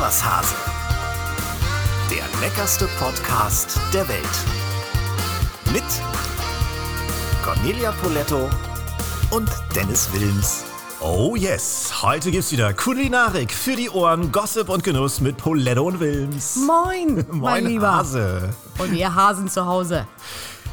Etwas 0.00 0.24
Hase. 0.24 0.54
Der 2.10 2.24
leckerste 2.40 2.88
Podcast 2.98 3.78
der 3.92 4.08
Welt. 4.08 4.24
Mit 5.74 5.84
Cornelia 7.44 7.92
Poletto 7.92 8.48
und 9.30 9.50
Dennis 9.76 10.08
Wilms. 10.14 10.64
Oh 11.02 11.36
yes, 11.36 12.02
heute 12.02 12.30
gibt's 12.30 12.50
wieder 12.50 12.72
Kulinarik 12.72 13.52
für 13.52 13.76
die 13.76 13.90
Ohren, 13.90 14.32
Gossip 14.32 14.70
und 14.70 14.84
Genuss 14.84 15.20
mit 15.20 15.36
Poletto 15.36 15.82
und 15.82 16.00
Wilms. 16.00 16.56
Moin, 16.56 17.16
Moin, 17.30 17.40
mein 17.40 17.66
Lieber. 17.66 17.96
Hase. 17.96 18.54
Und 18.78 18.94
ihr 18.94 19.14
Hasen 19.14 19.50
zu 19.50 19.66
Hause. 19.66 20.06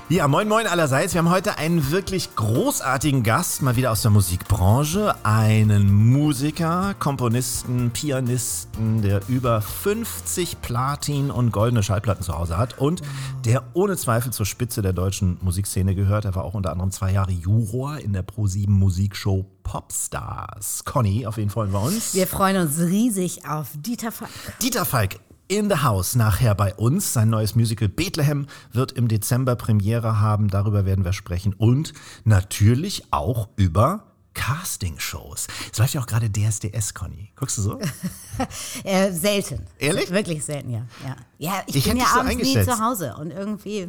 Ja, 0.10 0.26
moin 0.30 0.48
moin 0.48 0.68
allerseits. 0.68 1.14
Wir 1.14 1.20
haben 1.20 1.30
heute 1.30 1.58
einen 1.58 1.92
wirklich 1.92 2.34
großartigen 2.38 3.24
Gast, 3.24 3.62
mal 3.62 3.76
wieder 3.76 3.92
aus 3.92 4.04
der 4.04 4.12
Musikbranche. 4.12 5.14
Einen 5.26 5.94
Musiker, 5.94 6.96
Komponisten, 6.98 7.92
Pianisten, 7.92 9.02
der 9.02 9.20
über 9.28 9.62
50 9.62 10.62
Platin- 10.62 11.30
und 11.30 11.52
goldene 11.52 11.84
Schallplatten 11.84 12.24
zu 12.24 12.38
Hause 12.38 12.58
hat 12.58 12.78
und 12.78 13.02
der 13.44 13.64
ohne 13.74 13.98
Zweifel 13.98 14.32
zur 14.32 14.46
Spitze 14.46 14.82
der 14.82 14.94
deutschen 14.94 15.40
Musikszene 15.42 15.94
gehört. 15.94 16.24
Er 16.24 16.36
war 16.36 16.46
auch 16.46 16.54
unter 16.54 16.72
anderem 16.72 16.92
zwei 16.92 17.12
Jahre 17.12 17.34
Juror 17.34 17.98
in 17.98 18.14
der 18.14 18.26
Pro7 18.26 18.70
Musikshow 18.70 19.46
Popstars. 19.64 20.86
Conny, 20.86 21.28
auf 21.28 21.36
wen 21.36 21.50
freuen 21.50 21.74
wir 21.74 21.82
uns? 21.82 22.14
Wir 22.14 22.28
freuen 22.28 22.56
uns 22.56 22.80
riesig 22.80 23.46
auf 23.46 23.68
Dieter 23.76 24.14
Falk. 24.14 24.32
Dieter 24.62 24.86
Falk 24.86 25.20
in 25.48 25.70
the 25.70 25.78
House 25.78 26.16
nachher 26.16 26.56
bei 26.56 26.74
uns. 26.76 27.14
Sein 27.14 27.30
neues 27.30 27.56
Musical 27.56 27.90
Bethlehem 27.90 28.48
wird 28.72 28.92
im 28.92 29.08
Dezember 29.08 29.56
Premiere 29.56 30.20
haben. 30.20 30.50
Darüber 30.50 30.86
werden 30.86 31.06
wir 31.06 31.14
sprechen. 31.14 31.54
Und 31.54 31.94
natürlich 32.24 33.06
auch 33.12 33.50
über 33.56 34.04
Castingshows. 34.34 35.48
Es 35.72 35.80
läuft 35.80 35.96
ja 35.96 36.02
auch 36.02 36.06
gerade 36.06 36.30
DSDS, 36.30 36.94
Conny. 36.94 37.32
Guckst 37.36 37.58
du 37.58 37.62
so? 37.64 37.80
Äh, 38.84 39.12
selten. 39.12 39.66
Ehrlich? 39.80 40.12
Wirklich 40.12 40.46
selten, 40.46 40.70
ja. 40.70 40.86
Ja, 41.04 41.16
ja 41.40 41.54
ich, 41.68 41.76
Ich 41.76 41.84
bin 41.88 41.98
ja 41.98 42.06
so 42.14 42.20
abends 42.22 42.44
nie 42.44 42.64
zu 42.64 42.80
Hause. 42.80 43.16
Und 43.20 43.32
irgendwie 43.32 43.88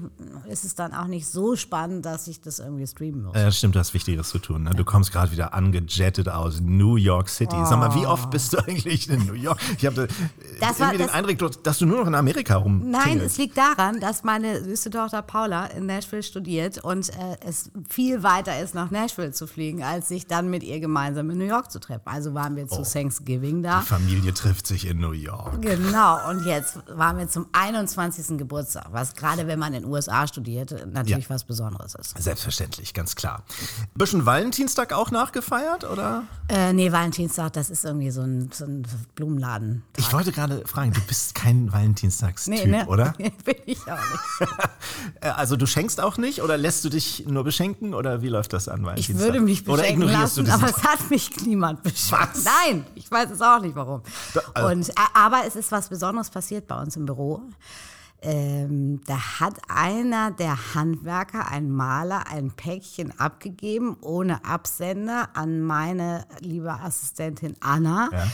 ist 0.48 0.64
es 0.64 0.74
dann 0.74 0.92
auch 0.92 1.06
nicht 1.06 1.26
so 1.26 1.56
spannend, 1.56 2.04
dass 2.04 2.26
ich 2.28 2.40
das 2.40 2.58
irgendwie 2.58 2.86
streamen 2.86 3.24
muss. 3.24 3.36
Ja, 3.36 3.50
stimmt, 3.50 3.74
du 3.74 3.78
hast 3.78 3.94
Wichtigeres 3.94 4.28
zu 4.28 4.38
tun. 4.38 4.64
Ne? 4.64 4.70
Du 4.70 4.84
kommst 4.84 5.12
gerade 5.12 5.32
wieder 5.32 5.54
angejettet 5.54 6.28
aus 6.28 6.60
New 6.60 6.96
York 6.96 7.28
City. 7.28 7.56
Sag 7.64 7.78
mal, 7.78 7.94
wie 7.94 8.06
oft 8.06 8.30
bist 8.30 8.52
du 8.52 8.58
eigentlich 8.58 9.08
in 9.08 9.26
New 9.26 9.32
York? 9.34 9.58
Ich 9.76 9.86
habe 9.86 10.02
äh, 10.04 10.60
war- 10.60 10.70
irgendwie 10.78 10.98
den 10.98 11.06
das- 11.06 11.14
Eindruck, 11.14 11.62
dass 11.62 11.78
du 11.78 11.86
nur 11.86 12.00
noch 12.00 12.06
in 12.06 12.14
Amerika 12.14 12.56
rum. 12.56 12.90
Nein, 12.90 13.20
es 13.20 13.38
liegt 13.38 13.56
daran, 13.56 14.00
dass 14.00 14.24
meine 14.24 14.62
süße 14.64 14.90
Tochter 14.90 15.22
Paula 15.22 15.66
in 15.66 15.86
Nashville 15.86 16.22
studiert 16.22 16.78
und 16.84 17.08
äh, 17.10 17.14
es 17.46 17.70
viel 17.88 18.22
weiter 18.22 18.60
ist, 18.60 18.74
nach 18.74 18.90
Nashville 18.90 19.32
zu 19.32 19.46
fliegen, 19.46 19.82
als 19.82 20.08
sich 20.08 20.26
dann 20.26 20.50
mit 20.50 20.62
ihr 20.62 20.80
gemeinsam 20.80 21.30
in 21.30 21.38
New 21.38 21.44
York 21.46 21.70
zu 21.70 21.78
treffen. 21.80 22.02
Also 22.06 22.34
waren 22.34 22.56
wir 22.56 22.66
zu 22.68 22.82
Thanksgiving 22.82 23.62
da. 23.62 23.80
Die 23.80 23.86
Familie 23.86 24.34
trifft 24.34 24.66
sich 24.66 24.86
in 24.86 24.98
New 25.00 25.12
York. 25.12 25.60
Genau, 25.62 26.28
und 26.30 26.44
jetzt 26.44 26.78
waren 26.88 27.18
wir 27.18 27.28
zum 27.38 27.46
21. 27.52 28.36
Geburtstag, 28.38 28.86
was 28.90 29.14
gerade 29.14 29.46
wenn 29.46 29.58
man 29.58 29.72
in 29.74 29.82
den 29.84 29.90
USA 29.92 30.26
studiert, 30.26 30.74
natürlich 30.92 31.24
Ja. 31.28 31.30
was 31.34 31.44
Besonderes 31.44 31.94
ist. 31.94 32.20
Selbstverständlich, 32.20 32.94
ganz 32.94 33.14
klar. 33.14 33.44
Bisschen 33.94 34.26
Valentinstag 34.26 34.92
auch 34.92 35.10
nachgefeiert, 35.12 35.84
oder? 35.84 36.24
Äh, 36.48 36.72
nee, 36.72 36.90
Valentinstag, 36.90 37.52
das 37.52 37.70
ist 37.70 37.84
irgendwie 37.84 38.10
so 38.10 38.22
ein, 38.22 38.50
so 38.52 38.64
ein 38.64 38.84
Blumenladen. 39.14 39.84
Ich 39.96 40.12
wollte 40.12 40.32
gerade 40.32 40.66
fragen, 40.66 40.92
du 40.92 41.00
bist 41.02 41.34
kein 41.36 41.72
Valentinstagstyp, 41.72 42.54
Nee, 42.54 42.66
ne? 42.66 42.86
oder? 42.86 43.12
Bin 43.44 43.54
ich 43.66 43.80
auch 43.82 43.98
nicht. 44.40 44.50
Äh, 45.20 45.28
Also 45.30 45.56
du 45.56 45.66
schenkst 45.66 46.00
auch 46.00 46.16
nicht 46.18 46.42
oder 46.42 46.56
lässt 46.56 46.84
du 46.84 46.88
dich 46.88 47.24
nur 47.26 47.44
beschenken 47.44 47.94
oder 47.94 48.22
wie 48.22 48.28
läuft 48.28 48.52
das 48.52 48.68
an 48.68 48.80
Ich 48.80 48.86
Valentinstag? 48.86 49.18
würde 49.26 49.40
mich 49.40 49.66
oder 49.68 49.82
beschenken 49.82 50.02
ignorierst 50.08 50.36
lassen, 50.38 50.50
aber 50.50 50.70
es 50.70 50.82
hat 50.82 51.10
mich 51.10 51.30
niemand 51.44 51.82
beschenkt. 51.82 52.34
Was? 52.34 52.44
Nein, 52.44 52.84
ich 52.94 53.10
weiß 53.10 53.30
es 53.30 53.40
auch 53.40 53.60
nicht 53.60 53.74
warum. 53.76 54.02
also- 54.54 54.68
Und, 54.68 54.88
äh, 54.88 54.92
aber 55.14 55.42
es 55.46 55.56
ist 55.56 55.70
was 55.72 55.88
Besonderes 55.88 56.30
passiert 56.30 56.66
bei 56.66 56.80
uns 56.80 56.96
im 56.96 57.04
Büro. 57.06 57.27
Ähm, 58.20 59.00
da 59.06 59.40
hat 59.40 59.54
einer 59.68 60.32
der 60.32 60.74
Handwerker, 60.74 61.50
ein 61.50 61.70
Maler, 61.70 62.26
ein 62.28 62.50
Päckchen 62.50 63.18
abgegeben, 63.18 63.96
ohne 64.00 64.44
Absender, 64.44 65.28
an 65.34 65.60
meine 65.60 66.26
liebe 66.40 66.72
Assistentin 66.72 67.54
Anna. 67.60 68.08
Ja. 68.12 68.26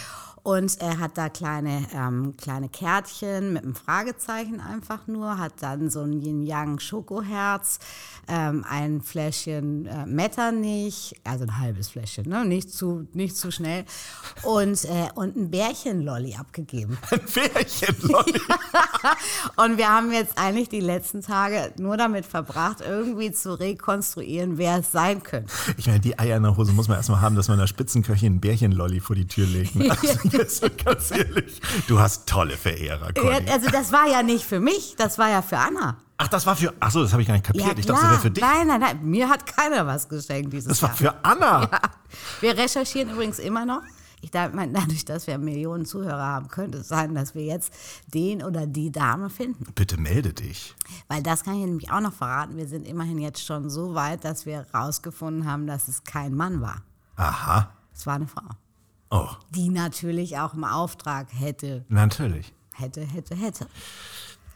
Und 0.44 0.78
er 0.78 0.99
hat 0.99 1.16
da 1.16 1.31
kleine, 1.31 1.87
ähm, 1.94 2.34
kleine 2.37 2.69
Kärtchen 2.69 3.55
mit 3.55 3.62
einem 3.62 3.75
Fragezeichen 3.75 4.60
einfach 4.60 5.06
nur, 5.06 5.38
hat 5.38 5.55
dann 5.60 5.88
so 5.88 6.03
ein 6.03 6.21
Yin-Yang-Schokoherz, 6.21 7.78
ähm, 8.28 8.62
ein 8.69 9.00
Fläschchen 9.00 9.87
äh, 9.87 10.05
Metternich, 10.05 11.15
also 11.25 11.44
ein 11.44 11.59
halbes 11.59 11.88
Fläschchen, 11.88 12.28
ne? 12.28 12.44
nicht, 12.44 12.71
zu, 12.71 13.09
nicht 13.15 13.38
zu 13.38 13.50
schnell, 13.50 13.87
und, 14.43 14.84
äh, 14.84 15.09
und 15.15 15.34
ein 15.34 15.50
Bärchenlolli 15.50 16.34
abgegeben. 16.34 16.99
Ein 17.11 17.21
Pärchen, 17.21 17.97
Lolli. 18.03 18.41
Und 19.56 19.78
wir 19.78 19.88
haben 19.88 20.12
jetzt 20.12 20.37
eigentlich 20.37 20.69
die 20.69 20.81
letzten 20.81 21.22
Tage 21.22 21.72
nur 21.78 21.97
damit 21.97 22.26
verbracht, 22.26 22.78
irgendwie 22.81 23.32
zu 23.32 23.59
rekonstruieren, 23.59 24.59
wer 24.59 24.78
es 24.78 24.93
sein 24.93 25.22
könnte. 25.22 25.53
Ich 25.76 25.87
meine, 25.87 26.00
die 26.00 26.19
Eier 26.19 26.37
in 26.37 26.43
der 26.43 26.56
Hose 26.56 26.72
muss 26.72 26.88
man 26.88 26.97
erstmal 26.97 27.21
haben, 27.21 27.37
dass 27.37 27.49
man 27.49 27.59
einer 27.59 27.66
Spitzenköchin 27.66 28.34
ein 28.34 28.41
Bärchen-Lolli 28.41 29.00
vor 29.00 29.16
die 29.16 29.26
Tür 29.26 29.47
legt. 29.47 29.75
Ne? 29.76 29.84
Also, 30.05 30.34
ganz 30.84 31.11
ehrlich, 31.11 31.61
du 31.89 31.99
hast 31.99 32.28
tolle 32.28 32.56
Verehrer, 32.56 33.12
Conny. 33.12 33.50
Also 33.50 33.71
das 33.71 33.93
war 33.93 34.09
ja 34.09 34.22
nicht 34.22 34.45
für 34.45 34.61
mich, 34.61 34.95
das 34.97 35.19
war 35.19 35.28
ja 35.31 35.43
für 35.43 35.59
Anna. 35.59 35.99
Ach, 36.17 36.28
das 36.28 36.47
war 36.47 36.55
für... 36.55 36.72
Ach 36.78 36.91
so, 36.91 37.03
das 37.03 37.12
habe 37.12 37.22
ich 37.22 37.28
gar 37.28 37.34
nicht 37.34 37.45
kapiert. 37.47 37.78
ich 37.78 37.87
dachte, 37.87 38.00
das 38.03 38.11
wäre 38.11 38.21
für 38.21 38.31
dich. 38.31 38.43
Nein, 38.43 38.69
nein, 38.69 38.81
nein. 38.81 39.00
Mir 39.03 39.28
hat 39.28 39.47
keiner 39.47 39.84
was 39.87 40.09
geschenkt 40.09 40.53
dieses 40.53 40.69
Das 40.69 40.83
war 40.83 40.91
Jahr. 40.91 40.97
für 40.97 41.25
Anna. 41.25 41.62
Ja. 41.62 41.81
Wir 42.41 42.56
recherchieren 42.56 43.11
übrigens 43.11 43.41
immer 43.41 43.67
noch. 43.67 43.83
Ich 44.21 44.31
dachte, 44.31 44.55
mein, 44.56 44.73
dadurch, 44.73 45.05
dass 45.05 45.27
wir 45.27 45.37
Millionen 45.39 45.84
Zuhörer 45.84 46.25
haben, 46.25 46.49
könnte 46.49 46.78
es 46.78 46.89
sein, 46.89 47.15
dass 47.15 47.34
wir 47.34 47.44
jetzt 47.44 47.75
den 48.06 48.43
oder 48.43 48.67
die 48.67 48.91
Dame 48.91 49.28
finden. 49.28 49.67
Bitte 49.75 49.99
melde 49.99 50.33
dich. 50.33 50.75
Weil 51.09 51.23
das 51.23 51.44
kann 51.44 51.56
ich 51.56 51.67
nämlich 51.67 51.91
auch 51.91 52.00
noch 52.00 52.15
verraten. 52.15 52.56
Wir 52.56 52.69
sind 52.69 52.87
immerhin 52.87 53.19
jetzt 53.19 53.44
schon 53.44 53.69
so 53.69 53.94
weit, 53.94 54.25
dass 54.25 54.47
wir 54.47 54.67
herausgefunden 54.73 55.47
haben, 55.50 55.67
dass 55.67 55.89
es 55.89 56.05
kein 56.05 56.33
Mann 56.34 56.62
war. 56.62 56.83
Aha. 57.17 57.71
Es 57.93 58.06
war 58.06 58.15
eine 58.15 58.27
Frau. 58.27 58.49
Oh, 59.15 59.29
Die 59.51 59.69
natürlich 59.69 60.39
auch 60.39 60.55
im 60.55 60.65
Auftrag 60.65 61.29
hätte, 61.39 61.85
natürlich. 61.89 62.53
hätte, 62.73 63.03
hätte, 63.03 63.37
hätte. 63.37 63.69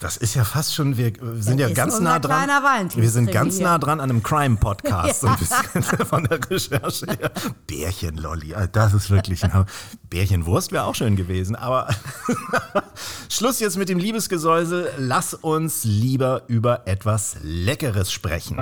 Das 0.01 0.17
ist 0.17 0.35
ja 0.35 0.43
fast 0.43 0.75
schon, 0.75 0.97
wir 0.97 1.13
sind 1.41 1.61
ja 1.61 1.69
ist 1.69 1.77
ganz 1.77 2.01
nah 2.01 2.19
dran. 2.19 2.49
Wir 2.95 3.11
sind 3.11 3.31
ganz 3.31 3.57
hier. 3.57 3.67
nah 3.67 3.79
dran 3.79 4.01
an 4.01 4.11
einem 4.11 4.21
Crime-Podcast, 4.21 5.21
so 5.21 5.29
ein 5.29 5.37
bisschen 5.37 5.83
von 6.07 6.25
der 6.25 6.41
Recherche 6.51 7.07
her. 7.07 7.31
Bärchenlolli, 7.69 8.55
ah, 8.57 8.67
das 8.67 8.95
ist 8.95 9.11
wirklich 9.11 9.45
ein. 9.45 9.65
Bärchenwurst 10.11 10.73
wäre 10.73 10.85
auch 10.85 10.95
schön 10.97 11.15
gewesen, 11.15 11.55
aber 11.55 11.95
Schluss 13.29 13.61
jetzt 13.61 13.77
mit 13.77 13.89
dem 13.89 13.99
Liebesgesäusel. 13.99 14.91
Lass 14.99 15.35
uns 15.35 15.85
lieber 15.85 16.43
über 16.49 16.89
etwas 16.89 17.37
Leckeres 17.43 18.11
sprechen. 18.11 18.57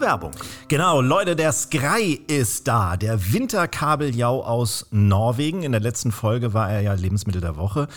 Werbung. 0.00 0.32
Genau, 0.68 1.00
Leute, 1.00 1.36
der 1.36 1.52
Skrei 1.52 2.20
ist 2.26 2.66
da. 2.68 2.96
Der 2.96 3.32
Winterkabeljau 3.32 4.42
aus 4.42 4.86
Norwegen. 4.90 5.62
In 5.62 5.72
der 5.72 5.80
letzten 5.80 6.12
Folge 6.12 6.54
war 6.54 6.70
er 6.70 6.80
ja 6.80 6.94
Lebensmittel 6.94 7.40
der 7.40 7.56
Woche. 7.56 7.88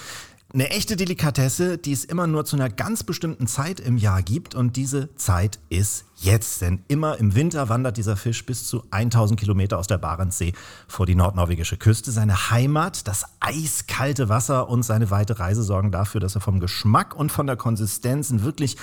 Eine 0.58 0.72
echte 0.72 0.96
Delikatesse, 0.96 1.78
die 1.78 1.92
es 1.92 2.04
immer 2.04 2.26
nur 2.26 2.44
zu 2.44 2.56
einer 2.56 2.72
ganz 2.72 3.04
bestimmten 3.04 3.46
Zeit 3.46 3.80
im 3.80 3.96
Jahr 3.96 4.24
gibt. 4.24 4.56
Und 4.56 4.76
diese 4.76 5.14
Zeit 5.14 5.60
ist 5.70 6.06
jetzt. 6.16 6.62
Denn 6.62 6.82
immer 6.88 7.20
im 7.20 7.36
Winter 7.36 7.70
wandert 7.70 7.98
dieser 7.98 8.18
Fisch 8.18 8.44
bis 8.44 8.66
zu 8.66 8.84
1000 8.90 9.40
Kilometer 9.40 9.78
aus 9.78 9.86
der 9.86 10.00
Barentssee 10.00 10.54
vor 10.88 11.06
die 11.06 11.14
nordnorwegische 11.14 11.78
Küste. 11.78 12.12
Seine 12.12 12.50
Heimat, 12.50 13.08
das 13.08 13.26
eiskalte 13.40 14.30
Wasser 14.30 14.68
und 14.68 14.82
seine 14.82 15.12
weite 15.12 15.38
Reise 15.38 15.62
sorgen 15.62 15.92
dafür, 15.92 16.22
dass 16.22 16.34
er 16.34 16.42
vom 16.42 16.60
Geschmack 16.60 17.16
und 17.16 17.32
von 17.32 17.46
der 17.46 17.56
Konsistenz 17.56 18.32
ein 18.32 18.42
wirklich, 18.42 18.78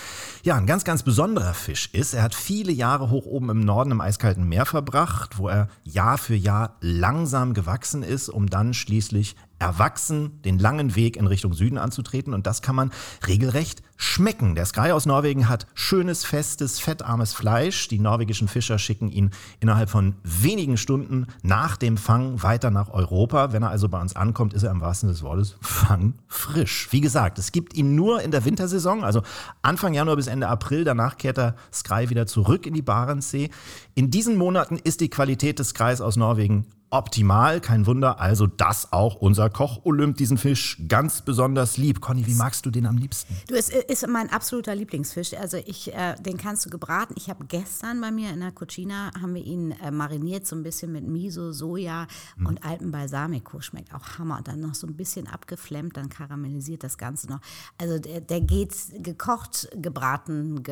ja, 0.44 0.54
ein 0.54 0.66
ganz, 0.66 0.84
ganz 0.84 1.02
besonderer 1.02 1.54
Fisch 1.54 1.90
ist. 1.92 2.14
Er 2.14 2.22
hat 2.22 2.36
viele 2.36 2.70
Jahre 2.70 3.10
hoch 3.10 3.26
oben 3.26 3.50
im 3.50 3.58
Norden 3.58 3.90
im 3.90 4.00
eiskalten 4.00 4.48
Meer 4.48 4.64
verbracht, 4.64 5.38
wo 5.38 5.48
er 5.48 5.66
Jahr 5.82 6.18
für 6.18 6.36
Jahr 6.36 6.76
langsam 6.80 7.52
gewachsen 7.52 8.04
ist, 8.04 8.28
um 8.28 8.48
dann 8.48 8.74
schließlich 8.74 9.34
erwachsen 9.64 10.42
den 10.42 10.58
langen 10.58 10.94
Weg 10.94 11.16
in 11.16 11.26
Richtung 11.26 11.54
Süden 11.54 11.78
anzutreten. 11.78 12.34
Und 12.34 12.46
das 12.46 12.60
kann 12.60 12.76
man 12.76 12.92
regelrecht 13.26 13.82
schmecken. 13.96 14.54
Der 14.54 14.66
Sky 14.66 14.90
aus 14.92 15.06
Norwegen 15.06 15.48
hat 15.48 15.66
schönes, 15.72 16.22
festes, 16.26 16.80
fettarmes 16.80 17.32
Fleisch. 17.32 17.88
Die 17.88 17.98
norwegischen 17.98 18.46
Fischer 18.46 18.78
schicken 18.78 19.08
ihn 19.08 19.30
innerhalb 19.60 19.88
von 19.88 20.16
wenigen 20.22 20.76
Stunden 20.76 21.28
nach 21.42 21.78
dem 21.78 21.96
Fang 21.96 22.42
weiter 22.42 22.70
nach 22.70 22.90
Europa. 22.90 23.54
Wenn 23.54 23.62
er 23.62 23.70
also 23.70 23.88
bei 23.88 23.98
uns 23.98 24.14
ankommt, 24.14 24.52
ist 24.52 24.64
er 24.64 24.70
im 24.70 24.82
wahrsten 24.82 25.08
Sinne 25.08 25.14
des 25.14 25.22
Wortes 25.22 25.56
fangfrisch. 25.62 26.88
Wie 26.90 27.00
gesagt, 27.00 27.38
es 27.38 27.50
gibt 27.50 27.74
ihn 27.74 27.94
nur 27.94 28.20
in 28.20 28.32
der 28.32 28.44
Wintersaison, 28.44 29.02
also 29.02 29.22
Anfang 29.62 29.94
Januar 29.94 30.16
bis 30.16 30.26
Ende 30.26 30.48
April. 30.48 30.84
Danach 30.84 31.16
kehrt 31.16 31.38
der 31.38 31.54
Sky 31.72 32.10
wieder 32.10 32.26
zurück 32.26 32.66
in 32.66 32.74
die 32.74 32.82
Barentssee. 32.82 33.48
In 33.94 34.10
diesen 34.10 34.36
Monaten 34.36 34.76
ist 34.76 35.00
die 35.00 35.08
Qualität 35.08 35.58
des 35.58 35.70
Skys 35.70 36.02
aus 36.02 36.16
Norwegen 36.16 36.66
optimal. 36.94 37.60
Kein 37.60 37.86
Wunder, 37.86 38.20
also 38.20 38.46
dass 38.46 38.92
auch 38.92 39.16
unser 39.16 39.50
Koch 39.50 39.84
Olymp 39.84 40.16
diesen 40.16 40.38
Fisch 40.38 40.80
ganz 40.88 41.22
besonders 41.22 41.76
liebt. 41.76 42.00
Conny, 42.00 42.26
wie 42.26 42.34
magst 42.34 42.64
du 42.64 42.70
den 42.70 42.86
am 42.86 42.96
liebsten? 42.96 43.36
Du, 43.48 43.54
es 43.54 43.68
ist 43.68 44.06
mein 44.06 44.30
absoluter 44.30 44.74
Lieblingsfisch. 44.74 45.34
Also 45.34 45.56
ich, 45.56 45.92
äh, 45.92 46.14
den 46.20 46.36
kannst 46.36 46.64
du 46.64 46.70
gebraten. 46.70 47.14
Ich 47.16 47.28
habe 47.28 47.44
gestern 47.46 48.00
bei 48.00 48.10
mir 48.10 48.30
in 48.30 48.40
der 48.40 48.52
Cucina 48.52 49.10
haben 49.20 49.34
wir 49.34 49.44
ihn 49.44 49.72
äh, 49.72 49.90
mariniert 49.90 50.46
so 50.46 50.56
ein 50.56 50.62
bisschen 50.62 50.92
mit 50.92 51.06
Miso, 51.06 51.52
Soja 51.52 52.06
Hm. 52.36 52.46
und 52.46 52.64
alten 52.64 52.90
Balsamico. 52.90 53.60
Schmeckt 53.60 53.94
auch 53.94 54.18
Hammer. 54.18 54.40
Dann 54.42 54.60
noch 54.60 54.74
so 54.74 54.86
ein 54.86 54.94
bisschen 54.96 55.26
abgeflemmt, 55.26 55.96
dann 55.96 56.08
karamellisiert 56.08 56.84
das 56.84 56.96
Ganze 56.98 57.28
noch. 57.28 57.40
Also 57.78 57.98
der, 57.98 58.20
der 58.20 58.40
geht 58.40 58.74
gekocht, 59.02 59.68
gebraten, 59.74 60.62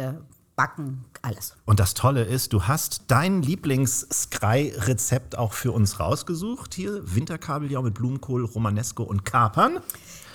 gebacken, 0.52 1.04
alles. 1.22 1.54
Und 1.64 1.80
das 1.80 1.94
Tolle 1.94 2.24
ist, 2.24 2.52
du 2.52 2.64
hast 2.64 3.04
dein 3.08 3.42
Lieblings-Skrei-Rezept 3.42 5.36
auch 5.36 5.52
für 5.52 5.72
uns 5.72 5.98
rausgesucht. 5.98 6.74
Hier 6.74 7.02
Winterkabeljau 7.14 7.82
mit 7.82 7.94
Blumenkohl, 7.94 8.44
Romanesco 8.44 9.02
und 9.02 9.24
Kapern. 9.24 9.80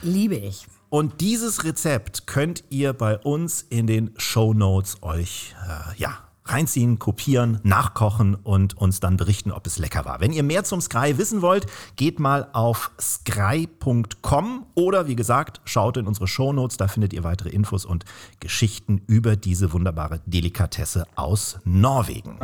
Liebe 0.02 0.36
ich. 0.36 0.68
Und 0.90 1.22
dieses 1.22 1.64
Rezept 1.64 2.28
könnt 2.28 2.64
ihr 2.70 2.94
bei 2.94 3.18
uns 3.18 3.62
in 3.70 3.88
den 3.88 4.12
Show 4.18 4.54
Notes 4.54 5.04
euch 5.04 5.56
äh, 5.68 5.98
ja, 5.98 6.27
reinziehen, 6.52 7.00
kopieren, 7.00 7.60
nachkochen 7.64 8.36
und 8.36 8.78
uns 8.78 9.00
dann 9.00 9.18
berichten, 9.18 9.52
ob 9.52 9.68
es 9.68 9.78
lecker 9.78 10.06
war. 10.06 10.20
Wenn 10.20 10.34
ihr 10.34 10.44
mehr 10.44 10.64
zum 10.64 10.82
Skrei 10.82 11.18
wissen 11.18 11.42
wollt, 11.42 11.68
geht 11.96 12.20
mal 12.20 12.48
auf 12.54 12.92
skrei.com 13.00 14.66
oder 14.76 15.08
wie 15.08 15.16
gesagt, 15.16 15.62
schaut 15.66 15.98
in 15.98 16.08
unsere 16.08 16.28
Show 16.28 16.54
Notes, 16.54 16.78
da 16.78 16.88
findet 16.88 17.14
ihr 17.14 17.24
weitere 17.24 17.50
Infos 17.50 17.86
und 17.86 18.06
Geschichten 18.40 19.02
über 19.08 19.36
diese 19.36 19.74
wunderbare 19.74 20.22
Delikatesse 20.26 21.06
aus 21.16 21.60
Norwegen. 21.64 22.40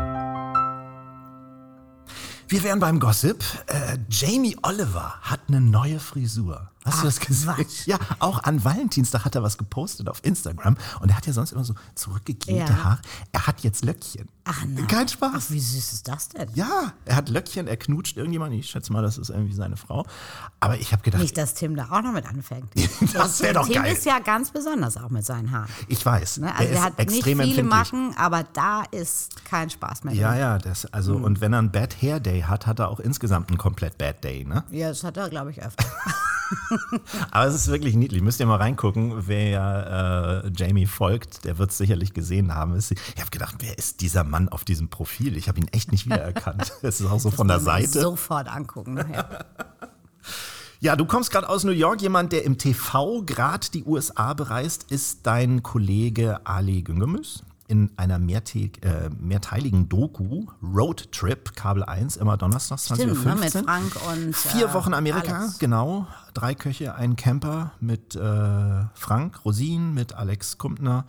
Wir 2.48 2.62
wären 2.62 2.80
beim 2.80 3.00
Gossip. 3.00 3.44
Äh, 3.66 3.98
Jamie 4.10 4.56
Oliver 4.62 5.16
hat 5.22 5.40
eine 5.48 5.60
neue 5.60 6.00
Frisur. 6.00 6.70
Hast 6.86 7.02
du 7.02 7.06
das 7.06 7.20
gesehen? 7.20 7.54
Quatsch. 7.56 7.86
Ja, 7.88 7.98
auch 8.20 8.44
an 8.44 8.64
Valentinstag 8.64 9.26
hat 9.26 9.36
er 9.36 9.44
was 9.44 9.58
gepostet 9.58 10.10
auf 10.10 10.20
Instagram 10.24 10.76
und 11.02 11.10
er 11.10 11.18
hat 11.18 11.26
ja 11.28 11.34
sonst 11.34 11.52
immer 11.54 11.64
so 11.64 11.74
zurückgegelte 11.96 12.72
Ja. 12.74 12.84
Haare. 12.84 13.00
Er 13.32 13.48
hat 13.48 13.62
jetzt 13.62 13.86
Löckchen. 13.86 14.28
Ach, 14.46 14.66
nein. 14.68 14.86
Kein 14.88 15.06
Ach, 15.08 15.12
Spaß. 15.12 15.52
wie 15.52 15.60
süß 15.60 15.94
ist 15.94 16.08
das 16.08 16.28
denn? 16.30 16.50
Ja, 16.54 16.92
er 17.06 17.16
hat 17.16 17.30
Löckchen, 17.30 17.68
er 17.68 17.78
knutscht 17.78 18.18
irgendjemanden. 18.18 18.60
Ich 18.60 18.70
schätze 18.70 18.92
mal, 18.92 19.02
das 19.02 19.18
ist 19.18 19.30
irgendwie 19.30 19.54
seine 19.54 19.78
Frau. 19.78 20.06
Aber 20.60 20.78
ich 20.78 20.92
habe 20.92 21.02
gedacht, 21.02 21.22
Nicht, 21.22 21.38
dass 21.38 21.54
Tim 21.54 21.76
da 21.78 21.86
auch 21.90 22.02
noch 22.02 22.12
mit 22.12 22.26
anfängt. 22.28 22.70
Das 23.14 23.42
wär 23.42 23.54
doch 23.54 23.66
Tim 23.68 23.84
geil. 23.84 23.94
ist 23.94 24.06
ja 24.06 24.20
ganz 24.20 24.52
besonders 24.52 24.98
auch 24.98 25.10
mit 25.10 25.26
seinen 25.26 25.52
Haaren. 25.52 25.70
ich 25.88 26.06
weiß, 26.06 26.38
Ne? 26.40 26.48
er 26.48 26.56
Also 26.58 26.64
ist 26.66 26.74
der 26.74 26.84
hat 26.84 26.98
nicht 27.10 27.24
viele. 27.24 27.64
Macken, 27.64 28.16
aber 28.18 28.44
da 28.54 28.84
ist 28.92 29.46
kein 29.46 29.70
Spaß 29.70 30.04
mehr. 30.04 30.14
Ja, 30.14 30.36
ja, 30.36 30.58
das, 30.58 30.86
also, 30.88 31.18
Mhm. 31.18 31.24
und 31.24 31.42
wenn 31.42 31.54
er 31.54 31.60
einen 31.60 31.72
Bad 31.72 32.02
Hair 32.02 32.20
Day 32.20 32.42
hat, 32.42 32.68
hat 32.68 32.80
er 32.80 32.90
auch 32.90 33.00
insgesamt 33.00 33.50
einen 33.50 33.58
komplett 33.58 33.98
Bad 33.98 34.24
Day, 34.24 34.44
ne? 34.46 34.64
ja, 34.72 34.90
das 34.90 35.04
hat 35.04 35.16
er, 35.18 35.30
glaube 35.30 35.52
ich, 35.52 35.62
öfter. 35.62 35.86
Aber 37.32 37.46
es 37.46 37.56
ist 37.56 37.68
wirklich 37.68 37.96
niedlich. 37.96 38.22
Müsst 38.22 38.40
ihr 38.40 38.46
mal 38.46 38.58
reingucken, 38.58 39.28
wer 39.28 40.44
äh, 40.46 40.52
Jamie 40.56 40.86
folgt. 40.86 41.46
Der 41.46 41.58
wird 41.58 41.72
es 41.72 41.78
sicherlich 41.78 42.14
gesehen 42.14 42.54
haben. 42.54 42.76
Ich 42.78 42.90
habe 43.20 43.30
gedacht, 43.32 43.56
wer 43.60 43.78
ist 43.78 44.02
dieser 44.02 44.24
Mann 44.24 44.50
auf 44.50 44.64
diesem 44.64 44.90
Profil? 44.90 45.38
Ich 45.38 45.48
habe 45.48 45.60
ihn 45.60 45.68
echt 45.70 45.92
nicht 45.92 46.06
wiedererkannt. 46.06 46.72
Es 46.82 47.00
ist 47.00 47.10
auch 47.10 47.20
so 47.20 47.32
von 47.32 47.48
der 47.48 47.58
Das 47.58 47.66
muss 47.66 47.74
man 47.74 47.82
Seite. 47.84 48.02
Sofort 48.02 48.48
angucken. 48.48 48.94
nachher. 48.96 49.46
Ja, 50.80 50.96
du 50.98 51.06
kommst 51.06 51.32
gerade 51.32 51.48
aus 51.48 51.64
New 51.64 51.72
York. 51.72 52.02
Jemand, 52.02 52.34
der 52.34 52.44
im 52.44 52.58
TV 52.58 53.24
gerade 53.26 53.68
die 53.74 53.84
USA 53.86 54.34
bereist, 54.34 54.92
ist 54.92 55.20
dein 55.24 55.64
Kollege 55.64 56.46
Ali 56.46 56.82
Güngemüs. 56.82 57.44
In 57.74 57.90
einer 57.98 58.20
mehrtä- 58.20 58.70
äh, 58.86 59.10
mehrteiligen 59.20 59.90
Doku, 59.90 60.46
Road 60.62 61.12
Trip, 61.12 61.56
Kabel 61.56 61.82
1, 61.84 62.18
immer 62.18 62.38
donnerstags 62.38 62.86
20.15 62.92 62.96
Stimmt, 62.96 63.18
Uhr. 63.26 63.34
ne, 63.34 63.42
mit 63.42 63.52
Frank 63.52 63.94
und 64.14 64.36
Vier 64.36 64.68
äh, 64.68 64.74
Wochen 64.76 64.94
Amerika, 64.94 65.40
Alex. 65.40 65.58
genau. 65.58 66.06
Drei 66.36 66.54
Köche, 66.54 66.94
ein 66.94 67.16
Camper 67.16 67.72
mit 67.80 68.16
äh, 68.16 68.20
Frank 68.94 69.44
Rosin, 69.44 69.92
mit 69.96 70.14
Alex 70.14 70.60
Kumpner. 70.60 71.06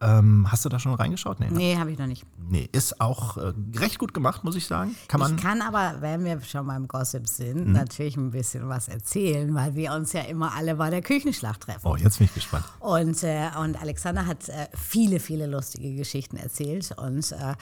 Ähm, 0.00 0.46
hast 0.50 0.64
du 0.64 0.68
da 0.68 0.78
schon 0.78 0.94
reingeschaut? 0.94 1.40
Nee, 1.40 1.46
ne? 1.50 1.52
Nee, 1.56 1.76
habe 1.76 1.90
ich 1.90 1.98
noch 1.98 2.06
nicht. 2.06 2.24
nee. 2.48 2.68
Ist 2.72 3.00
auch 3.00 3.36
äh, 3.36 3.52
recht 3.76 3.98
gut 3.98 4.14
gemacht, 4.14 4.44
muss 4.44 4.54
ich 4.54 4.66
sagen. 4.66 4.94
Kann 5.08 5.18
man. 5.20 5.34
Ich 5.36 5.42
kann 5.42 5.60
aber, 5.60 6.00
wenn 6.00 6.24
wir 6.24 6.40
schon 6.42 6.66
beim 6.66 6.86
Gossip 6.86 7.26
sind, 7.28 7.66
Mhm. 7.66 7.72
natürlich 7.72 8.16
ein 8.16 8.30
bisschen 8.30 8.68
was 8.68 8.86
erzählen, 8.88 9.52
weil 9.54 9.74
wir 9.74 9.92
uns 9.94 10.12
ja 10.12 10.20
immer 10.22 10.54
alle 10.54 10.76
bei 10.76 10.90
der 10.90 11.02
Küchenschlacht 11.02 11.62
treffen. 11.62 11.80
oh, 11.86 11.96
jetzt 11.96 12.18
bin 12.18 12.26
ich 12.26 12.34
gespannt. 12.34 12.64
Und, 12.80 13.22
äh, 13.24 13.48
und 13.60 13.80
Alexander 13.80 14.26
hat 14.26 14.48
äh, 14.48 14.68
viele, 14.76 15.18
viele 15.20 15.46
lustige 15.46 15.94
Geschichten 15.96 16.36
erzählt. 16.36 16.92
Und 16.96 17.32
äh, 17.32 17.54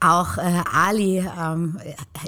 auch 0.00 0.36
äh, 0.36 0.62
Ali 0.72 1.18
ähm, 1.18 1.78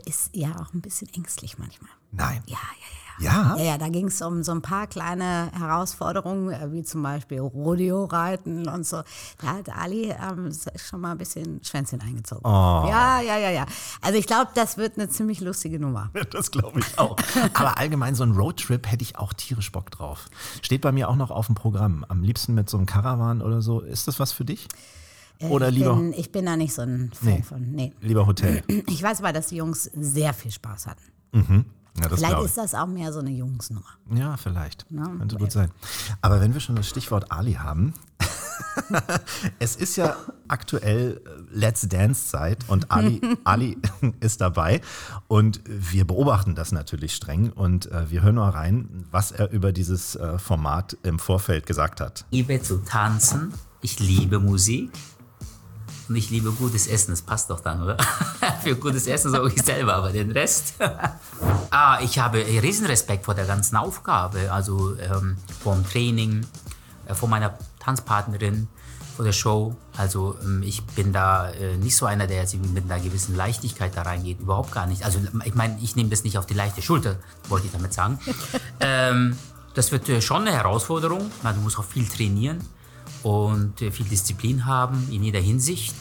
ist 0.07 0.31
ja 0.35 0.49
auch 0.61 0.73
ein 0.75 0.81
bisschen 0.81 1.09
ängstlich 1.15 1.59
manchmal. 1.59 1.91
Nein. 2.13 2.43
Ja, 2.47 2.55
ja, 2.55 2.59
ja. 2.59 3.00
Ja? 3.21 3.55
Ja, 3.59 3.63
ja, 3.65 3.79
da 3.79 3.89
ging 3.89 4.07
es 4.07 4.21
um 4.23 4.43
so 4.43 4.53
ein 4.53 4.63
paar 4.63 4.87
kleine 4.87 5.51
Herausforderungen, 5.53 6.51
äh, 6.53 6.73
wie 6.73 6.83
zum 6.83 7.03
Beispiel 7.03 7.41
Rodeo-Reiten 7.41 8.69
und 8.69 8.87
so. 8.87 9.03
Da 9.41 9.47
hat 9.59 9.69
Ali 9.77 10.11
ähm, 10.11 10.51
schon 10.77 11.01
mal 11.01 11.13
ein 11.13 11.19
bisschen 11.19 11.63
Schwänzchen 11.63 12.01
eingezogen. 12.01 12.43
Oh. 12.45 12.49
Ja, 12.89 13.21
ja, 13.21 13.39
ja, 13.39 13.51
ja. 13.51 13.67
Also 14.01 14.19
ich 14.19 14.27
glaube, 14.27 14.51
das 14.55 14.77
wird 14.77 14.97
eine 14.99 15.09
ziemlich 15.09 15.41
lustige 15.41 15.79
Nummer. 15.79 16.11
Das 16.31 16.51
glaube 16.51 16.81
ich 16.81 16.99
auch. 16.99 17.17
Aber 17.55 17.79
allgemein 17.79 18.15
so 18.15 18.23
ein 18.25 18.33
Roadtrip 18.33 18.91
hätte 18.91 19.03
ich 19.03 19.19
auch 19.19 19.33
tierisch 19.33 19.71
Bock 19.73 19.91
drauf. 19.91 20.29
Steht 20.63 20.81
bei 20.81 20.93
mir 20.93 21.09
auch 21.09 21.17
noch 21.17 21.31
auf 21.31 21.47
dem 21.47 21.55
Programm. 21.55 22.05
Am 22.09 22.23
liebsten 22.23 22.55
mit 22.55 22.71
so 22.71 22.77
einem 22.77 22.87
Caravan 22.87 23.43
oder 23.43 23.63
so. 23.63 23.81
Ist 23.81 24.09
das 24.09 24.19
was 24.21 24.33
für 24.33 24.45
dich? 24.45 24.69
Oder 25.43 25.71
ich 25.71 25.77
lieber, 25.77 25.95
Bin, 25.97 26.13
ich 26.13 26.33
bin 26.33 26.45
da 26.47 26.57
nicht 26.57 26.75
so 26.75 26.83
ein 26.83 27.11
Fan 27.15 27.35
Nee. 27.35 27.43
von. 27.43 27.73
Nee. 27.73 27.93
lieber 28.01 28.27
Hotel? 28.27 28.63
Ich 28.87 29.03
weiß 29.03 29.21
aber, 29.21 29.33
dass 29.33 29.47
die 29.49 29.57
Jungs 29.57 29.85
sehr 29.95 30.35
viel 30.35 30.51
Spaß 30.51 30.87
hatten. 30.87 31.65
Ja, 31.99 32.09
das 32.09 32.21
Vielleicht 32.21 32.43
ist 32.43 32.57
das 32.57 32.75
auch 32.75 32.87
mehr 32.87 33.13
so 33.13 33.21
eine 33.21 33.31
Jungsnummer. 33.31 33.87
Ja, 34.13 34.37
vielleicht. 34.37 34.87
Ja, 34.91 35.05
Könnte 35.05 35.37
gut 35.37 35.53
sein. 35.53 35.71
Aber 36.23 36.41
wenn 36.41 36.55
wir 36.55 36.61
schon 36.61 36.77
das 36.77 36.89
Stichwort 36.89 37.31
Ali 37.33 37.55
haben, 37.55 37.95
es 39.59 39.77
ist 39.77 39.97
ja 39.97 40.17
aktuell 40.49 41.21
äh, 41.25 41.59
Let's 41.59 41.89
Dance 41.89 42.29
Zeit 42.29 42.69
und 42.69 42.91
Ali, 42.91 43.21
Ali 43.45 43.79
ist 44.21 44.41
dabei 44.41 44.81
und 45.29 45.61
wir 45.65 46.07
beobachten 46.07 46.55
das 46.55 46.73
natürlich 46.73 47.15
streng 47.15 47.51
und 47.51 47.91
äh, 47.91 48.11
wir 48.11 48.23
hören 48.23 48.37
mal 48.37 48.51
rein, 48.51 49.07
was 49.11 49.33
er 49.33 49.51
über 49.51 49.73
dieses 49.73 50.17
äh, 50.17 50.39
Format 50.39 50.97
im 51.03 51.19
Vorfeld 51.19 51.67
gesagt 51.67 52.01
hat. 52.01 52.25
Ich 52.31 52.47
liebe 52.49 52.63
zu 52.63 52.79
tanzen, 52.85 53.53
ich 53.81 53.99
liebe 53.99 54.39
Musik 54.39 54.91
und 56.11 56.17
ich 56.17 56.29
liebe 56.29 56.51
gutes 56.51 56.89
Essen. 56.89 57.13
Das 57.13 57.23
passt 57.23 57.49
doch 57.51 57.61
dann, 57.61 57.83
oder? 57.83 57.97
Für 58.63 58.75
gutes 58.75 59.07
Essen 59.07 59.31
sorge 59.31 59.55
ich 59.55 59.63
selber, 59.63 59.95
aber 59.95 60.11
den 60.11 60.33
Rest. 60.33 60.75
ah, 61.71 62.01
ich 62.03 62.19
habe 62.19 62.39
riesen 62.39 62.87
Respekt 62.87 63.25
vor 63.25 63.35
der 63.35 63.47
ganzen 63.47 63.77
Aufgabe, 63.77 64.53
also 64.53 64.97
ähm, 64.99 65.37
vom 65.63 65.89
Training, 65.89 66.45
äh, 67.07 67.15
von 67.15 67.31
meiner 67.31 67.57
Tanzpartnerin, 67.79 68.67
vor 69.15 69.25
der 69.25 69.33
Show. 69.33 69.77
Also 69.97 70.37
ähm, 70.43 70.65
ich 70.65 70.85
bin 70.85 71.13
da 71.13 71.49
äh, 71.51 71.77
nicht 71.77 71.95
so 71.95 72.07
einer, 72.07 72.27
der 72.27 72.39
jetzt 72.39 72.57
mit 72.57 72.91
einer 72.91 73.01
gewissen 73.01 73.37
Leichtigkeit 73.37 73.97
da 73.97 74.03
reingeht. 74.03 74.41
Überhaupt 74.41 74.73
gar 74.73 74.89
nicht. 74.89 75.05
Also 75.05 75.21
ich 75.45 75.55
meine, 75.55 75.79
ich 75.81 75.95
nehme 75.95 76.11
das 76.11 76.25
nicht 76.25 76.37
auf 76.39 76.47
die 76.47 76.55
leichte 76.55 76.83
Schulter, 76.83 77.21
wollte 77.49 77.67
ich 77.67 77.73
damit 77.73 77.95
sagen. 77.95 78.19
ähm, 78.81 79.39
das 79.75 79.93
wird 79.93 80.09
äh, 80.09 80.21
schon 80.21 80.43
eine 80.43 80.57
Herausforderung. 80.57 81.31
Man 81.45 81.63
muss 81.63 81.79
auch 81.79 81.85
viel 81.85 82.09
trainieren 82.09 82.59
und 83.23 83.83
äh, 83.83 83.91
viel 83.91 84.07
Disziplin 84.07 84.67
haben 84.67 85.09
in 85.11 85.23
jeder 85.23 85.41
Hinsicht. 85.41 85.95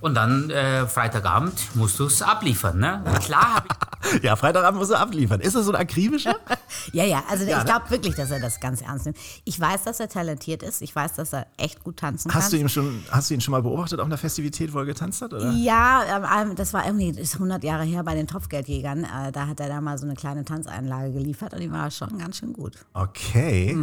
Und 0.00 0.14
dann 0.14 0.50
äh, 0.50 0.86
Freitagabend 0.86 1.74
musst 1.74 1.98
du 1.98 2.06
es 2.06 2.22
abliefern. 2.22 2.78
Ne? 2.78 3.02
Klar 3.20 3.56
habe 3.56 3.66
ich 3.70 3.88
Ja, 4.22 4.36
Freitagabend 4.36 4.78
muss 4.80 4.90
er 4.90 5.00
abliefern. 5.00 5.40
Ist 5.40 5.56
das 5.56 5.66
so 5.66 5.72
ein 5.72 5.80
akribischer? 5.80 6.36
Ja, 6.92 7.04
ja, 7.04 7.22
also 7.28 7.44
Ja, 7.44 7.58
ich 7.58 7.64
ne? 7.64 7.70
glaube 7.70 7.90
wirklich, 7.90 8.14
dass 8.14 8.30
er 8.30 8.40
das 8.40 8.60
ganz 8.60 8.80
ernst 8.82 9.06
nimmt. 9.06 9.18
Ich 9.44 9.58
weiß, 9.58 9.84
dass 9.84 10.00
er 10.00 10.08
talentiert 10.08 10.62
ist. 10.62 10.80
Ich 10.80 10.94
weiß, 10.94 11.14
dass 11.14 11.32
er 11.32 11.46
echt 11.56 11.82
gut 11.82 11.98
tanzen 11.98 12.30
kann. 12.30 12.40
Hast 12.40 12.52
du 12.52 12.56
ihn 12.56 12.68
schon, 12.68 13.02
hast 13.10 13.30
du 13.30 13.34
ihn 13.34 13.40
schon 13.40 13.52
mal 13.52 13.62
beobachtet 13.62 14.00
auf 14.00 14.06
einer 14.06 14.18
Festivität, 14.18 14.72
wo 14.72 14.78
er 14.78 14.84
getanzt 14.84 15.20
hat? 15.22 15.34
Oder? 15.34 15.50
Ja, 15.52 16.24
ähm, 16.42 16.54
das 16.56 16.72
war 16.72 16.86
irgendwie 16.86 17.12
das 17.12 17.20
ist 17.20 17.34
100 17.34 17.64
Jahre 17.64 17.84
her 17.84 18.04
bei 18.04 18.14
den 18.14 18.26
Topfgeldjägern. 18.26 19.04
Äh, 19.04 19.32
da 19.32 19.46
hat 19.46 19.60
er 19.60 19.68
da 19.68 19.80
mal 19.80 19.98
so 19.98 20.06
eine 20.06 20.14
kleine 20.14 20.44
Tanzeinlage 20.44 21.12
geliefert 21.12 21.52
und 21.52 21.60
die 21.60 21.70
war 21.70 21.90
schon 21.90 22.18
ganz 22.18 22.38
schön 22.38 22.52
gut. 22.52 22.74
Okay. 22.94 23.76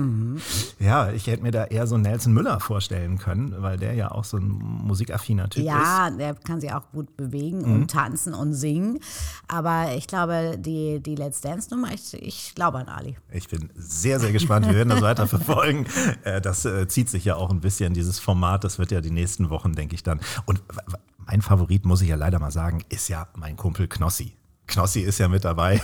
Ja, 0.80 1.12
ich 1.12 1.28
hätte 1.28 1.44
mir 1.44 1.52
da 1.52 1.66
eher 1.66 1.88
so 1.88 1.98
Nelson 1.98 2.34
Müller 2.34 2.60
vorstellen 2.60 3.18
können, 3.18 3.56
weil 3.60 3.78
der 3.78 3.94
ja 3.94 4.12
auch 4.12 4.24
so 4.24 4.38
ein 4.38 4.48
musikaffiner 4.48 5.50
Typ 5.50 5.66
ist. 5.66 5.70
Der 6.12 6.36
kann 6.36 6.62
sich 6.62 6.72
auch 6.74 6.92
gut 6.92 7.16
bewegen 7.18 7.64
und 7.64 7.92
tanzen 7.92 8.34
und 8.34 8.54
singen. 8.54 9.00
Aber 9.48 9.94
ich 9.96 10.08
glaube, 10.08 10.58
die, 10.58 11.00
die 11.02 11.16
Let's 11.16 11.42
Dance-Nummer, 11.42 11.94
ich, 11.94 12.14
ich 12.14 12.54
glaube 12.56 12.80
an 12.80 12.88
Ali. 12.88 13.18
Ich 13.32 13.48
bin 13.50 13.70
sehr, 13.76 14.20
sehr 14.20 14.32
gespannt. 14.32 14.66
Wir 14.68 14.76
werden 14.76 14.90
das 14.90 15.02
weiter 15.10 15.28
verfolgen. 15.28 15.86
Äh, 16.24 16.42
Das 16.42 16.66
äh, 16.66 16.88
zieht 16.88 17.10
sich 17.10 17.26
ja 17.26 17.36
auch 17.36 17.50
ein 17.50 17.62
bisschen, 17.62 17.94
dieses 17.94 18.20
Format. 18.20 18.64
Das 18.64 18.80
wird 18.80 18.92
ja 18.92 19.02
die 19.02 19.12
nächsten 19.12 19.50
Wochen, 19.50 19.74
denke 19.74 19.96
ich 19.96 20.04
dann. 20.04 20.20
Und 20.46 20.62
mein 21.18 21.42
Favorit, 21.42 21.86
muss 21.86 22.02
ich 22.02 22.10
ja 22.10 22.16
leider 22.16 22.40
mal 22.40 22.52
sagen, 22.52 22.84
ist 22.90 23.08
ja 23.08 23.28
mein 23.36 23.56
Kumpel 23.58 23.88
Knossi. 23.88 24.34
Knossi 24.68 25.02
ist 25.02 25.20
ja 25.20 25.28
mit 25.28 25.44
dabei. 25.46 25.82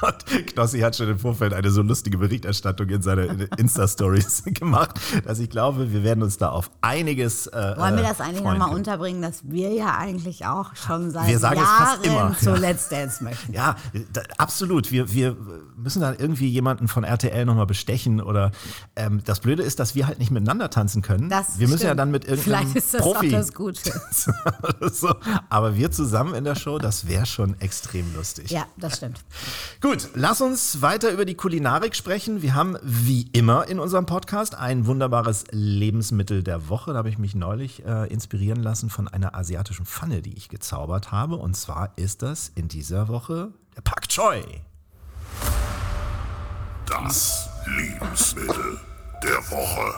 Und 0.00 0.46
Knossi 0.46 0.80
hat 0.80 0.96
schon 0.96 1.08
im 1.08 1.18
Vorfeld 1.18 1.52
eine 1.52 1.70
so 1.70 1.82
lustige 1.82 2.18
Berichterstattung 2.18 2.88
in 2.88 3.02
seine 3.02 3.48
Insta-Stories 3.56 4.44
gemacht, 4.46 4.98
dass 5.24 5.38
ich 5.38 5.50
glaube, 5.50 5.92
wir 5.92 6.02
werden 6.02 6.22
uns 6.22 6.38
da 6.38 6.50
auf 6.50 6.70
einiges 6.80 7.46
äh, 7.48 7.74
Wollen 7.76 7.96
wir 7.96 8.02
das 8.02 8.20
eigentlich 8.20 8.42
freuen 8.42 8.58
nochmal 8.58 8.74
unterbringen, 8.74 9.22
dass 9.22 9.42
wir 9.44 9.72
ja 9.72 9.96
eigentlich 9.96 10.46
auch 10.46 10.74
schon 10.74 11.10
seit 11.10 11.28
Wir 11.28 11.38
sagen 11.38 11.60
es 11.60 11.68
fast 11.68 12.06
Jahren 12.06 12.28
immer, 12.28 12.38
zu 12.38 12.50
ja. 12.50 12.56
Let's 12.56 12.88
Dance 12.88 13.22
möchten? 13.22 13.52
Ja, 13.52 13.76
da, 14.12 14.22
absolut. 14.38 14.90
Wir, 14.90 15.12
wir 15.12 15.36
müssen 15.76 16.00
dann 16.00 16.16
irgendwie 16.18 16.48
jemanden 16.48 16.88
von 16.88 17.04
RTL 17.04 17.44
nochmal 17.44 17.66
bestechen 17.66 18.20
oder 18.20 18.52
ähm, 18.96 19.22
das 19.24 19.40
Blöde 19.40 19.62
ist, 19.62 19.80
dass 19.80 19.94
wir 19.94 20.06
halt 20.06 20.18
nicht 20.18 20.30
miteinander 20.30 20.70
tanzen 20.70 21.02
können. 21.02 21.28
Das 21.28 21.58
wir 21.58 21.68
müssen 21.68 21.82
ja 21.82 21.88
stimmt. 21.88 22.00
dann 22.00 22.10
mit 22.10 22.24
irgendeinem 22.24 22.68
Vielleicht 22.68 22.76
ist 22.76 22.94
das 22.94 23.02
Profi. 23.02 23.28
auch 23.28 23.32
das 23.32 23.54
Gute. 23.54 24.00
so. 24.92 25.14
Aber 25.48 25.76
wir 25.76 25.90
zusammen 25.90 26.34
in 26.34 26.44
der 26.44 26.54
Show, 26.54 26.78
das 26.78 27.06
wäre 27.06 27.26
schon 27.26 27.58
extrem 27.60 28.14
lustig. 28.14 28.50
Ja, 28.50 28.66
das 28.76 28.96
stimmt. 28.96 29.20
Gut, 29.80 29.89
lass 30.14 30.40
uns 30.40 30.82
weiter 30.82 31.10
über 31.10 31.24
die 31.24 31.34
Kulinarik 31.34 31.96
sprechen. 31.96 32.42
Wir 32.42 32.54
haben 32.54 32.76
wie 32.82 33.28
immer 33.32 33.66
in 33.68 33.80
unserem 33.80 34.06
Podcast 34.06 34.54
ein 34.54 34.86
wunderbares 34.86 35.44
Lebensmittel 35.50 36.42
der 36.42 36.68
Woche. 36.68 36.92
Da 36.92 36.98
habe 36.98 37.08
ich 37.08 37.18
mich 37.18 37.34
neulich 37.34 37.84
äh, 37.84 38.06
inspirieren 38.12 38.62
lassen 38.62 38.90
von 38.90 39.08
einer 39.08 39.34
asiatischen 39.34 39.86
Pfanne, 39.86 40.22
die 40.22 40.36
ich 40.36 40.48
gezaubert 40.48 41.12
habe. 41.12 41.36
Und 41.36 41.56
zwar 41.56 41.92
ist 41.96 42.22
das 42.22 42.50
in 42.54 42.68
dieser 42.68 43.08
Woche 43.08 43.52
der 43.76 43.82
Pak 43.82 44.08
Choi. 44.08 44.42
Das 46.86 47.48
Lebensmittel 47.66 48.78
der 49.22 49.38
Woche. 49.50 49.94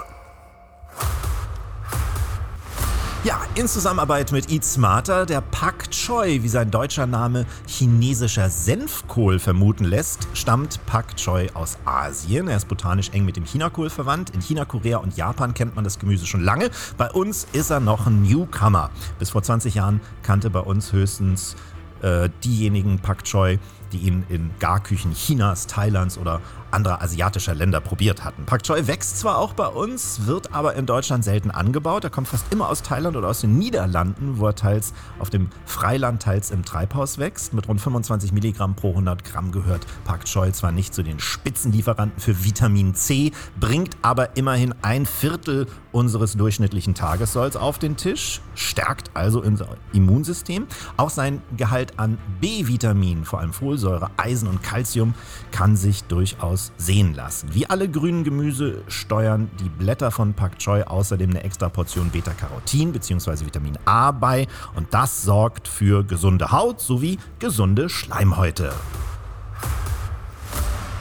Ja, 3.25 3.41
in 3.55 3.69
Zusammenarbeit 3.69 4.33
mit 4.33 4.51
Eat 4.51 4.65
Smarter, 4.65 5.27
der 5.27 5.43
Pak 5.43 5.93
Choi, 5.93 6.43
wie 6.43 6.49
sein 6.49 6.73
deutscher 6.73 7.07
Name 7.07 7.47
chinesischer 7.69 8.51
Senfkohl 8.51 9.39
vermuten 9.39 9.85
lässt, 9.85 10.27
stammt 10.35 10.85
Pak 10.87 11.17
Choi 11.17 11.49
aus 11.55 11.79
Asien. 11.85 12.49
Er 12.49 12.57
ist 12.57 12.67
botanisch 12.67 13.11
eng 13.11 13.25
mit 13.25 13.37
dem 13.37 13.45
Chinakohl 13.45 13.91
verwandt. 13.91 14.31
In 14.31 14.41
China, 14.41 14.65
Korea 14.65 14.99
und 14.99 15.17
Japan 15.17 15.55
kennt 15.55 15.77
man 15.77 15.85
das 15.85 16.01
Gemüse 16.01 16.27
schon 16.27 16.43
lange. 16.43 16.71
Bei 16.99 17.13
uns 17.13 17.47
ist 17.53 17.71
er 17.71 17.79
noch 17.79 18.09
ein 18.09 18.23
Newcomer. 18.23 18.91
Bis 19.21 19.31
vor 19.31 19.45
20 19.45 19.77
Jahren 19.77 20.01
kannte 20.25 20.51
bei 20.51 20.59
uns 20.59 20.93
höchstens 20.93 21.55
äh, 22.03 22.29
diejenigen 22.43 22.99
Pak 22.99 23.23
Choi, 23.23 23.61
die 23.93 23.99
ihn 23.99 24.25
in 24.31 24.51
Garküchen 24.59 25.15
Chinas, 25.15 25.69
Thailands 25.69 26.19
oder 26.19 26.41
anderer 26.73 27.03
asiatischer 27.03 27.55
Länder 27.55 27.81
probiert 27.81 28.25
hatten. 28.25 28.45
Pak 28.47 28.63
Choi 28.63 28.87
wächst 28.87 29.19
zwar 29.19 29.39
auch 29.39 29.53
bei 29.53 29.67
uns, 29.67 30.27
wird 30.27 30.55
aber 30.55 30.75
in 30.75 30.87
Deutschland 30.87 31.25
selten 31.25 31.51
angebaut. 31.51 32.05
Er 32.05 32.11
kommt 32.11 32.29
fast 32.29 32.47
immer 32.53 32.69
aus 32.69 32.83
Thailand 32.83 33.17
oder 33.17 33.29
aus 33.29 33.41
den 33.41 33.59
Niederlanden, 33.59 34.39
wo 34.39 34.47
er 34.47 34.55
teils 34.55 34.93
auf 35.19 35.31
dem 35.31 35.49
Freiland, 35.67 36.23
teils 36.23 36.51
im 36.51 36.65
Treibhaus 36.65 37.19
wächst. 37.19 37.55
Mit 37.55 37.69
rund 37.69 37.81
25 37.81 38.33
Milligramm 38.33 38.75
pro 38.75 38.91
100 38.91 39.25
Gramm 39.25 39.53
gehört 39.53 39.87
Pak 40.05 40.25
Choi 40.25 40.53
zwar 40.53 40.73
nicht 40.73 40.95
zu 40.95 41.03
den 41.03 41.19
Spitzenlieferanten 41.19 42.21
für 42.21 42.45
Vitamin 42.45 42.95
C, 42.95 43.33
bringt 43.59 43.97
aber 44.03 44.37
immerhin 44.37 44.75
ein 44.83 45.07
Viertel 45.07 45.67
unseres 45.91 46.35
durchschnittlichen 46.35 46.95
Tagessolls 46.95 47.57
auf 47.57 47.79
den 47.79 47.97
Tisch, 47.97 48.41
stärkt 48.55 49.11
also 49.15 49.43
unser 49.43 49.69
Immunsystem. 49.93 50.67
Auch 50.97 51.11
sein 51.11 51.43
Gehalt 51.57 51.99
an 51.99 52.19
B-Vitamin, 52.41 53.25
vor 53.25 53.41
allem 53.41 53.53
Folsäure, 53.53 54.11
Eisen 54.17 54.49
und 54.49 54.63
Calcium, 54.63 55.15
kann 55.51 55.77
sich 55.77 56.05
durchaus 56.05 56.62
sehen 56.77 57.15
lassen. 57.15 57.53
Wie 57.55 57.67
alle 57.69 57.89
grünen 57.89 58.23
Gemüse 58.23 58.83
steuern 58.87 59.51
die 59.59 59.69
Blätter 59.69 60.11
von 60.11 60.35
Pak 60.35 60.59
Choi 60.59 60.83
außerdem 60.85 61.31
eine 61.31 61.43
extra 61.43 61.69
Portion 61.69 62.11
Beta-Carotin 62.11 62.93
bzw. 62.93 63.47
Vitamin 63.47 63.79
A 63.87 64.13
bei 64.13 64.47
und 64.77 64.95
das 64.95 65.23
sorgt 65.23 65.67
für 65.67 66.05
gesunde 66.05 66.53
Haut 66.53 66.81
sowie 66.81 67.19
gesunde 67.39 67.89
Schleimhäute. 67.89 68.73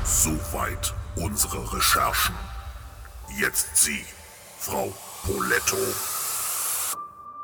Soweit 0.05 0.93
unsere 1.15 1.73
Recherchen. 1.73 2.35
Jetzt 3.39 3.77
Sie, 3.77 4.01
Frau 4.57 4.91
Poletto. 5.23 5.77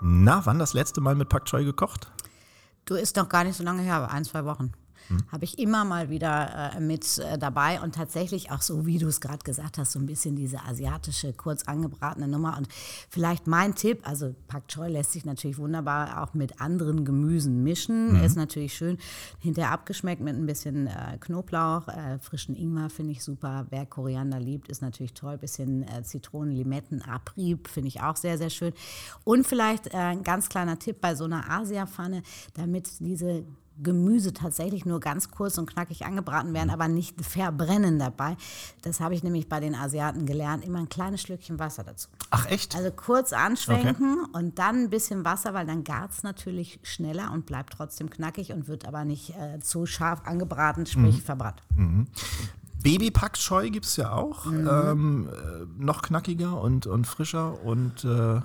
Na, 0.01 0.45
wann 0.45 0.59
das 0.59 0.73
letzte 0.73 1.01
Mal 1.01 1.15
mit 1.15 1.29
Pak 1.29 1.45
Choi 1.45 1.63
gekocht? 1.63 2.11
Du 2.85 2.95
ist 2.95 3.15
noch 3.15 3.27
gar 3.27 3.43
nicht 3.43 3.57
so 3.57 3.63
lange 3.63 3.81
her, 3.81 3.95
aber 3.95 4.11
ein, 4.11 4.23
zwei 4.23 4.45
Wochen. 4.45 4.71
Hm. 5.07 5.23
Habe 5.31 5.45
ich 5.45 5.59
immer 5.59 5.85
mal 5.85 6.09
wieder 6.09 6.73
äh, 6.75 6.79
mit 6.79 7.17
äh, 7.19 7.37
dabei 7.37 7.81
und 7.81 7.95
tatsächlich 7.95 8.51
auch 8.51 8.61
so, 8.61 8.85
wie 8.85 8.97
du 8.97 9.07
es 9.07 9.21
gerade 9.21 9.43
gesagt 9.43 9.77
hast, 9.77 9.91
so 9.93 9.99
ein 9.99 10.05
bisschen 10.05 10.35
diese 10.35 10.63
asiatische, 10.63 11.33
kurz 11.33 11.63
angebratene 11.63 12.27
Nummer. 12.27 12.57
Und 12.57 12.67
vielleicht 13.09 13.47
mein 13.47 13.75
Tipp, 13.75 14.07
also 14.07 14.35
Pak 14.47 14.67
Choi 14.67 14.89
lässt 14.89 15.13
sich 15.13 15.25
natürlich 15.25 15.57
wunderbar 15.57 16.23
auch 16.23 16.33
mit 16.33 16.61
anderen 16.61 17.05
Gemüsen 17.05 17.63
mischen. 17.63 18.21
Ist 18.23 18.35
natürlich 18.35 18.73
schön 18.73 18.97
hinterher 19.39 19.71
abgeschmeckt 19.71 20.21
mit 20.21 20.35
ein 20.35 20.45
bisschen 20.45 20.87
äh, 20.87 21.17
Knoblauch, 21.19 21.87
äh, 21.87 22.19
frischen 22.19 22.55
Ingwer 22.55 22.89
finde 22.89 23.11
ich 23.11 23.23
super. 23.23 23.67
Wer 23.69 23.85
Koriander 23.85 24.39
liebt, 24.39 24.67
ist 24.69 24.81
natürlich 24.81 25.13
toll. 25.13 25.37
Bisschen 25.37 25.83
äh, 25.83 26.03
Zitronen, 26.03 26.53
Limetten, 26.53 27.01
Abrieb 27.01 27.67
finde 27.67 27.89
ich 27.89 28.01
auch 28.01 28.15
sehr, 28.15 28.37
sehr 28.37 28.49
schön. 28.49 28.73
Und 29.23 29.45
vielleicht 29.45 29.87
äh, 29.93 29.97
ein 29.97 30.23
ganz 30.23 30.49
kleiner 30.49 30.79
Tipp 30.79 31.01
bei 31.01 31.15
so 31.15 31.25
einer 31.25 31.49
Asiapfanne, 31.49 32.23
damit 32.53 32.99
diese 32.99 33.45
Gemüse 33.81 34.33
tatsächlich 34.33 34.85
nur 34.85 34.99
ganz 34.99 35.31
kurz 35.31 35.57
und 35.57 35.69
knackig 35.69 36.05
angebraten 36.05 36.53
werden, 36.53 36.69
aber 36.69 36.87
nicht 36.87 37.23
verbrennen 37.23 37.99
dabei. 37.99 38.37
Das 38.81 38.99
habe 38.99 39.13
ich 39.13 39.23
nämlich 39.23 39.49
bei 39.49 39.59
den 39.59 39.75
Asiaten 39.75 40.25
gelernt. 40.25 40.65
Immer 40.65 40.79
ein 40.79 40.89
kleines 40.89 41.21
Schlückchen 41.21 41.59
Wasser 41.59 41.83
dazu. 41.83 42.09
Ach 42.29 42.45
echt? 42.47 42.75
Also 42.75 42.91
kurz 42.91 43.33
anschwenken 43.33 44.25
und 44.33 44.59
dann 44.59 44.83
ein 44.83 44.89
bisschen 44.89 45.25
Wasser, 45.25 45.53
weil 45.53 45.65
dann 45.65 45.83
gart 45.83 46.11
es 46.11 46.23
natürlich 46.23 46.79
schneller 46.83 47.31
und 47.31 47.45
bleibt 47.45 47.73
trotzdem 47.73 48.09
knackig 48.09 48.51
und 48.51 48.67
wird 48.67 48.87
aber 48.87 49.05
nicht 49.05 49.31
äh, 49.31 49.59
zu 49.59 49.85
scharf 49.85 50.21
angebraten, 50.25 50.85
sprich 50.85 51.21
verbrannt. 51.21 51.61
Baby 52.83 53.11
Pak 53.11 53.33
Choi 53.33 53.69
gibt 53.69 53.85
es 53.85 53.97
ja 53.97 54.11
auch. 54.13 54.45
Mhm. 54.45 54.69
Ähm, 54.71 55.29
äh, 55.29 55.83
noch 55.83 56.01
knackiger 56.01 56.61
und, 56.61 56.87
und 56.87 57.05
frischer 57.05 57.63
und 57.63 58.05
äh, 58.05 58.41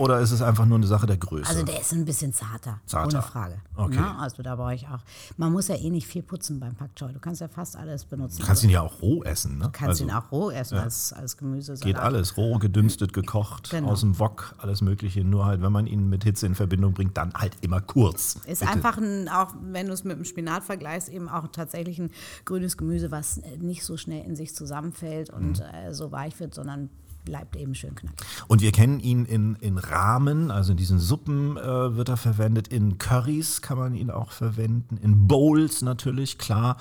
oder 0.00 0.20
ist 0.20 0.30
es 0.32 0.42
einfach 0.42 0.66
nur 0.66 0.78
eine 0.78 0.86
Sache 0.86 1.06
der 1.06 1.16
Größe? 1.16 1.48
Also 1.48 1.62
der 1.64 1.80
ist 1.80 1.92
ein 1.92 2.04
bisschen 2.04 2.32
zarter, 2.32 2.80
Zarter. 2.86 3.18
ohne 3.18 3.22
Frage. 3.22 3.54
Okay. 3.76 3.96
Na, 3.98 4.18
also 4.18 4.42
da 4.42 4.56
brauche 4.56 4.74
ich 4.74 4.86
auch. 4.88 5.00
Man 5.36 5.52
muss 5.52 5.68
ja 5.68 5.76
eh 5.76 5.90
nicht 5.90 6.06
viel 6.06 6.22
putzen 6.22 6.58
beim 6.58 6.74
Pak 6.74 6.94
Choi. 6.96 7.12
Du 7.12 7.18
kannst 7.20 7.40
ja 7.40 7.48
fast 7.48 7.76
alles 7.76 8.04
benutzen. 8.04 8.40
du 8.40 8.46
kannst 8.46 8.64
ihn 8.64 8.70
ja 8.70 8.80
auch 8.82 9.00
roh 9.02 9.22
essen, 9.22 9.58
ne? 9.58 9.64
Du 9.64 9.70
kannst 9.70 10.00
Also, 10.00 10.04
ihn 10.04 10.10
auch 10.10 10.30
roh 10.32 10.50
essen 10.50 10.78
als, 10.78 11.12
als 11.12 11.36
Gemüse. 11.36 11.74
Geht 11.74 11.96
alles, 11.96 12.36
roh, 12.36 12.58
gedünstet, 12.58 13.12
gekocht, 13.12 13.70
Genau. 13.70 13.88
aus 13.90 14.00
dem 14.00 14.18
Wok, 14.18 14.54
alles 14.58 14.80
Mögliche. 14.82 15.24
Nur 15.24 15.46
halt, 15.46 15.62
wenn 15.62 15.72
man 15.72 15.86
ihn 15.86 16.08
mit 16.08 16.24
Hitze 16.24 16.46
in 16.46 16.54
Verbindung 16.54 16.92
bringt, 16.94 17.16
dann 17.16 17.32
halt 17.34 17.56
immer 17.60 17.80
kurz. 17.80 18.36
Ist 18.46 18.60
Bitte. 18.60 18.72
einfach 18.72 18.98
ein, 18.98 19.28
auch 19.28 19.54
wenn 19.62 19.86
du 19.86 19.92
es 19.92 20.04
mit 20.04 20.16
dem 20.16 20.24
Spinat 20.24 20.64
vergleichst, 20.64 21.08
eben 21.08 21.28
auch 21.28 21.48
tatsächlich 21.48 21.98
ein 21.98 22.10
grünes 22.44 22.76
Gemüse, 22.76 23.10
was 23.10 23.40
nicht 23.58 23.84
so 23.84 23.96
schnell 23.96 24.24
in 24.24 24.36
sich 24.36 24.54
zusammenfällt 24.54 25.30
und 25.30 25.58
Mhm. 25.58 25.64
äh, 25.74 25.94
so 25.94 26.10
weich 26.12 26.38
wird, 26.40 26.54
sondern 26.54 26.90
bleibt 27.30 27.54
eben 27.54 27.76
schön 27.76 27.94
knackig. 27.94 28.26
Und 28.48 28.60
wir 28.60 28.72
kennen 28.72 28.98
ihn 28.98 29.24
in, 29.24 29.54
in 29.60 29.78
Rahmen, 29.78 30.50
also 30.50 30.72
in 30.72 30.76
diesen 30.76 30.98
Suppen 30.98 31.56
äh, 31.56 31.96
wird 31.96 32.08
er 32.08 32.16
verwendet, 32.16 32.66
in 32.66 32.98
Currys 32.98 33.62
kann 33.62 33.78
man 33.78 33.94
ihn 33.94 34.10
auch 34.10 34.32
verwenden, 34.32 34.96
in 34.96 35.28
Bowls 35.28 35.80
natürlich, 35.82 36.38
klar. 36.38 36.76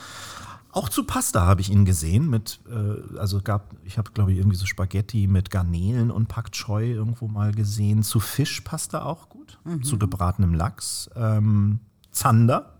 Auch 0.71 0.89
zu 0.89 1.03
Pasta 1.03 1.45
habe 1.45 1.61
ich 1.61 1.69
ihn 1.69 1.85
gesehen 1.85 2.31
mit, 2.31 2.61
äh, 2.67 3.17
also 3.19 3.41
gab, 3.43 3.75
ich 3.83 3.99
habe 3.99 4.09
glaube 4.11 4.31
ich 4.31 4.39
irgendwie 4.39 4.57
so 4.57 4.65
Spaghetti 4.65 5.27
mit 5.27 5.51
Garnelen 5.51 6.09
und 6.09 6.29
Pak 6.29 6.51
Choi 6.51 6.93
irgendwo 6.93 7.27
mal 7.27 7.51
gesehen. 7.51 8.01
Zu 8.01 8.19
Fisch 8.19 8.61
passt 8.61 8.95
er 8.95 9.05
auch 9.05 9.29
gut, 9.29 9.59
zu 9.83 9.99
gebratenem 9.99 10.55
Lachs. 10.55 11.11
Ähm, 11.15 11.79
Zander 12.09 12.73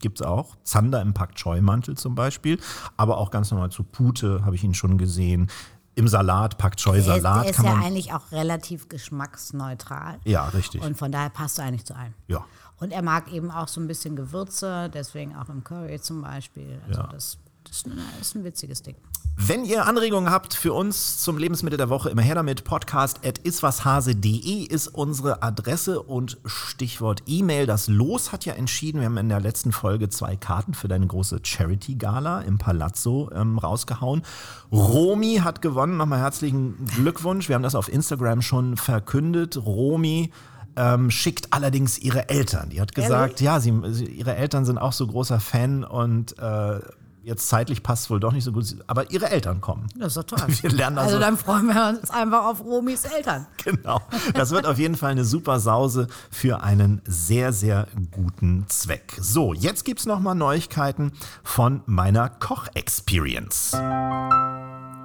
gibt 0.00 0.20
es 0.20 0.26
auch. 0.26 0.56
Zander 0.64 1.02
im 1.02 1.12
Pak 1.12 1.34
Choi 1.34 1.60
Mantel 1.60 1.98
zum 1.98 2.14
Beispiel, 2.14 2.58
aber 2.96 3.18
auch 3.18 3.30
ganz 3.30 3.50
normal 3.50 3.70
zu 3.70 3.84
Pute 3.84 4.42
habe 4.42 4.56
ich 4.56 4.64
ihn 4.64 4.74
schon 4.74 4.96
gesehen. 4.96 5.48
Im 5.96 6.08
Salat, 6.08 6.56
Pak 6.56 6.76
Choi 6.76 6.92
Der 6.92 7.00
ist, 7.00 7.22
Salat 7.22 7.44
der 7.44 7.50
ist 7.50 7.56
kann 7.56 7.66
ja 7.66 7.74
eigentlich 7.74 8.12
auch 8.12 8.30
relativ 8.32 8.88
geschmacksneutral. 8.88 10.18
ja, 10.24 10.44
richtig. 10.48 10.82
Und 10.82 10.96
von 10.96 11.10
daher 11.12 11.30
passt 11.30 11.58
er 11.58 11.64
eigentlich 11.66 11.84
zu 11.84 11.94
allem. 11.96 12.14
ja. 12.28 12.44
Und 12.78 12.92
er 12.92 13.02
mag 13.02 13.30
eben 13.30 13.50
auch 13.50 13.68
so 13.68 13.78
ein 13.78 13.86
bisschen 13.86 14.16
Gewürze, 14.16 14.88
deswegen 14.88 15.36
auch 15.36 15.50
im 15.50 15.62
Curry 15.62 16.00
zum 16.00 16.22
Beispiel. 16.22 16.80
Also 16.88 17.00
Ja. 17.02 17.08
das, 17.08 17.36
das 17.70 17.78
ist 18.28 18.34
ein- 18.36 18.44
witziges 18.44 18.82
Ding. 18.82 18.96
Wenn 19.36 19.64
ihr 19.64 19.86
Anregungen 19.86 20.30
habt 20.30 20.52
für 20.54 20.72
uns 20.74 21.18
zum 21.18 21.38
Lebensmittel 21.38 21.76
der 21.78 21.88
Woche, 21.88 22.10
immer 22.10 22.20
her 22.20 22.34
damit. 22.34 22.64
Podcast 22.64 23.24
at 23.24 23.38
iswashase.de 23.38 24.64
ist 24.64 24.88
unsere 24.88 25.42
Adresse 25.42 26.02
und 26.02 26.38
Stichwort 26.44 27.22
E-Mail. 27.26 27.66
Das 27.66 27.88
Los 27.88 28.32
hat 28.32 28.44
ja 28.44 28.52
entschieden, 28.54 29.00
wir 29.00 29.06
haben 29.06 29.16
in 29.16 29.28
der 29.28 29.40
letzten 29.40 29.72
Folge 29.72 30.08
zwei 30.10 30.36
Karten 30.36 30.74
für 30.74 30.88
deine 30.88 31.06
große 31.06 31.40
Charity-Gala 31.42 32.42
im 32.42 32.58
Palazzo 32.58 33.30
ähm, 33.34 33.58
rausgehauen. 33.58 34.22
Romy 34.70 35.36
hat 35.42 35.62
gewonnen. 35.62 35.96
Nochmal 35.96 36.18
herzlichen 36.20 36.84
Glückwunsch. 36.86 37.48
Wir 37.48 37.54
haben 37.54 37.62
das 37.62 37.74
auf 37.74 37.88
Instagram 37.90 38.42
schon 38.42 38.76
verkündet. 38.76 39.56
Romy 39.56 40.32
ähm, 40.76 41.10
schickt 41.10 41.52
allerdings 41.52 41.98
ihre 41.98 42.28
Eltern. 42.28 42.70
Die 42.70 42.80
hat 42.80 42.94
gesagt, 42.94 43.40
ja, 43.40 43.58
sie, 43.60 43.72
sie, 43.90 44.04
ihre 44.06 44.36
Eltern 44.36 44.64
sind 44.64 44.78
auch 44.78 44.92
so 44.92 45.06
großer 45.06 45.40
Fan 45.40 45.82
und 45.84 46.38
äh, 46.38 46.80
jetzt 47.22 47.48
zeitlich 47.48 47.82
passt 47.82 48.04
es 48.04 48.10
wohl 48.10 48.20
doch 48.20 48.32
nicht 48.32 48.44
so 48.44 48.52
gut, 48.52 48.64
aber 48.86 49.10
ihre 49.10 49.30
Eltern 49.30 49.60
kommen. 49.60 49.86
Das 49.96 50.16
ist 50.16 50.16
doch 50.16 50.38
toll. 50.38 50.48
Wir 50.62 50.70
lernen 50.70 50.98
also, 50.98 51.16
also- 51.16 51.20
dann 51.20 51.36
freuen 51.36 51.66
wir 51.68 51.88
uns 52.00 52.10
einfach 52.10 52.44
auf 52.44 52.60
Romis 52.64 53.04
Eltern. 53.04 53.46
Genau. 53.64 54.00
Das 54.34 54.50
wird 54.50 54.66
auf 54.66 54.78
jeden 54.78 54.96
Fall 54.96 55.10
eine 55.12 55.24
super 55.24 55.60
Sause 55.60 56.08
für 56.30 56.62
einen 56.62 57.02
sehr, 57.04 57.52
sehr 57.52 57.86
guten 58.10 58.64
Zweck. 58.68 59.16
So, 59.20 59.52
jetzt 59.52 59.84
gibt 59.84 60.00
es 60.00 60.06
nochmal 60.06 60.34
Neuigkeiten 60.34 61.12
von 61.44 61.82
meiner 61.86 62.28
Koch-Experience. 62.30 63.76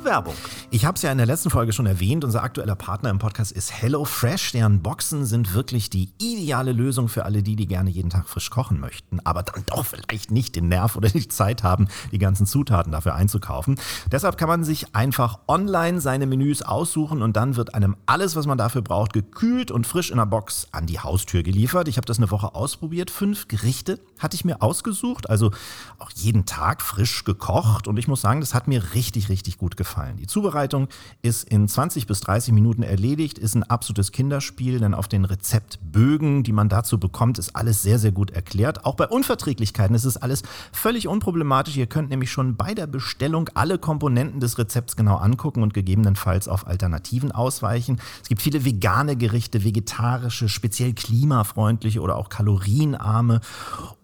Werbung. 0.05 0.35
Ich 0.69 0.85
habe 0.85 0.95
es 0.95 1.01
ja 1.01 1.11
in 1.11 1.17
der 1.17 1.25
letzten 1.25 1.49
Folge 1.49 1.73
schon 1.73 1.87
erwähnt, 1.87 2.23
unser 2.23 2.43
aktueller 2.43 2.75
Partner 2.75 3.09
im 3.09 3.17
Podcast 3.17 3.51
ist 3.51 3.73
HelloFresh. 3.81 4.51
Deren 4.51 4.83
Boxen 4.83 5.25
sind 5.25 5.55
wirklich 5.55 5.89
die 5.89 6.11
ideale 6.19 6.73
Lösung 6.73 7.09
für 7.09 7.25
alle 7.25 7.41
die, 7.41 7.55
die 7.55 7.65
gerne 7.65 7.89
jeden 7.89 8.11
Tag 8.11 8.29
frisch 8.29 8.51
kochen 8.51 8.79
möchten, 8.79 9.19
aber 9.23 9.41
dann 9.41 9.63
doch 9.65 9.85
vielleicht 9.85 10.29
nicht 10.29 10.55
den 10.55 10.67
Nerv 10.67 10.95
oder 10.95 11.09
die 11.09 11.27
Zeit 11.27 11.63
haben, 11.63 11.87
die 12.11 12.19
ganzen 12.19 12.45
Zutaten 12.45 12.91
dafür 12.91 13.15
einzukaufen. 13.15 13.79
Deshalb 14.11 14.37
kann 14.37 14.47
man 14.47 14.63
sich 14.63 14.95
einfach 14.95 15.39
online 15.47 15.99
seine 15.99 16.27
Menüs 16.27 16.61
aussuchen 16.61 17.23
und 17.23 17.35
dann 17.35 17.55
wird 17.55 17.73
einem 17.73 17.97
alles, 18.05 18.35
was 18.35 18.45
man 18.45 18.59
dafür 18.59 18.83
braucht, 18.83 19.11
gekühlt 19.11 19.71
und 19.71 19.87
frisch 19.87 20.11
in 20.11 20.17
der 20.17 20.27
Box 20.27 20.67
an 20.71 20.85
die 20.85 20.99
Haustür 20.99 21.41
geliefert. 21.41 21.87
Ich 21.87 21.97
habe 21.97 22.05
das 22.05 22.19
eine 22.19 22.29
Woche 22.29 22.53
ausprobiert. 22.53 23.09
Fünf 23.09 23.47
Gerichte 23.47 23.99
hatte 24.19 24.35
ich 24.35 24.45
mir 24.45 24.61
ausgesucht, 24.61 25.29
also 25.31 25.51
auch 25.97 26.11
jeden 26.11 26.45
Tag 26.45 26.83
frisch 26.83 27.23
gekocht 27.23 27.87
und 27.87 27.97
ich 27.97 28.07
muss 28.07 28.21
sagen, 28.21 28.39
das 28.39 28.53
hat 28.53 28.67
mir 28.67 28.93
richtig, 28.93 29.29
richtig 29.29 29.57
gut 29.57 29.75
gefallen 29.77 29.94
gefallen. 29.95 30.17
Die 30.17 30.27
Zubereitung 30.27 30.87
ist 31.21 31.49
in 31.49 31.67
20 31.67 32.07
bis 32.07 32.19
30 32.21 32.53
Minuten 32.53 32.83
erledigt, 32.83 33.37
ist 33.37 33.55
ein 33.55 33.63
absolutes 33.63 34.11
Kinderspiel, 34.11 34.79
denn 34.79 34.93
auf 34.93 35.07
den 35.07 35.25
Rezeptbögen, 35.25 36.43
die 36.43 36.51
man 36.51 36.69
dazu 36.69 36.99
bekommt, 36.99 37.39
ist 37.39 37.55
alles 37.55 37.81
sehr, 37.81 37.99
sehr 37.99 38.11
gut 38.11 38.31
erklärt. 38.31 38.85
Auch 38.85 38.95
bei 38.95 39.07
Unverträglichkeiten 39.07 39.95
ist 39.95 40.05
es 40.05 40.17
alles 40.17 40.43
völlig 40.71 41.07
unproblematisch. 41.07 41.77
Ihr 41.77 41.87
könnt 41.87 42.09
nämlich 42.09 42.31
schon 42.31 42.55
bei 42.55 42.73
der 42.73 42.87
Bestellung 42.87 43.49
alle 43.53 43.77
Komponenten 43.77 44.39
des 44.39 44.57
Rezepts 44.57 44.95
genau 44.95 45.15
angucken 45.15 45.63
und 45.63 45.73
gegebenenfalls 45.73 46.47
auf 46.47 46.67
Alternativen 46.67 47.31
ausweichen. 47.31 47.99
Es 48.21 48.27
gibt 48.27 48.41
viele 48.41 48.65
vegane 48.65 49.15
Gerichte, 49.15 49.63
vegetarische, 49.63 50.49
speziell 50.49 50.93
klimafreundliche 50.93 52.01
oder 52.01 52.17
auch 52.17 52.29
kalorienarme 52.29 53.39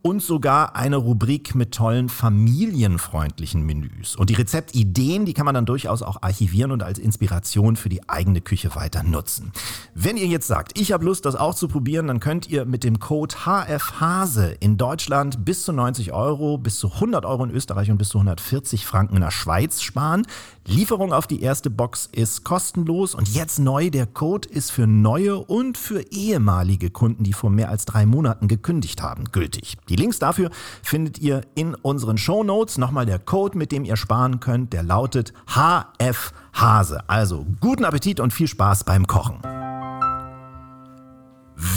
und 0.01 0.21
sogar 0.21 0.75
eine 0.75 0.95
Rubrik 0.95 1.53
mit 1.53 1.73
tollen 1.73 2.09
familienfreundlichen 2.09 3.63
Menüs. 3.63 4.15
Und 4.15 4.29
die 4.29 4.33
Rezeptideen, 4.33 5.25
die 5.25 5.33
kann 5.33 5.45
man 5.45 5.53
dann 5.53 5.65
durchaus 5.71 6.01
auch 6.01 6.21
archivieren 6.21 6.71
und 6.73 6.83
als 6.83 6.99
Inspiration 6.99 7.77
für 7.77 7.87
die 7.87 8.09
eigene 8.09 8.41
Küche 8.41 8.75
weiter 8.75 9.03
nutzen. 9.03 9.53
Wenn 9.95 10.17
ihr 10.17 10.27
jetzt 10.27 10.47
sagt, 10.47 10.77
ich 10.77 10.91
habe 10.91 11.05
Lust, 11.05 11.23
das 11.23 11.37
auch 11.37 11.55
zu 11.55 11.69
probieren, 11.69 12.07
dann 12.07 12.19
könnt 12.19 12.49
ihr 12.49 12.65
mit 12.65 12.83
dem 12.83 12.99
Code 12.99 13.33
HFHASE 13.45 14.57
in 14.59 14.75
Deutschland 14.75 15.45
bis 15.45 15.63
zu 15.63 15.71
90 15.71 16.11
Euro, 16.11 16.57
bis 16.57 16.77
zu 16.77 16.91
100 16.91 17.23
Euro 17.23 17.45
in 17.45 17.51
Österreich 17.51 17.89
und 17.89 17.97
bis 17.97 18.09
zu 18.09 18.17
140 18.17 18.85
Franken 18.85 19.15
in 19.15 19.21
der 19.21 19.31
Schweiz 19.31 19.81
sparen. 19.81 20.27
Lieferung 20.67 21.11
auf 21.11 21.25
die 21.25 21.41
erste 21.41 21.69
Box 21.69 22.07
ist 22.11 22.43
kostenlos 22.43 23.15
und 23.15 23.27
jetzt 23.29 23.57
neu, 23.57 23.89
der 23.89 24.05
Code 24.05 24.47
ist 24.47 24.71
für 24.71 24.85
neue 24.85 25.37
und 25.37 25.77
für 25.77 26.01
ehemalige 26.11 26.91
Kunden, 26.91 27.23
die 27.23 27.33
vor 27.33 27.49
mehr 27.49 27.69
als 27.69 27.85
drei 27.85 28.05
Monaten 28.05 28.47
gekündigt 28.47 29.01
haben, 29.01 29.25
gültig. 29.31 29.77
Die 29.89 29.95
Links 29.95 30.19
dafür 30.19 30.51
findet 30.83 31.17
ihr 31.19 31.41
in 31.55 31.73
unseren 31.73 32.17
Show 32.17 32.43
Notes. 32.43 32.77
Nochmal 32.77 33.07
der 33.07 33.17
Code, 33.17 33.57
mit 33.57 33.71
dem 33.71 33.85
ihr 33.85 33.97
sparen 33.97 34.39
könnt, 34.39 34.71
der 34.71 34.83
lautet 34.83 35.33
HF 35.47 36.31
Hase. 36.53 37.09
Also 37.09 37.45
guten 37.59 37.83
Appetit 37.83 38.19
und 38.19 38.31
viel 38.31 38.47
Spaß 38.47 38.83
beim 38.83 39.07
Kochen. 39.07 39.39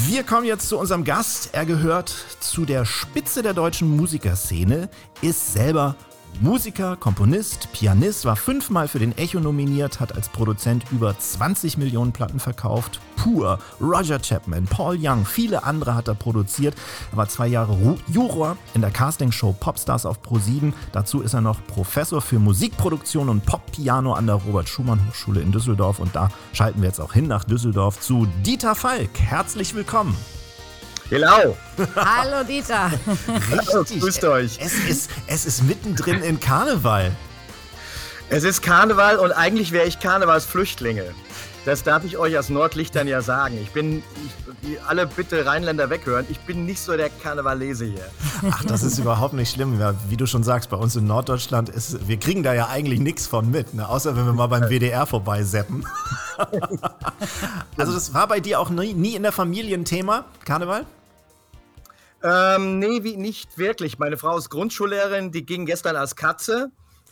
Wir 0.06 0.22
kommen 0.22 0.46
jetzt 0.46 0.68
zu 0.68 0.78
unserem 0.78 1.04
Gast. 1.04 1.50
Er 1.52 1.64
gehört 1.64 2.14
zu 2.40 2.64
der 2.66 2.84
Spitze 2.84 3.42
der 3.42 3.54
deutschen 3.54 3.96
Musikerszene, 3.96 4.90
ist 5.22 5.54
selber 5.54 5.96
Musiker, 6.40 6.96
Komponist, 6.96 7.68
Pianist, 7.72 8.24
war 8.24 8.36
fünfmal 8.36 8.88
für 8.88 8.98
den 8.98 9.16
Echo 9.16 9.38
nominiert, 9.40 10.00
hat 10.00 10.14
als 10.14 10.28
Produzent 10.28 10.84
über 10.90 11.16
20 11.16 11.78
Millionen 11.78 12.12
Platten 12.12 12.40
verkauft. 12.40 13.00
Pur, 13.16 13.58
Roger 13.80 14.18
Chapman, 14.18 14.64
Paul 14.66 14.98
Young, 15.00 15.24
viele 15.24 15.64
andere 15.64 15.94
hat 15.94 16.08
er 16.08 16.14
produziert. 16.14 16.74
Er 17.12 17.16
war 17.16 17.28
zwei 17.28 17.46
Jahre 17.46 17.72
Ru 17.72 17.96
Juror 18.08 18.56
in 18.74 18.80
der 18.80 18.90
Castingshow 18.90 19.54
Popstars 19.58 20.04
auf 20.06 20.18
Pro7. 20.20 20.72
Dazu 20.92 21.20
ist 21.22 21.34
er 21.34 21.40
noch 21.40 21.64
Professor 21.66 22.20
für 22.20 22.38
Musikproduktion 22.38 23.28
und 23.28 23.46
Poppiano 23.46 24.12
an 24.12 24.26
der 24.26 24.36
Robert 24.36 24.68
Schumann 24.68 25.06
Hochschule 25.08 25.40
in 25.40 25.52
Düsseldorf. 25.52 26.00
Und 26.00 26.14
da 26.14 26.30
schalten 26.52 26.82
wir 26.82 26.88
jetzt 26.88 27.00
auch 27.00 27.12
hin 27.12 27.28
nach 27.28 27.44
Düsseldorf 27.44 28.00
zu 28.00 28.26
Dieter 28.44 28.74
Falk. 28.74 29.18
Herzlich 29.18 29.74
willkommen. 29.74 30.16
Hello. 31.10 31.54
Hallo 31.96 32.44
Dieter. 32.48 32.90
Richtig. 33.52 34.00
Grüßt 34.00 34.24
euch. 34.24 34.58
Es 34.60 34.72
ist, 34.88 35.10
es 35.26 35.44
ist 35.44 35.62
mittendrin 35.64 36.22
in 36.22 36.40
Karneval. 36.40 37.12
Es 38.30 38.42
ist 38.42 38.62
Karneval 38.62 39.18
und 39.18 39.32
eigentlich 39.32 39.72
wäre 39.72 39.86
ich 39.86 40.00
Karnevalsflüchtlinge. 40.00 41.04
Das 41.66 41.82
darf 41.82 42.04
ich 42.04 42.18
euch 42.18 42.36
als 42.36 42.48
Nordlichtern 42.48 43.06
ja 43.06 43.22
sagen. 43.22 43.58
Ich 43.62 43.70
bin, 43.70 43.98
ich, 43.98 44.54
die, 44.62 44.78
alle 44.86 45.06
bitte 45.06 45.46
Rheinländer 45.46 45.88
weghören, 45.88 46.26
ich 46.28 46.38
bin 46.40 46.66
nicht 46.66 46.80
so 46.80 46.96
der 46.96 47.08
Karnevalese 47.08 47.86
hier. 47.86 48.04
Ach, 48.50 48.64
das 48.64 48.82
ist 48.82 48.98
überhaupt 48.98 49.34
nicht 49.34 49.50
schlimm. 49.50 49.78
Wie 50.08 50.16
du 50.16 50.26
schon 50.26 50.42
sagst, 50.42 50.68
bei 50.68 50.76
uns 50.76 50.96
in 50.96 51.06
Norddeutschland 51.06 51.68
ist, 51.70 52.06
wir 52.06 52.18
kriegen 52.18 52.42
da 52.42 52.52
ja 52.54 52.68
eigentlich 52.68 53.00
nichts 53.00 53.26
von 53.26 53.50
mit, 53.50 53.72
ne? 53.74 53.88
außer 53.88 54.16
wenn 54.16 54.26
wir 54.26 54.32
mal 54.34 54.46
beim 54.46 54.68
WDR 54.68 55.06
vorbeiseppen. 55.06 55.86
also 57.78 57.92
das 57.92 58.12
war 58.12 58.26
bei 58.26 58.40
dir 58.40 58.60
auch 58.60 58.68
nie, 58.68 58.92
nie 58.92 59.14
in 59.14 59.22
der 59.22 59.32
Familie 59.32 59.76
ein 59.76 59.84
Thema, 59.84 60.24
Karneval? 60.44 60.84
Ähm, 62.24 62.78
nee, 62.78 63.04
wie, 63.04 63.18
nicht 63.18 63.58
wirklich. 63.58 63.98
Meine 63.98 64.16
Frau 64.16 64.38
ist 64.38 64.48
Grundschullehrerin, 64.48 65.30
die 65.30 65.44
ging 65.44 65.66
gestern 65.66 65.94
als 65.94 66.16
Katze 66.16 66.70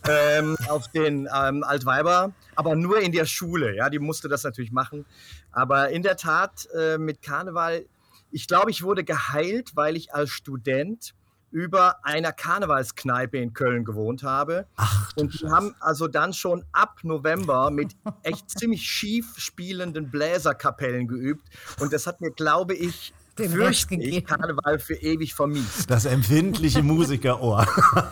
ähm, 0.09 0.57
auf 0.69 0.89
den 0.89 1.29
ähm, 1.33 1.63
Altweiber, 1.63 2.33
aber 2.57 2.75
nur 2.75 2.99
in 2.99 3.13
der 3.13 3.27
Schule. 3.27 3.77
Ja, 3.77 3.91
die 3.91 3.99
musste 3.99 4.29
das 4.31 4.43
natürlich 4.43 4.73
machen. 4.73 5.05
Aber 5.51 5.91
in 5.91 6.03
der 6.03 6.17
Tat 6.17 6.67
äh, 6.75 6.97
mit 6.97 7.21
Karneval, 7.21 7.85
ich 8.31 8.49
glaube, 8.49 8.71
ich 8.71 8.83
wurde 8.83 9.05
geheilt, 9.05 9.73
weil 9.75 9.97
ich 9.97 10.15
als 10.15 10.31
Student 10.31 11.15
über 11.51 12.03
einer 12.07 12.33
Karnevalskneipe 12.33 13.37
in 13.37 13.53
Köln 13.53 13.85
gewohnt 13.85 14.23
habe. 14.23 14.67
Ach, 14.77 15.13
und 15.17 15.39
die 15.39 15.47
haben 15.47 15.75
also 15.81 16.09
dann 16.09 16.33
schon 16.33 16.65
ab 16.73 17.01
November 17.03 17.71
mit 17.71 17.95
echt 18.23 18.49
ziemlich 18.59 18.89
schief 18.89 19.35
spielenden 19.37 20.11
Bläserkapellen 20.11 21.07
geübt. 21.07 21.47
Und 21.79 21.93
das 21.93 22.07
hat 22.07 22.23
mir, 22.23 22.31
glaube 22.31 22.73
ich, 22.73 23.13
Den 23.39 23.51
fürchte 23.51 23.95
ich. 23.95 24.25
Karneval 24.27 24.79
für 24.79 24.95
ewig 24.95 25.35
vermiest. 25.35 25.91
Das 25.91 26.05
empfindliche 26.05 26.83
Musikerohr. 26.83 27.67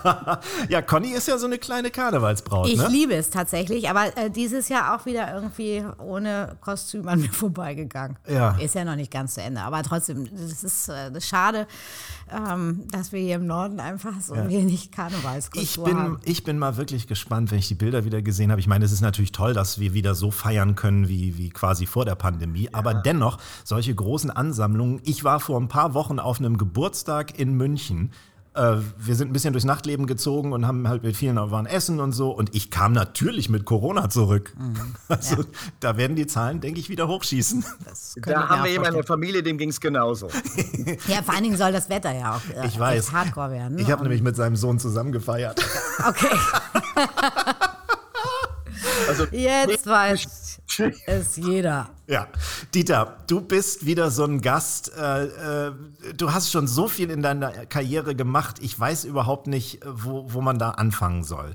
ja, 0.68 0.80
Conny 0.82 1.10
ist 1.12 1.28
ja 1.28 1.36
so 1.36 1.46
eine 1.46 1.58
kleine 1.58 1.90
Karnevalsbraut, 1.90 2.68
Ich 2.68 2.78
ne? 2.78 2.88
liebe 2.88 3.14
es 3.14 3.28
tatsächlich, 3.30 3.90
aber 3.90 4.16
äh, 4.16 4.30
dieses 4.30 4.68
Jahr 4.70 4.96
auch 4.96 5.04
wieder 5.04 5.32
irgendwie 5.34 5.84
ohne 5.98 6.56
Kostüm 6.62 7.06
an 7.08 7.20
mir 7.20 7.28
vorbeigegangen. 7.32 8.16
Ja. 8.28 8.56
Ist 8.58 8.74
ja 8.74 8.84
noch 8.84 8.96
nicht 8.96 9.10
ganz 9.12 9.34
zu 9.34 9.42
Ende, 9.42 9.60
aber 9.60 9.82
trotzdem, 9.82 10.28
das 10.34 10.64
ist, 10.64 10.88
äh, 10.88 11.20
schade, 11.20 11.66
ähm, 12.32 12.84
dass 12.90 13.12
wir 13.12 13.20
hier 13.20 13.36
im 13.36 13.46
Norden 13.46 13.78
einfach 13.80 14.20
so 14.22 14.34
wenig 14.34 14.84
Ich 14.84 14.90
Karnevalskultur 14.90 15.84
bin, 15.84 15.98
haben. 15.98 16.20
ich 16.24 16.44
bin 16.44 16.58
mal 16.58 16.76
wirklich 16.76 17.06
gespannt, 17.06 17.50
wenn 17.50 17.58
ich 17.58 17.68
die 17.68 17.74
Bilder 17.74 18.04
wieder 18.04 18.22
gesehen 18.22 18.50
habe. 18.50 18.60
Ich 18.60 18.66
meine, 18.66 18.84
es 18.84 18.92
ist 18.92 19.00
natürlich 19.02 19.32
toll, 19.32 19.52
dass 19.52 19.78
wir 19.78 19.92
wieder 19.92 20.14
so 20.14 20.30
feiern 20.30 20.76
können 20.76 21.08
wie, 21.08 21.36
wie 21.36 21.50
quasi 21.50 21.84
vor 21.86 22.04
der 22.04 22.14
Pandemie. 22.14 22.68
Aber 22.72 22.94
dennoch, 22.94 23.38
solche 23.64 23.94
großen 23.94 24.30
Ansammlungen. 24.30 25.00
Ich 25.10 25.24
war 25.24 25.40
vor 25.40 25.58
ein 25.60 25.66
paar 25.66 25.92
Wochen 25.94 26.20
auf 26.20 26.38
einem 26.38 26.56
Geburtstag 26.56 27.36
in 27.36 27.54
München. 27.56 28.12
Äh, 28.54 28.76
wir 28.96 29.16
sind 29.16 29.30
ein 29.30 29.32
bisschen 29.32 29.52
durchs 29.52 29.64
Nachtleben 29.64 30.06
gezogen 30.06 30.52
und 30.52 30.68
haben 30.68 30.86
halt 30.86 31.02
mit 31.02 31.16
vielen 31.16 31.34
waren 31.34 31.66
essen 31.66 31.98
und 31.98 32.12
so. 32.12 32.30
Und 32.30 32.54
ich 32.54 32.70
kam 32.70 32.92
natürlich 32.92 33.48
mit 33.48 33.64
Corona 33.64 34.08
zurück. 34.08 34.54
Also 35.08 35.44
da 35.80 35.96
werden 35.96 36.14
die 36.14 36.28
Zahlen, 36.28 36.60
denke 36.60 36.78
ich, 36.78 36.88
wieder 36.88 37.08
hochschießen. 37.08 37.64
Da 38.22 38.48
haben 38.48 38.62
wir 38.62 38.70
jemanden 38.70 38.70
in 38.70 38.74
der 38.74 38.82
vorstellen. 38.92 39.04
Familie, 39.04 39.42
dem 39.42 39.58
ging 39.58 39.70
es 39.70 39.80
genauso. 39.80 40.28
Ja, 41.08 41.22
vor 41.24 41.34
allen 41.34 41.42
Dingen 41.42 41.56
soll 41.56 41.72
das 41.72 41.88
Wetter 41.88 42.12
ja 42.12 42.36
auch 42.36 42.56
äh, 42.56 42.68
Ich 42.68 42.78
weiß. 42.78 43.10
hardcore 43.10 43.50
werden. 43.50 43.78
Ich 43.80 43.90
habe 43.90 44.04
nämlich 44.04 44.22
mit 44.22 44.36
seinem 44.36 44.54
Sohn 44.54 44.78
zusammen 44.78 45.10
gefeiert. 45.10 45.60
Okay, 46.06 46.28
Also, 49.08 49.24
jetzt 49.32 49.86
weiß 49.86 50.49
es 51.06 51.36
jeder. 51.36 51.90
Ja, 52.06 52.28
Dieter, 52.74 53.18
du 53.26 53.40
bist 53.40 53.86
wieder 53.86 54.10
so 54.10 54.24
ein 54.24 54.40
Gast. 54.40 54.92
Äh, 54.96 55.68
äh, 55.68 55.72
du 56.16 56.32
hast 56.32 56.50
schon 56.50 56.66
so 56.66 56.88
viel 56.88 57.10
in 57.10 57.22
deiner 57.22 57.50
Karriere 57.66 58.14
gemacht. 58.14 58.56
Ich 58.60 58.78
weiß 58.78 59.04
überhaupt 59.04 59.46
nicht, 59.46 59.80
wo, 59.84 60.32
wo 60.32 60.40
man 60.40 60.58
da 60.58 60.70
anfangen 60.70 61.24
soll. 61.24 61.54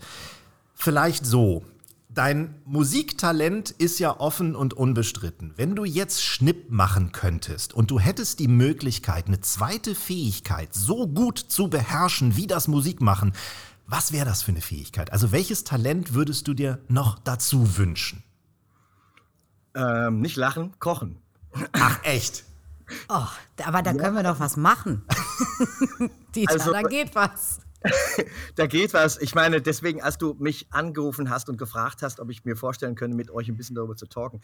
Vielleicht 0.73 1.25
so. 1.25 1.63
Dein 2.09 2.55
Musiktalent 2.65 3.71
ist 3.71 3.99
ja 3.99 4.19
offen 4.21 4.55
und 4.55 4.73
unbestritten. 4.73 5.53
Wenn 5.57 5.75
du 5.75 5.83
jetzt 5.83 6.23
Schnipp 6.23 6.71
machen 6.71 7.11
könntest 7.11 7.73
und 7.73 7.91
du 7.91 7.99
hättest 7.99 8.39
die 8.39 8.47
Möglichkeit, 8.47 9.27
eine 9.27 9.41
zweite 9.41 9.95
Fähigkeit 9.95 10.73
so 10.73 11.07
gut 11.07 11.37
zu 11.39 11.67
beherrschen 11.67 12.37
wie 12.37 12.47
das 12.47 12.69
Musikmachen, 12.69 13.33
was 13.87 14.13
wäre 14.13 14.25
das 14.25 14.43
für 14.43 14.51
eine 14.51 14.61
Fähigkeit? 14.61 15.11
Also 15.11 15.33
welches 15.33 15.65
Talent 15.65 16.13
würdest 16.13 16.47
du 16.47 16.53
dir 16.53 16.79
noch 16.87 17.19
dazu 17.19 17.77
wünschen? 17.77 18.23
Ähm, 19.75 20.21
nicht 20.21 20.37
lachen, 20.37 20.73
kochen. 20.79 21.17
Ach, 21.73 21.99
echt? 22.03 22.43
Oh, 23.09 23.25
aber 23.63 23.81
da 23.81 23.93
können 23.93 24.15
wir 24.15 24.23
doch 24.23 24.39
was 24.39 24.57
machen. 24.57 25.03
Dieter, 26.35 26.53
Also- 26.53 26.71
da 26.71 26.81
geht 26.81 27.15
was. 27.15 27.59
da 28.55 28.65
geht 28.65 28.93
was. 28.93 29.17
Ich 29.21 29.35
meine, 29.35 29.61
deswegen, 29.61 30.01
als 30.01 30.17
du 30.17 30.35
mich 30.39 30.67
angerufen 30.71 31.29
hast 31.29 31.49
und 31.49 31.57
gefragt 31.57 32.01
hast, 32.01 32.19
ob 32.19 32.31
ich 32.31 32.43
mir 32.43 32.55
vorstellen 32.55 32.95
könnte, 32.95 33.15
mit 33.15 33.29
euch 33.29 33.47
ein 33.47 33.57
bisschen 33.57 33.75
darüber 33.75 33.95
zu 33.95 34.07
talken. 34.07 34.41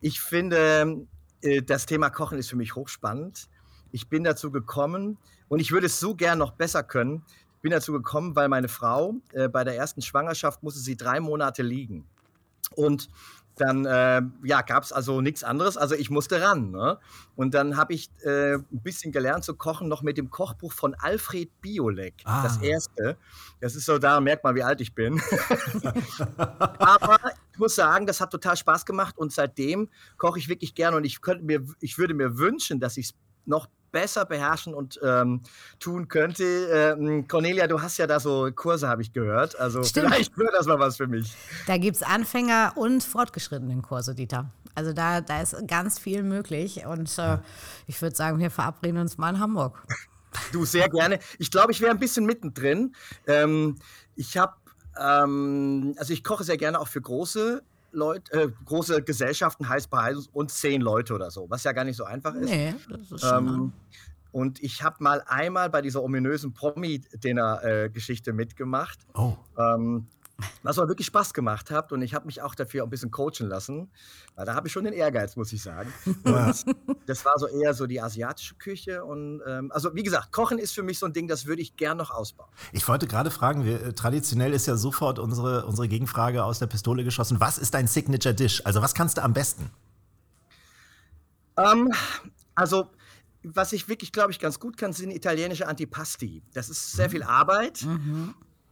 Ich 0.00 0.20
finde, 0.20 1.06
äh, 1.42 1.62
das 1.62 1.86
Thema 1.86 2.10
Kochen 2.10 2.38
ist 2.38 2.50
für 2.50 2.56
mich 2.56 2.74
hochspannend. 2.74 3.48
Ich 3.92 4.08
bin 4.08 4.24
dazu 4.24 4.50
gekommen 4.50 5.18
und 5.48 5.60
ich 5.60 5.70
würde 5.70 5.86
es 5.86 6.00
so 6.00 6.14
gern 6.16 6.38
noch 6.38 6.52
besser 6.52 6.82
können. 6.82 7.24
Ich 7.56 7.62
bin 7.62 7.70
dazu 7.70 7.92
gekommen, 7.92 8.34
weil 8.34 8.48
meine 8.48 8.68
Frau 8.68 9.14
äh, 9.32 9.48
bei 9.48 9.62
der 9.64 9.76
ersten 9.76 10.02
Schwangerschaft 10.02 10.62
musste 10.62 10.80
sie 10.80 10.96
drei 10.96 11.20
Monate 11.20 11.62
liegen. 11.62 12.06
Und 12.74 13.08
dann 13.60 13.84
äh, 13.84 14.22
ja, 14.42 14.62
gab 14.62 14.82
es 14.82 14.92
also 14.92 15.20
nichts 15.20 15.44
anderes. 15.44 15.76
Also 15.76 15.94
ich 15.94 16.10
musste 16.10 16.40
ran. 16.40 16.70
Ne? 16.70 16.98
Und 17.36 17.54
dann 17.54 17.76
habe 17.76 17.92
ich 17.92 18.10
äh, 18.22 18.54
ein 18.54 18.66
bisschen 18.70 19.12
gelernt 19.12 19.44
zu 19.44 19.54
kochen, 19.54 19.88
noch 19.88 20.02
mit 20.02 20.16
dem 20.16 20.30
Kochbuch 20.30 20.72
von 20.72 20.94
Alfred 20.94 21.60
Biolek. 21.60 22.14
Ah. 22.24 22.42
Das 22.42 22.58
erste. 22.58 23.16
Das 23.60 23.74
ist 23.74 23.86
so, 23.86 23.98
da 23.98 24.20
merkt 24.20 24.44
man, 24.44 24.54
wie 24.54 24.62
alt 24.62 24.80
ich 24.80 24.94
bin. 24.94 25.20
Aber 26.36 27.18
ich 27.52 27.58
muss 27.58 27.74
sagen, 27.74 28.06
das 28.06 28.20
hat 28.20 28.30
total 28.30 28.56
Spaß 28.56 28.86
gemacht 28.86 29.18
und 29.18 29.32
seitdem 29.32 29.88
koche 30.16 30.38
ich 30.38 30.48
wirklich 30.48 30.74
gerne 30.74 30.96
und 30.96 31.04
ich 31.04 31.20
könnte 31.20 31.44
mir, 31.44 31.64
ich 31.80 31.98
würde 31.98 32.14
mir 32.14 32.38
wünschen, 32.38 32.80
dass 32.80 32.96
ich 32.96 33.06
es 33.06 33.14
noch 33.44 33.68
besser 33.92 34.24
beherrschen 34.24 34.74
und 34.74 35.00
ähm, 35.02 35.42
tun 35.78 36.08
könnte. 36.08 36.44
Ähm, 36.44 37.26
Cornelia, 37.28 37.66
du 37.66 37.80
hast 37.80 37.98
ja 37.98 38.06
da 38.06 38.20
so 38.20 38.50
Kurse, 38.54 38.88
habe 38.88 39.02
ich 39.02 39.12
gehört. 39.12 39.58
Also 39.58 39.82
Stimmt. 39.82 40.08
vielleicht 40.08 40.38
wäre 40.38 40.52
das 40.52 40.66
mal 40.66 40.78
was 40.78 40.96
für 40.96 41.06
mich. 41.06 41.34
Da 41.66 41.76
gibt 41.76 41.96
es 41.96 42.02
Anfänger- 42.02 42.72
und 42.76 43.02
fortgeschrittenen 43.02 43.82
Kurse, 43.82 44.14
Dieter. 44.14 44.50
Also 44.74 44.92
da, 44.92 45.20
da 45.20 45.42
ist 45.42 45.56
ganz 45.66 45.98
viel 45.98 46.22
möglich. 46.22 46.86
Und 46.86 47.18
äh, 47.18 47.38
ich 47.86 48.00
würde 48.00 48.16
sagen, 48.16 48.38
wir 48.38 48.50
verabreden 48.50 49.00
uns 49.00 49.18
mal 49.18 49.30
in 49.30 49.40
Hamburg. 49.40 49.82
Du, 50.52 50.64
sehr 50.64 50.88
gerne. 50.88 51.18
Ich 51.38 51.50
glaube, 51.50 51.72
ich 51.72 51.80
wäre 51.80 51.90
ein 51.90 51.98
bisschen 51.98 52.24
mittendrin. 52.24 52.94
Ähm, 53.26 53.76
ich 54.14 54.36
habe, 54.36 54.54
ähm, 54.98 55.94
also 55.98 56.12
ich 56.12 56.22
koche 56.22 56.44
sehr 56.44 56.56
gerne 56.56 56.80
auch 56.80 56.88
für 56.88 57.00
große 57.00 57.62
Leute, 57.92 58.32
äh, 58.32 58.48
große 58.64 59.02
Gesellschaften, 59.02 59.68
heißt 59.68 59.90
bei 59.90 60.14
und 60.32 60.50
zehn 60.50 60.80
Leute 60.80 61.14
oder 61.14 61.30
so, 61.30 61.46
was 61.48 61.64
ja 61.64 61.72
gar 61.72 61.84
nicht 61.84 61.96
so 61.96 62.04
einfach 62.04 62.34
ist. 62.34 62.48
Nee, 62.48 62.74
das 62.88 63.12
ist 63.12 63.20
schon. 63.20 63.48
Ähm, 63.48 63.72
und 64.32 64.62
ich 64.62 64.82
habe 64.82 64.96
mal 65.00 65.22
einmal 65.26 65.70
bei 65.70 65.82
dieser 65.82 66.02
ominösen 66.02 66.52
Promi-Dinner-Geschichte 66.52 68.32
mitgemacht. 68.32 69.00
Oh. 69.14 69.34
Ähm, 69.58 70.06
was 70.62 70.78
aber 70.78 70.88
wirklich 70.88 71.06
Spaß 71.06 71.34
gemacht 71.34 71.70
hat 71.70 71.92
und 71.92 72.02
ich 72.02 72.14
habe 72.14 72.26
mich 72.26 72.42
auch 72.42 72.54
dafür 72.54 72.84
ein 72.84 72.90
bisschen 72.90 73.10
coachen 73.10 73.48
lassen. 73.48 73.90
Weil 74.34 74.46
da 74.46 74.54
habe 74.54 74.68
ich 74.68 74.72
schon 74.72 74.84
den 74.84 74.92
Ehrgeiz, 74.92 75.36
muss 75.36 75.52
ich 75.52 75.62
sagen. 75.62 75.92
Und 76.24 76.64
das 77.06 77.24
war 77.24 77.38
so 77.38 77.46
eher 77.46 77.74
so 77.74 77.86
die 77.86 78.00
asiatische 78.00 78.54
Küche 78.54 79.04
und 79.04 79.42
ähm, 79.46 79.72
also 79.72 79.94
wie 79.94 80.02
gesagt, 80.02 80.32
Kochen 80.32 80.58
ist 80.58 80.72
für 80.72 80.82
mich 80.82 80.98
so 80.98 81.06
ein 81.06 81.12
Ding, 81.12 81.28
das 81.28 81.46
würde 81.46 81.62
ich 81.62 81.76
gern 81.76 81.96
noch 81.96 82.10
ausbauen. 82.10 82.48
Ich 82.72 82.86
wollte 82.88 83.06
gerade 83.06 83.30
fragen, 83.30 83.64
wir, 83.64 83.82
äh, 83.82 83.92
traditionell 83.92 84.52
ist 84.52 84.66
ja 84.66 84.76
sofort 84.76 85.18
unsere, 85.18 85.66
unsere 85.66 85.88
Gegenfrage 85.88 86.44
aus 86.44 86.58
der 86.58 86.66
Pistole 86.66 87.04
geschossen. 87.04 87.40
Was 87.40 87.58
ist 87.58 87.74
dein 87.74 87.86
Signature 87.86 88.34
Dish? 88.34 88.64
Also 88.64 88.82
was 88.82 88.94
kannst 88.94 89.18
du 89.18 89.22
am 89.22 89.32
besten? 89.32 89.70
Ähm, 91.56 91.92
also 92.54 92.90
was 93.42 93.72
ich 93.72 93.88
wirklich, 93.88 94.12
glaube 94.12 94.32
ich, 94.32 94.38
ganz 94.38 94.60
gut 94.60 94.76
kann, 94.76 94.92
sind 94.92 95.10
italienische 95.10 95.66
Antipasti. 95.66 96.42
Das 96.52 96.68
ist 96.68 96.92
sehr 96.92 97.08
viel 97.10 97.22
Arbeit. 97.22 97.86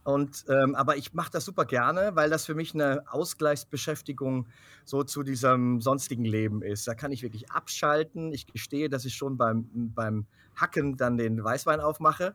Und, 0.09 0.45
ähm, 0.49 0.73
aber 0.73 0.97
ich 0.97 1.13
mache 1.13 1.29
das 1.29 1.45
super 1.45 1.65
gerne, 1.65 2.15
weil 2.15 2.31
das 2.31 2.47
für 2.47 2.55
mich 2.55 2.73
eine 2.73 3.03
Ausgleichsbeschäftigung 3.11 4.47
so 4.83 5.03
zu 5.03 5.21
diesem 5.21 5.81
sonstigen 5.81 6.25
Leben 6.25 6.63
ist. 6.63 6.87
Da 6.87 6.95
kann 6.95 7.11
ich 7.11 7.21
wirklich 7.21 7.51
abschalten. 7.51 8.33
Ich 8.33 8.47
gestehe, 8.47 8.89
dass 8.89 9.05
ich 9.05 9.13
schon 9.13 9.37
beim, 9.37 9.69
beim 9.71 10.25
Hacken 10.55 10.97
dann 10.97 11.17
den 11.17 11.43
Weißwein 11.43 11.79
aufmache 11.79 12.33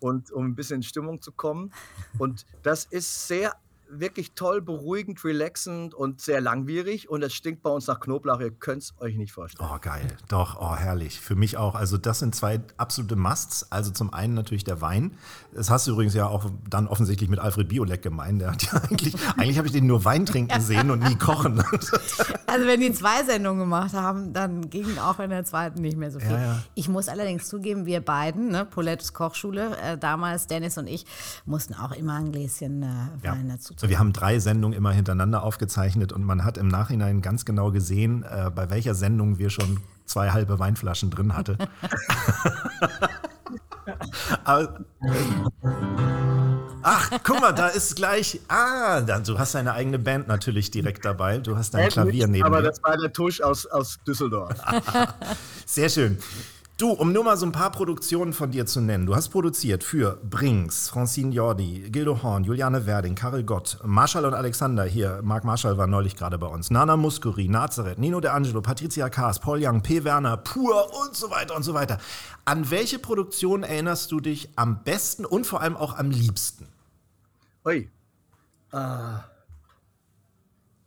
und 0.00 0.32
um 0.32 0.44
ein 0.44 0.54
bisschen 0.56 0.76
in 0.76 0.82
Stimmung 0.82 1.22
zu 1.22 1.30
kommen. 1.30 1.72
Und 2.18 2.46
das 2.64 2.84
ist 2.84 3.28
sehr 3.28 3.52
wirklich 4.00 4.34
toll, 4.34 4.60
beruhigend, 4.60 5.24
relaxend 5.24 5.94
und 5.94 6.20
sehr 6.20 6.40
langwierig. 6.40 7.08
Und 7.08 7.22
es 7.22 7.34
stinkt 7.34 7.62
bei 7.62 7.70
uns 7.70 7.86
nach 7.86 8.00
Knoblauch. 8.00 8.40
Ihr 8.40 8.50
könnt 8.50 8.82
es 8.82 8.94
euch 8.98 9.16
nicht 9.16 9.32
vorstellen. 9.32 9.68
Oh, 9.72 9.78
geil. 9.80 10.06
Doch, 10.28 10.60
oh, 10.60 10.76
herrlich. 10.76 11.20
Für 11.20 11.34
mich 11.34 11.56
auch. 11.56 11.74
Also, 11.74 11.98
das 11.98 12.18
sind 12.18 12.34
zwei 12.34 12.60
absolute 12.76 13.16
Musts. 13.16 13.70
Also, 13.70 13.90
zum 13.90 14.12
einen 14.12 14.34
natürlich 14.34 14.64
der 14.64 14.80
Wein. 14.80 15.16
Das 15.52 15.70
hast 15.70 15.86
du 15.86 15.92
übrigens 15.92 16.14
ja 16.14 16.26
auch 16.26 16.50
dann 16.68 16.86
offensichtlich 16.86 17.30
mit 17.30 17.38
Alfred 17.38 17.68
Biolek 17.68 18.02
gemeint. 18.02 18.40
Der 18.40 18.52
hat 18.52 18.62
ja 18.62 18.72
eigentlich, 18.90 19.14
eigentlich 19.36 19.58
habe 19.58 19.66
ich 19.66 19.72
den 19.72 19.86
nur 19.86 20.04
Wein 20.04 20.26
trinken 20.26 20.60
sehen 20.60 20.90
und 20.90 21.00
nie 21.00 21.16
kochen. 21.16 21.62
Also 22.46 22.68
wenn 22.68 22.80
die 22.80 22.92
zwei 22.92 23.24
Sendungen 23.24 23.60
gemacht 23.60 23.94
haben, 23.94 24.32
dann 24.32 24.70
ging 24.70 24.96
auch 24.98 25.18
in 25.18 25.30
der 25.30 25.44
zweiten 25.44 25.80
nicht 25.80 25.96
mehr 25.96 26.12
so 26.12 26.20
viel. 26.20 26.30
Ja, 26.30 26.40
ja. 26.40 26.62
Ich 26.74 26.88
muss 26.88 27.08
allerdings 27.08 27.48
zugeben, 27.48 27.84
wir 27.84 28.00
beiden, 28.00 28.48
ne, 28.48 28.64
Paulettes 28.64 29.12
Kochschule, 29.12 29.76
äh, 29.78 29.98
damals 29.98 30.46
Dennis 30.46 30.78
und 30.78 30.86
ich, 30.86 31.04
mussten 31.46 31.74
auch 31.74 31.90
immer 31.90 32.14
ein 32.14 32.30
Gläschen 32.30 32.84
äh, 32.84 32.86
Wein 33.22 33.48
dazu 33.48 33.74
So, 33.84 33.90
wir 33.90 33.98
haben 33.98 34.14
drei 34.14 34.38
Sendungen 34.38 34.74
immer 34.74 34.92
hintereinander 34.92 35.42
aufgezeichnet 35.42 36.10
und 36.10 36.24
man 36.24 36.42
hat 36.42 36.56
im 36.56 36.68
Nachhinein 36.68 37.20
ganz 37.20 37.44
genau 37.44 37.70
gesehen, 37.70 38.22
äh, 38.22 38.50
bei 38.50 38.70
welcher 38.70 38.94
Sendung 38.94 39.38
wir 39.38 39.50
schon 39.50 39.78
zwei 40.06 40.30
halbe 40.30 40.58
Weinflaschen 40.58 41.10
drin 41.10 41.36
hatte. 41.36 41.58
Aber, 44.44 44.80
ach, 46.82 47.10
guck 47.22 47.42
mal, 47.42 47.52
da 47.52 47.68
ist 47.68 47.94
gleich. 47.96 48.40
Ah, 48.48 49.02
du 49.02 49.38
hast 49.38 49.54
deine 49.54 49.74
eigene 49.74 49.98
Band 49.98 50.28
natürlich 50.28 50.70
direkt 50.70 51.04
dabei. 51.04 51.36
Du 51.36 51.54
hast 51.54 51.74
dein 51.74 51.90
Klavier 51.90 52.26
neben 52.26 52.46
aber 52.46 52.62
dir. 52.62 52.68
das 52.68 52.82
war 52.82 52.96
der 52.96 53.12
Tusch 53.12 53.42
aus, 53.42 53.66
aus 53.66 53.98
Düsseldorf. 54.06 54.54
Sehr 55.66 55.90
schön. 55.90 56.16
Du, 56.76 56.90
um 56.90 57.12
nur 57.12 57.22
mal 57.22 57.36
so 57.36 57.46
ein 57.46 57.52
paar 57.52 57.70
Produktionen 57.70 58.32
von 58.32 58.50
dir 58.50 58.66
zu 58.66 58.80
nennen. 58.80 59.06
Du 59.06 59.14
hast 59.14 59.28
produziert 59.28 59.84
für 59.84 60.18
Brings, 60.24 60.88
Francine 60.88 61.32
Jordi, 61.32 61.88
Gildo 61.88 62.20
Horn, 62.20 62.42
Juliane 62.42 62.84
Werding, 62.84 63.14
Karel 63.14 63.44
Gott, 63.44 63.78
Marshall 63.84 64.24
und 64.24 64.34
Alexander 64.34 64.82
hier. 64.82 65.20
Marc 65.22 65.44
Marshall 65.44 65.78
war 65.78 65.86
neulich 65.86 66.16
gerade 66.16 66.36
bei 66.36 66.48
uns. 66.48 66.72
Nana 66.72 66.96
Muscuri, 66.96 67.46
Nazareth, 67.46 68.00
Nino 68.00 68.20
De 68.20 68.32
Angelo, 68.32 68.60
Patricia 68.60 69.08
Kaas, 69.08 69.38
Paul 69.38 69.60
Young, 69.62 69.82
P. 69.82 70.02
Werner, 70.02 70.36
Pur 70.36 70.92
und 71.00 71.14
so 71.14 71.30
weiter 71.30 71.54
und 71.54 71.62
so 71.62 71.74
weiter. 71.74 71.98
An 72.44 72.68
welche 72.72 72.98
Produktion 72.98 73.62
erinnerst 73.62 74.10
du 74.10 74.18
dich 74.18 74.50
am 74.56 74.82
besten 74.82 75.24
und 75.24 75.46
vor 75.46 75.60
allem 75.60 75.76
auch 75.76 75.96
am 75.96 76.10
liebsten? 76.10 76.66
Ui. 77.64 77.88
Ah. 78.72 79.20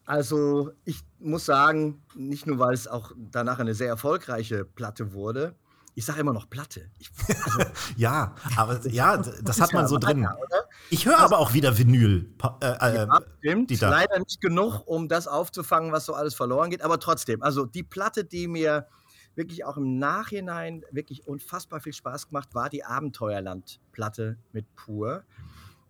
Also, 0.05 0.73
ich 0.83 1.01
muss 1.19 1.45
sagen, 1.45 2.01
nicht 2.13 2.45
nur, 2.45 2.59
weil 2.59 2.73
es 2.73 2.89
auch 2.89 3.13
danach 3.31 3.59
eine 3.59 3.73
sehr 3.73 3.87
erfolgreiche 3.87 4.65
Platte 4.65 5.13
wurde. 5.13 5.55
Ich 5.97 6.05
sage 6.05 6.19
immer 6.19 6.31
noch 6.31 6.47
Platte. 6.47 6.91
Ich, 6.99 7.09
also, 7.43 7.59
Ja, 7.97 8.35
aber 8.55 8.85
ja, 8.85 9.17
das 9.17 9.59
hat 9.59 9.73
man 9.73 9.87
so 9.87 9.97
drin. 9.97 10.25
weiter? 10.25 10.69
Ich 10.91 11.07
höre 11.07 11.17
aber 11.17 11.39
auch 11.39 11.53
wieder 11.53 11.75
Vinyl. 11.75 12.29
Äh, 12.61 12.65
äh, 12.67 12.95
Ja, 12.97 13.19
stimmt. 13.39 13.71
Dieter. 13.71 13.89
Leider 13.89 14.19
nicht 14.19 14.39
genug, 14.39 14.83
um 14.85 15.07
das 15.07 15.27
aufzufangen, 15.27 15.91
was 15.91 16.05
so 16.05 16.13
alles 16.13 16.35
verloren 16.35 16.69
geht. 16.69 16.83
Aber 16.83 16.99
trotzdem, 16.99 17.41
also 17.41 17.65
die 17.65 17.81
Platte, 17.81 18.23
die 18.23 18.47
mir 18.47 18.85
wirklich 19.33 19.65
auch 19.65 19.75
im 19.77 19.97
Nachhinein 19.97 20.83
wirklich 20.91 21.25
unfassbar 21.25 21.79
viel 21.79 21.93
Spaß 21.93 22.27
gemacht, 22.27 22.53
war 22.53 22.69
die 22.69 22.85
Abenteuerland-Platte 22.85 24.37
mit 24.51 24.67
Pur. 24.75 25.23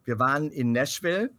Wir 0.06 0.20
waren 0.20 0.52
in 0.52 0.72
Nashville 0.72 1.32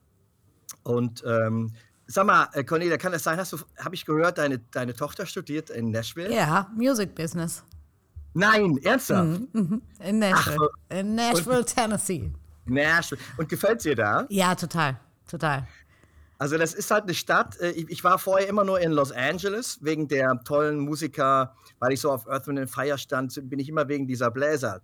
und 0.83 1.24
ähm, 1.26 1.72
sag 2.07 2.26
mal, 2.26 2.48
äh, 2.52 2.64
Cornelia, 2.64 2.98
kann 2.98 3.12
das 3.12 3.24
sein, 3.24 3.38
hast 3.38 3.54
du, 3.54 3.59
habe 3.78 3.94
ich 3.94 4.04
gehört, 4.04 4.37
deine, 4.37 4.59
deine 4.59 4.92
Tochter 4.92 5.24
studiert 5.24 5.70
in 5.70 5.90
Nashville? 5.90 6.35
Ja, 6.35 6.70
Music 6.76 7.14
Business. 7.14 7.64
Nein, 8.35 8.79
ernsthaft? 8.83 9.41
In 9.53 10.19
Nashville. 10.19 10.69
Ach, 10.91 10.95
in 10.97 11.14
Nashville, 11.14 11.64
Tennessee. 11.64 12.31
Nashville. 12.67 13.21
Und 13.37 13.49
gefällt 13.49 13.85
dir 13.85 13.97
da? 13.97 14.27
Ja, 14.29 14.55
total. 14.55 14.99
Total. 15.29 15.67
Also 16.41 16.57
das 16.57 16.73
ist 16.73 16.91
halt 16.91 17.05
eine 17.05 17.14
Stadt. 17.14 17.59
äh, 17.61 17.71
Ich, 17.71 17.91
ich 17.91 18.05
war 18.05 18.19
vorher 18.19 18.49
immer 18.49 18.62
nur 18.64 18.81
in 18.81 18.93
Los 18.93 19.11
Angeles 19.11 19.79
wegen 19.83 20.07
der 20.07 20.41
tollen 20.45 20.79
Musiker, 20.79 21.55
weil 21.81 21.93
ich 21.93 22.01
so 22.01 22.12
auf 22.12 22.29
Earth 22.29 22.47
Wind 22.47 22.71
Fire 22.71 22.97
stand, 22.97 23.35
bin 23.51 23.59
ich 23.59 23.69
immer 23.69 23.88
wegen 23.88 24.07
dieser 24.07 24.31
Bläser 24.31 24.81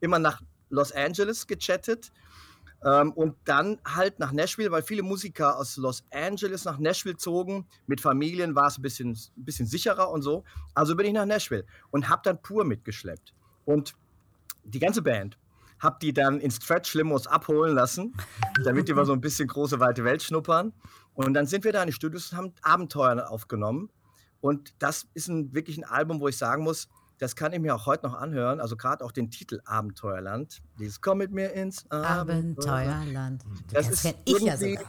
immer 0.00 0.18
nach 0.18 0.42
Los 0.68 0.92
Angeles 0.92 1.46
gechattet 1.46 2.12
ähm, 2.86 3.12
und 3.12 3.36
dann 3.44 3.80
halt 3.84 4.20
nach 4.20 4.30
Nashville, 4.30 4.70
weil 4.70 4.82
viele 4.82 5.02
Musiker 5.02 5.58
aus 5.58 5.76
Los 5.76 6.04
Angeles 6.12 6.64
nach 6.64 6.78
Nashville 6.78 7.16
zogen. 7.16 7.66
Mit 7.88 8.00
Familien 8.00 8.54
war 8.54 8.68
es 8.68 8.78
ein 8.78 8.82
bisschen, 8.82 9.10
ein 9.10 9.44
bisschen 9.44 9.66
sicherer 9.66 10.10
und 10.10 10.22
so. 10.22 10.44
Also 10.72 10.94
bin 10.94 11.06
ich 11.06 11.12
nach 11.12 11.26
Nashville 11.26 11.66
und 11.90 12.08
habe 12.08 12.22
dann 12.24 12.40
pur 12.40 12.64
mitgeschleppt 12.64 13.34
und 13.64 13.94
die 14.64 14.78
ganze 14.78 15.02
Band 15.02 15.36
hab 15.78 16.00
die 16.00 16.14
dann 16.14 16.40
in 16.40 16.50
Stretch-Limos 16.50 17.26
abholen 17.26 17.74
lassen, 17.74 18.14
damit 18.64 18.88
die 18.88 18.94
mal 18.94 19.04
so 19.04 19.12
ein 19.12 19.20
bisschen 19.20 19.46
große, 19.46 19.78
weite 19.78 20.04
Welt 20.04 20.22
schnuppern. 20.22 20.72
Und 21.12 21.34
dann 21.34 21.46
sind 21.46 21.64
wir 21.64 21.72
da 21.72 21.82
in 21.82 21.88
die 21.88 21.92
Studios 21.92 22.32
und 22.32 22.38
haben 22.38 22.54
Abenteuer 22.62 23.30
aufgenommen. 23.30 23.90
Und 24.40 24.74
das 24.78 25.06
ist 25.12 25.28
ein, 25.28 25.54
wirklich 25.54 25.76
ein 25.76 25.84
Album, 25.84 26.20
wo 26.20 26.28
ich 26.28 26.38
sagen 26.38 26.62
muss, 26.62 26.88
das 27.18 27.36
kann 27.36 27.52
ich 27.52 27.60
mir 27.60 27.74
auch 27.74 27.86
heute 27.86 28.06
noch 28.06 28.14
anhören. 28.14 28.60
Also 28.60 28.76
gerade 28.76 29.04
auch 29.04 29.12
den 29.12 29.30
Titel 29.30 29.60
Abenteuerland. 29.64 30.62
Dieses 30.78 31.00
Komm 31.00 31.18
mit 31.18 31.32
mir 31.32 31.52
ins 31.52 31.90
Abenteuerland. 31.90 32.58
Abenteuerland. 32.58 33.44
Das 33.72 33.88
Das, 33.88 33.94
ist 33.94 34.02
kenne 34.02 34.18
ich 34.24 34.40
ja 34.40 34.56
sogar. 34.56 34.84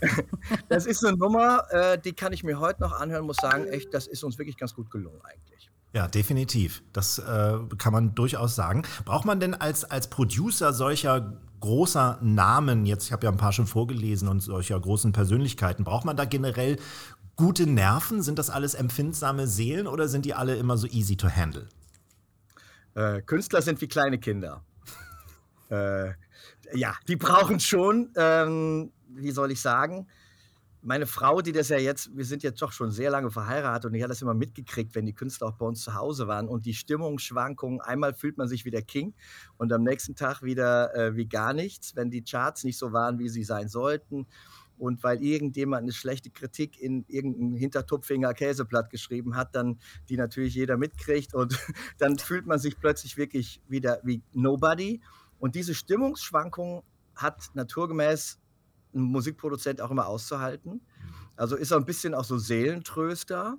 Das 0.68 0.86
ist 0.86 1.04
eine 1.04 1.16
Nummer, 1.16 1.70
äh, 1.70 1.98
die 1.98 2.12
kann 2.12 2.32
ich 2.32 2.42
mir 2.42 2.58
heute 2.58 2.80
noch 2.80 2.92
anhören, 2.92 3.26
muss 3.26 3.36
sagen, 3.36 3.66
echt, 3.66 3.92
das 3.92 4.06
ist 4.06 4.24
uns 4.24 4.38
wirklich 4.38 4.56
ganz 4.56 4.74
gut 4.74 4.90
gelungen 4.90 5.20
eigentlich. 5.22 5.70
Ja, 5.92 6.08
definitiv. 6.08 6.82
Das 6.92 7.18
äh, 7.18 7.58
kann 7.76 7.92
man 7.92 8.14
durchaus 8.14 8.54
sagen. 8.54 8.84
Braucht 9.04 9.26
man 9.26 9.38
denn 9.38 9.54
als, 9.54 9.84
als 9.84 10.08
Producer 10.08 10.72
solcher 10.72 11.36
großer 11.60 12.18
Namen, 12.22 12.86
jetzt 12.86 13.06
ich 13.06 13.12
habe 13.12 13.26
ja 13.26 13.30
ein 13.30 13.36
paar 13.36 13.52
schon 13.52 13.66
vorgelesen 13.66 14.28
und 14.28 14.40
solcher 14.40 14.80
großen 14.80 15.12
Persönlichkeiten, 15.12 15.84
braucht 15.84 16.04
man 16.04 16.16
da 16.16 16.24
generell 16.24 16.76
gute 17.36 17.66
Nerven? 17.66 18.22
Sind 18.22 18.38
das 18.38 18.50
alles 18.50 18.74
empfindsame 18.74 19.46
Seelen 19.46 19.86
oder 19.86 20.08
sind 20.08 20.24
die 20.24 20.34
alle 20.34 20.56
immer 20.56 20.76
so 20.76 20.86
easy 20.86 21.16
to 21.16 21.28
handle? 21.28 21.68
Äh, 22.94 23.22
Künstler 23.22 23.62
sind 23.62 23.80
wie 23.80 23.88
kleine 23.88 24.18
Kinder. 24.18 24.64
äh, 25.70 26.12
ja, 26.74 26.94
die 27.08 27.16
brauchen 27.16 27.60
schon, 27.60 28.10
ähm, 28.16 28.92
wie 29.08 29.30
soll 29.30 29.50
ich 29.50 29.60
sagen, 29.60 30.06
meine 30.84 31.06
Frau, 31.06 31.40
die 31.40 31.52
das 31.52 31.68
ja 31.68 31.78
jetzt, 31.78 32.10
wir 32.16 32.24
sind 32.24 32.42
jetzt 32.42 32.60
doch 32.60 32.72
schon 32.72 32.90
sehr 32.90 33.10
lange 33.10 33.30
verheiratet 33.30 33.86
und 33.86 33.92
die 33.92 34.02
hat 34.02 34.10
das 34.10 34.20
immer 34.20 34.34
mitgekriegt, 34.34 34.96
wenn 34.96 35.06
die 35.06 35.12
Künstler 35.12 35.46
auch 35.48 35.56
bei 35.56 35.64
uns 35.64 35.82
zu 35.82 35.94
Hause 35.94 36.26
waren 36.26 36.48
und 36.48 36.66
die 36.66 36.74
Stimmungsschwankungen, 36.74 37.80
einmal 37.80 38.14
fühlt 38.14 38.36
man 38.36 38.48
sich 38.48 38.64
wie 38.64 38.72
der 38.72 38.82
King 38.82 39.14
und 39.58 39.72
am 39.72 39.84
nächsten 39.84 40.16
Tag 40.16 40.42
wieder 40.42 40.94
äh, 40.96 41.14
wie 41.14 41.26
gar 41.26 41.52
nichts, 41.52 41.94
wenn 41.94 42.10
die 42.10 42.24
Charts 42.24 42.64
nicht 42.64 42.78
so 42.78 42.92
waren, 42.92 43.20
wie 43.20 43.28
sie 43.28 43.44
sein 43.44 43.68
sollten 43.68 44.26
und 44.82 45.04
weil 45.04 45.22
irgendjemand 45.22 45.84
eine 45.84 45.92
schlechte 45.92 46.30
Kritik 46.30 46.76
in 46.76 47.04
irgendein 47.06 47.54
Hintertupfinger 47.54 48.34
Käseblatt 48.34 48.90
geschrieben 48.90 49.36
hat, 49.36 49.54
dann 49.54 49.78
die 50.08 50.16
natürlich 50.16 50.56
jeder 50.56 50.76
mitkriegt 50.76 51.34
und 51.34 51.56
dann 51.98 52.18
fühlt 52.18 52.46
man 52.46 52.58
sich 52.58 52.76
plötzlich 52.80 53.16
wirklich 53.16 53.62
wieder 53.68 54.00
wie 54.02 54.22
Nobody. 54.32 55.00
Und 55.38 55.54
diese 55.54 55.76
Stimmungsschwankungen 55.76 56.82
hat 57.14 57.52
naturgemäß 57.54 58.40
ein 58.92 59.02
Musikproduzent 59.02 59.80
auch 59.80 59.92
immer 59.92 60.08
auszuhalten. 60.08 60.80
Also 61.36 61.54
ist 61.54 61.70
er 61.70 61.76
ein 61.76 61.84
bisschen 61.84 62.12
auch 62.12 62.24
so 62.24 62.38
Seelentröster. 62.38 63.58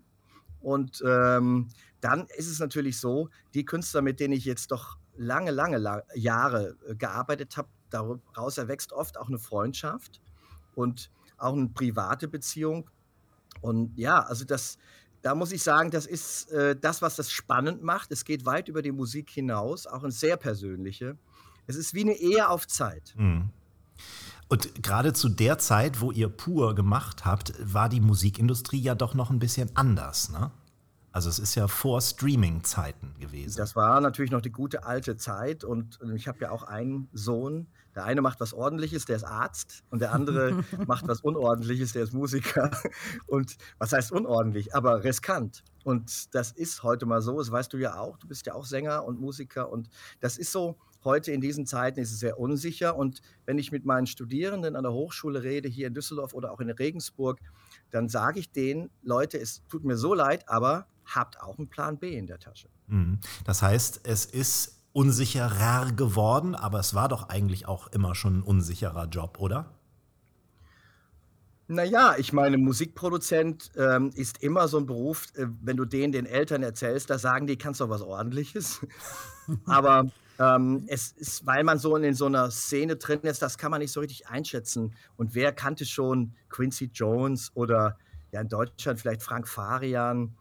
Und 0.60 1.02
ähm, 1.08 1.70
dann 2.02 2.28
ist 2.36 2.50
es 2.50 2.60
natürlich 2.60 3.00
so, 3.00 3.30
die 3.54 3.64
Künstler, 3.64 4.02
mit 4.02 4.20
denen 4.20 4.34
ich 4.34 4.44
jetzt 4.44 4.74
doch 4.74 4.98
lange, 5.16 5.52
lange 5.52 5.78
la 5.78 6.04
Jahre 6.16 6.76
äh, 6.86 6.96
gearbeitet 6.96 7.56
habe, 7.56 7.70
daraus 7.90 8.58
erwächst 8.58 8.92
oft 8.92 9.18
auch 9.18 9.30
eine 9.30 9.40
Freundschaft 9.40 10.20
und 10.76 11.10
auch 11.38 11.54
eine 11.54 11.68
private 11.68 12.28
Beziehung. 12.28 12.90
Und 13.62 13.98
ja, 13.98 14.22
also 14.22 14.46
das, 14.46 14.78
da 15.22 15.36
muss 15.36 15.52
ich 15.52 15.64
sagen, 15.64 15.92
das 15.92 16.06
ist 16.06 16.52
äh, 16.52 16.76
das, 16.76 17.02
was 17.02 17.16
das 17.16 17.32
spannend 17.32 17.84
macht. 17.84 18.12
Es 18.12 18.26
geht 18.26 18.46
weit 18.46 18.68
über 18.68 18.82
die 18.82 18.92
Musik 18.92 19.30
hinaus, 19.30 19.88
auch 19.88 20.04
ins 20.04 20.20
sehr 20.20 20.38
persönliche. 20.38 21.18
Es 21.68 21.76
ist 21.76 21.94
wie 21.94 22.02
eine 22.02 22.14
Ehe 22.14 22.50
auf 22.50 22.68
Zeit. 22.68 23.14
Mhm. 23.18 23.50
Und 24.50 24.84
gerade 24.84 25.14
zu 25.14 25.30
der 25.30 25.58
Zeit, 25.58 26.02
wo 26.02 26.12
ihr 26.12 26.30
pur 26.30 26.76
gemacht 26.76 27.26
habt, 27.26 27.54
war 27.60 27.90
die 27.90 28.02
Musikindustrie 28.02 28.82
ja 28.82 28.96
doch 28.96 29.14
noch 29.14 29.30
ein 29.30 29.40
bisschen 29.40 29.76
anders, 29.76 30.30
ne? 30.30 30.52
Also 31.14 31.30
es 31.30 31.38
ist 31.38 31.54
ja 31.54 31.68
vor 31.68 32.02
Streaming-Zeiten 32.02 33.14
gewesen. 33.20 33.58
Das 33.58 33.76
war 33.76 34.02
natürlich 34.02 34.32
noch 34.32 34.42
die 34.42 34.52
gute 34.52 34.84
alte 34.84 35.16
Zeit 35.16 35.64
und 35.64 36.00
ich 36.16 36.28
habe 36.28 36.40
ja 36.42 36.50
auch 36.50 36.64
einen 36.64 37.08
Sohn, 37.14 37.68
der 37.96 38.06
eine 38.06 38.22
macht 38.22 38.40
was 38.40 38.54
Ordentliches, 38.54 39.06
der 39.06 39.18
ist 39.18 39.24
Arzt, 39.24 39.84
und 39.90 40.02
der 40.02 40.14
andere 40.14 40.64
macht 40.88 41.08
was 41.08 41.22
Unordentliches, 41.22 41.94
der 41.94 42.04
ist 42.04 42.14
Musiker. 42.14 42.72
Und 43.28 43.58
was 43.78 43.94
heißt 43.94 44.12
unordentlich, 44.12 44.76
aber 44.76 45.04
riskant. 45.04 45.64
Und 45.84 46.34
das 46.34 46.52
ist 46.52 46.84
heute 46.84 47.06
mal 47.06 47.22
so, 47.22 47.38
das 47.38 47.52
weißt 47.52 47.74
du 47.74 47.78
ja 47.78 47.98
auch, 47.98 48.18
du 48.18 48.28
bist 48.28 48.46
ja 48.46 48.54
auch 48.54 48.66
Sänger 48.66 49.04
und 49.06 49.20
Musiker 49.20 49.70
und 49.70 49.90
das 50.22 50.38
ist 50.38 50.52
so, 50.52 50.78
heute 51.04 51.32
in 51.32 51.42
diesen 51.42 51.66
Zeiten 51.66 52.00
ist 52.00 52.12
es 52.12 52.20
sehr 52.20 52.40
unsicher 52.40 52.96
und 52.96 53.22
wenn 53.46 53.58
ich 53.58 53.72
mit 53.72 53.86
meinen 53.86 54.08
Studierenden 54.08 54.76
an 54.76 54.84
der 54.84 54.94
Hochschule 54.94 55.44
rede, 55.44 55.68
hier 55.68 55.88
in 55.88 55.94
Düsseldorf 55.94 56.34
oder 56.34 56.52
auch 56.52 56.62
in 56.62 56.70
Regensburg, 56.70 57.40
dann 57.92 58.08
sage 58.08 58.40
ich 58.40 58.52
denen, 58.52 58.90
Leute, 59.02 59.38
es 59.38 59.64
tut 59.68 59.84
mir 59.84 59.98
so 59.98 60.14
leid, 60.14 60.48
aber 60.48 60.88
habt 61.06 61.42
auch 61.42 61.58
einen 61.58 61.68
Plan 61.68 61.98
B 61.98 62.16
in 62.16 62.28
der 62.28 62.40
Tasche. 62.40 62.70
Mhm. 62.88 63.20
Das 63.44 63.62
heißt, 63.62 64.02
es 64.04 64.26
ist 64.26 64.83
unsicherer 64.94 65.92
geworden, 65.92 66.56
aber 66.56 66.80
es 66.80 66.94
war 66.94 67.10
doch 67.10 67.30
eigentlich 67.30 67.68
auch 67.68 67.88
immer 67.88 68.16
schon 68.16 68.40
ein 68.40 68.44
unsicherer 68.44 69.08
Job, 69.08 69.40
oder? 69.40 69.74
Naja, 71.68 72.16
ich 72.18 72.34
meine, 72.34 72.58
Musikproduzent 72.58 73.72
ähm, 73.76 74.12
ist 74.16 74.44
immer 74.44 74.68
so 74.68 74.78
ein 74.78 74.86
Beruf, 74.86 75.28
äh, 75.36 75.48
wenn 75.62 75.78
du 75.78 75.86
den 75.86 76.12
den 76.12 76.26
Eltern 76.26 76.62
erzählst, 76.62 77.10
da 77.10 77.18
sagen 77.18 77.48
die, 77.48 77.58
kannst 77.58 77.82
du 77.82 77.90
was 77.90 78.02
Ordentliches. 78.02 78.86
aber 79.66 80.08
ähm, 80.40 80.84
es 80.88 81.12
ist, 81.14 81.46
weil 81.46 81.64
man 81.64 81.80
so 81.80 81.96
in 81.96 82.14
so 82.14 82.26
einer 82.26 82.52
Szene 82.52 82.98
drin 82.98 83.22
ist, 83.22 83.42
das 83.42 83.58
kann 83.58 83.72
man 83.72 83.80
nicht 83.80 83.92
so 83.92 84.02
richtig 84.02 84.28
einschätzen. 84.28 84.94
Und 85.16 85.36
wer 85.36 85.52
kannte 85.54 85.86
schon 85.86 86.34
Quincy 86.50 86.92
Jones 86.94 87.52
oder 87.56 87.98
ja 88.32 88.42
in 88.42 88.50
Deutschland 88.50 89.00
vielleicht 89.00 89.24
Frank 89.24 89.48
Farian 89.48 90.36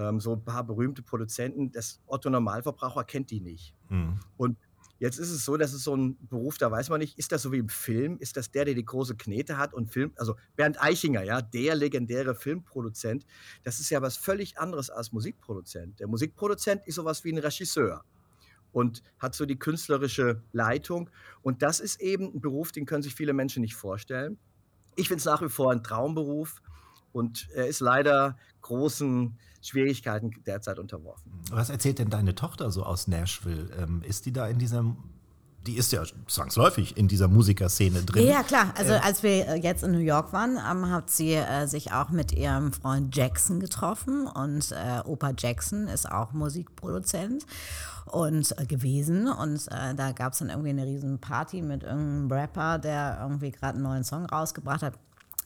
ähm, 0.00 0.20
so 0.20 0.32
ein 0.32 0.44
paar 0.44 0.64
berühmte 0.64 1.02
Produzenten, 1.02 1.70
das 1.72 2.00
Otto 2.06 2.30
Normalverbraucher 2.30 3.04
kennt 3.04 3.30
die 3.30 3.40
nicht. 3.40 3.74
Mhm. 3.90 4.18
Und 4.36 4.56
jetzt 4.98 5.18
ist 5.18 5.30
es 5.30 5.44
so, 5.44 5.56
dass 5.56 5.72
es 5.72 5.84
so 5.84 5.94
ein 5.94 6.16
Beruf, 6.28 6.58
da 6.58 6.70
weiß 6.70 6.88
man 6.88 7.00
nicht, 7.00 7.18
ist 7.18 7.32
das 7.32 7.42
so 7.42 7.52
wie 7.52 7.58
im 7.58 7.68
Film, 7.68 8.16
ist 8.18 8.36
das 8.36 8.50
der, 8.50 8.64
der 8.64 8.74
die 8.74 8.84
große 8.84 9.16
Knete 9.16 9.58
hat 9.58 9.74
und 9.74 9.92
Film, 9.92 10.12
also 10.16 10.36
Bernd 10.56 10.82
Eichinger, 10.82 11.22
ja, 11.22 11.42
der 11.42 11.74
legendäre 11.74 12.34
Filmproduzent, 12.34 13.26
das 13.62 13.78
ist 13.78 13.90
ja 13.90 14.00
was 14.00 14.16
völlig 14.16 14.58
anderes 14.58 14.90
als 14.90 15.12
Musikproduzent. 15.12 16.00
Der 16.00 16.08
Musikproduzent 16.08 16.86
ist 16.86 16.94
sowas 16.94 17.24
wie 17.24 17.32
ein 17.32 17.38
Regisseur 17.38 18.04
und 18.72 19.02
hat 19.18 19.34
so 19.34 19.46
die 19.46 19.58
künstlerische 19.58 20.42
Leitung. 20.52 21.10
Und 21.42 21.62
das 21.62 21.80
ist 21.80 22.00
eben 22.00 22.32
ein 22.34 22.40
Beruf, 22.40 22.72
den 22.72 22.86
können 22.86 23.02
sich 23.02 23.14
viele 23.14 23.32
Menschen 23.32 23.62
nicht 23.62 23.74
vorstellen. 23.74 24.38
Ich 24.96 25.08
finde 25.08 25.18
es 25.18 25.24
nach 25.24 25.42
wie 25.42 25.48
vor 25.48 25.72
ein 25.72 25.82
Traumberuf 25.82 26.62
und 27.12 27.48
er 27.54 27.66
ist 27.66 27.80
leider 27.80 28.36
großen 28.62 29.36
Schwierigkeiten 29.62 30.30
derzeit 30.46 30.78
unterworfen. 30.78 31.32
Was 31.50 31.70
erzählt 31.70 31.98
denn 31.98 32.10
deine 32.10 32.34
Tochter 32.34 32.70
so 32.70 32.84
aus 32.84 33.08
Nashville? 33.08 33.70
Ähm, 33.78 34.02
ist 34.06 34.26
die 34.26 34.32
da 34.32 34.46
in 34.48 34.58
diesem 34.58 34.96
die 35.66 35.76
ist 35.76 35.92
ja 35.92 36.02
zwangsläufig 36.26 36.96
in 36.96 37.06
dieser 37.06 37.28
Musikerszene 37.28 38.02
drin. 38.02 38.26
Ja, 38.26 38.42
klar. 38.42 38.72
Also 38.76 38.94
äh, 38.94 39.00
als 39.02 39.22
wir 39.22 39.46
äh, 39.46 39.56
jetzt 39.56 39.82
in 39.82 39.92
New 39.92 39.98
York 39.98 40.32
waren, 40.32 40.56
ähm, 40.56 40.90
hat 40.90 41.10
sie 41.10 41.34
äh, 41.34 41.66
sich 41.66 41.92
auch 41.92 42.08
mit 42.10 42.32
ihrem 42.32 42.72
Freund 42.72 43.14
Jackson 43.14 43.60
getroffen 43.60 44.26
und 44.26 44.72
äh, 44.72 45.00
Opa 45.04 45.32
Jackson 45.36 45.86
ist 45.86 46.10
auch 46.10 46.32
Musikproduzent 46.32 47.44
und 48.06 48.58
äh, 48.58 48.64
gewesen 48.64 49.28
und 49.28 49.68
äh, 49.68 49.94
da 49.94 50.12
gab 50.12 50.32
es 50.32 50.38
dann 50.38 50.48
irgendwie 50.48 50.70
eine 50.70 50.86
riesen 50.86 51.18
Party 51.18 51.60
mit 51.60 51.82
irgendeinem 51.82 52.32
Rapper, 52.32 52.78
der 52.78 53.18
irgendwie 53.20 53.50
gerade 53.50 53.74
einen 53.74 53.82
neuen 53.82 54.04
Song 54.04 54.24
rausgebracht 54.24 54.82
hat. 54.82 54.94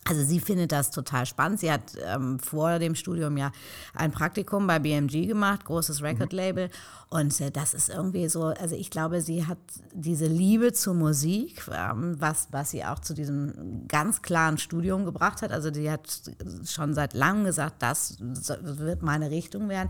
Also 0.06 0.22
sie 0.22 0.38
findet 0.38 0.70
das 0.70 0.90
total 0.90 1.24
spannend. 1.24 1.60
Sie 1.60 1.72
hat 1.72 1.94
ähm, 2.04 2.38
vor 2.38 2.78
dem 2.78 2.94
Studium 2.94 3.38
ja 3.38 3.52
ein 3.94 4.12
Praktikum 4.12 4.66
bei 4.66 4.78
BMG 4.78 5.26
gemacht, 5.26 5.64
großes 5.64 6.02
Record-Label. 6.02 6.68
Und 7.08 7.40
äh, 7.40 7.50
das 7.50 7.72
ist 7.72 7.88
irgendwie 7.88 8.28
so, 8.28 8.44
also 8.44 8.76
ich 8.76 8.90
glaube, 8.90 9.22
sie 9.22 9.46
hat 9.46 9.58
diese 9.94 10.26
Liebe 10.26 10.74
zur 10.74 10.94
Musik, 10.94 11.62
ähm, 11.72 12.16
was, 12.18 12.48
was 12.50 12.70
sie 12.70 12.84
auch 12.84 12.98
zu 12.98 13.14
diesem 13.14 13.88
ganz 13.88 14.20
klaren 14.20 14.58
Studium 14.58 15.06
gebracht 15.06 15.40
hat. 15.40 15.52
Also 15.52 15.70
die 15.70 15.90
hat 15.90 16.20
schon 16.66 16.92
seit 16.92 17.14
langem 17.14 17.44
gesagt, 17.44 17.82
das 17.82 18.18
wird 18.20 19.02
meine 19.02 19.30
Richtung 19.30 19.70
werden. 19.70 19.88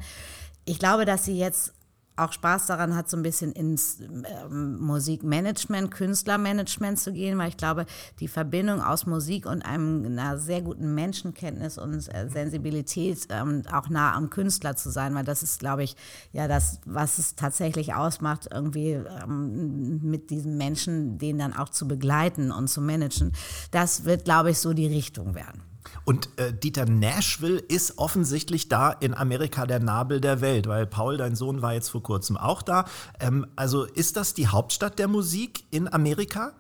Ich 0.65 0.79
glaube, 0.79 1.05
dass 1.05 1.25
sie 1.25 1.37
jetzt 1.37 1.74
auch 2.17 2.33
Spaß 2.33 2.67
daran 2.67 2.95
hat, 2.95 3.11
so 3.11 3.17
ein 3.17 3.23
bisschen 3.23 3.53
ins 3.53 4.01
ähm, 4.01 4.79
Musikmanagement, 4.79 5.91
Künstlermanagement 5.91 6.99
zu 6.99 7.13
gehen, 7.13 7.39
weil 7.39 7.49
ich 7.49 7.57
glaube, 7.57 7.87
die 8.21 8.29
Verbindung 8.29 8.81
aus 8.81 9.07
Musik 9.07 9.47
und 9.47 9.63
einem, 9.63 10.05
einer 10.05 10.39
sehr 10.39 10.63
guten 10.63 10.95
Menschenkenntnis 10.95 11.79
und 11.79 11.95
äh, 12.15 12.29
Sensibilität 12.29 13.27
ähm, 13.31 13.63
auch 13.73 13.89
nah 13.89 14.15
am 14.15 14.31
Künstler 14.31 14.77
zu 14.77 14.91
sein, 14.91 15.15
weil 15.15 15.25
das 15.25 15.43
ist, 15.43 15.59
glaube 15.59 15.83
ich, 15.83 15.97
ja 16.33 16.47
das, 16.47 16.81
was 16.85 17.19
es 17.19 17.35
tatsächlich 17.35 17.95
ausmacht, 17.95 18.49
irgendwie 18.53 18.93
ähm, 18.93 20.01
mit 20.03 20.31
diesen 20.31 20.57
Menschen, 20.57 21.19
den 21.19 21.39
dann 21.39 21.53
auch 21.53 21.69
zu 21.69 21.89
begleiten 21.89 22.53
und 22.53 22.69
zu 22.69 22.81
managen. 22.81 23.33
Das 23.71 24.05
wird, 24.05 24.25
glaube 24.25 24.51
ich, 24.51 24.59
so 24.59 24.73
die 24.73 24.87
Richtung 24.87 25.35
werden. 25.35 25.74
Und 26.05 26.29
äh, 26.37 26.53
Dieter 26.53 26.87
Nashville 26.87 27.59
ist 27.59 27.99
offensichtlich 27.99 28.69
da 28.69 28.91
in 28.91 29.15
Amerika 29.15 29.67
der 29.67 29.81
Nabel 29.81 30.21
der 30.21 30.41
Welt, 30.41 30.67
weil 30.67 30.87
Paul, 30.87 31.17
dein 31.17 31.37
Sohn, 31.37 31.63
war 31.63 31.75
jetzt 31.75 31.89
vor 31.89 32.03
kurzem 32.03 32.37
auch 32.37 32.63
da. 32.63 32.85
Ähm, 33.21 33.47
also 33.57 33.85
ist 33.85 34.17
das 34.17 34.35
die 34.35 34.49
Hauptstadt 34.49 34.99
der 34.99 35.09
Musik 35.09 35.65
in 35.71 35.93
Amerika? 35.93 36.53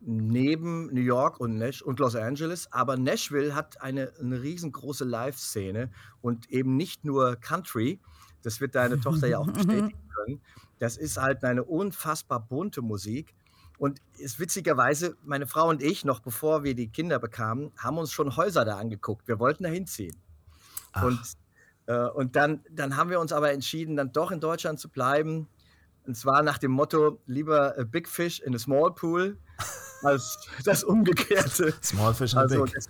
Neben 0.00 0.92
New 0.92 1.00
York 1.00 1.38
und, 1.38 1.58
Nash 1.58 1.80
und 1.80 2.00
Los 2.00 2.16
Angeles, 2.16 2.72
aber 2.72 2.96
Nashville 2.96 3.54
hat 3.54 3.80
eine, 3.80 4.12
eine 4.20 4.42
riesengroße 4.42 5.04
Live-Szene 5.04 5.90
und 6.20 6.50
eben 6.50 6.76
nicht 6.76 7.04
nur 7.04 7.36
Country, 7.36 8.00
das 8.42 8.60
wird 8.60 8.74
deine 8.74 9.00
Tochter 9.00 9.28
ja 9.28 9.38
auch 9.38 9.46
bestätigen 9.52 10.08
können. 10.14 10.40
Das 10.80 10.96
ist 10.96 11.18
halt 11.18 11.44
eine 11.44 11.62
unfassbar 11.62 12.40
bunte 12.40 12.82
Musik 12.82 13.34
und 13.78 14.00
ist 14.18 14.38
witzigerweise, 14.38 15.16
meine 15.24 15.46
Frau 15.46 15.68
und 15.68 15.82
ich, 15.82 16.04
noch 16.04 16.20
bevor 16.20 16.62
wir 16.64 16.74
die 16.74 16.88
Kinder 16.88 17.18
bekamen, 17.18 17.72
haben 17.78 17.98
uns 17.98 18.12
schon 18.12 18.36
Häuser 18.36 18.64
da 18.64 18.78
angeguckt. 18.78 19.26
Wir 19.26 19.38
wollten 19.38 19.64
da 19.64 19.70
hinziehen. 19.70 20.16
Und, 21.02 21.20
äh, 21.86 22.06
und 22.08 22.36
dann, 22.36 22.64
dann 22.70 22.96
haben 22.96 23.10
wir 23.10 23.18
uns 23.18 23.32
aber 23.32 23.52
entschieden, 23.52 23.96
dann 23.96 24.12
doch 24.12 24.30
in 24.30 24.40
Deutschland 24.40 24.78
zu 24.78 24.88
bleiben. 24.88 25.48
Und 26.06 26.16
zwar 26.16 26.42
nach 26.42 26.58
dem 26.58 26.72
Motto, 26.72 27.20
lieber 27.26 27.78
a 27.78 27.84
big 27.84 28.08
fish 28.08 28.40
in 28.40 28.54
a 28.54 28.58
small 28.58 28.92
pool. 28.92 29.38
als 30.02 30.38
das 30.64 30.84
Umgekehrte. 30.84 31.74
Small 31.82 32.14
fish 32.14 32.32
in 32.32 32.38
Also, 32.38 32.64
big. 32.64 32.74
das, 32.74 32.88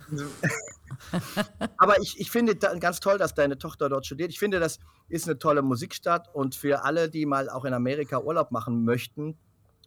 aber 1.77 1.99
ich, 2.01 2.19
ich 2.19 2.31
finde 2.31 2.55
da, 2.55 2.73
ganz 2.75 2.99
toll, 2.99 3.17
dass 3.17 3.33
deine 3.33 3.57
Tochter 3.57 3.89
dort 3.89 4.05
studiert. 4.05 4.31
Ich 4.31 4.39
finde, 4.39 4.59
das 4.59 4.79
ist 5.09 5.27
eine 5.27 5.37
tolle 5.37 5.61
Musikstadt 5.61 6.33
und 6.33 6.55
für 6.55 6.83
alle, 6.83 7.09
die 7.09 7.25
mal 7.25 7.49
auch 7.49 7.65
in 7.65 7.73
Amerika 7.73 8.19
Urlaub 8.19 8.51
machen 8.51 8.83
möchten, 8.83 9.37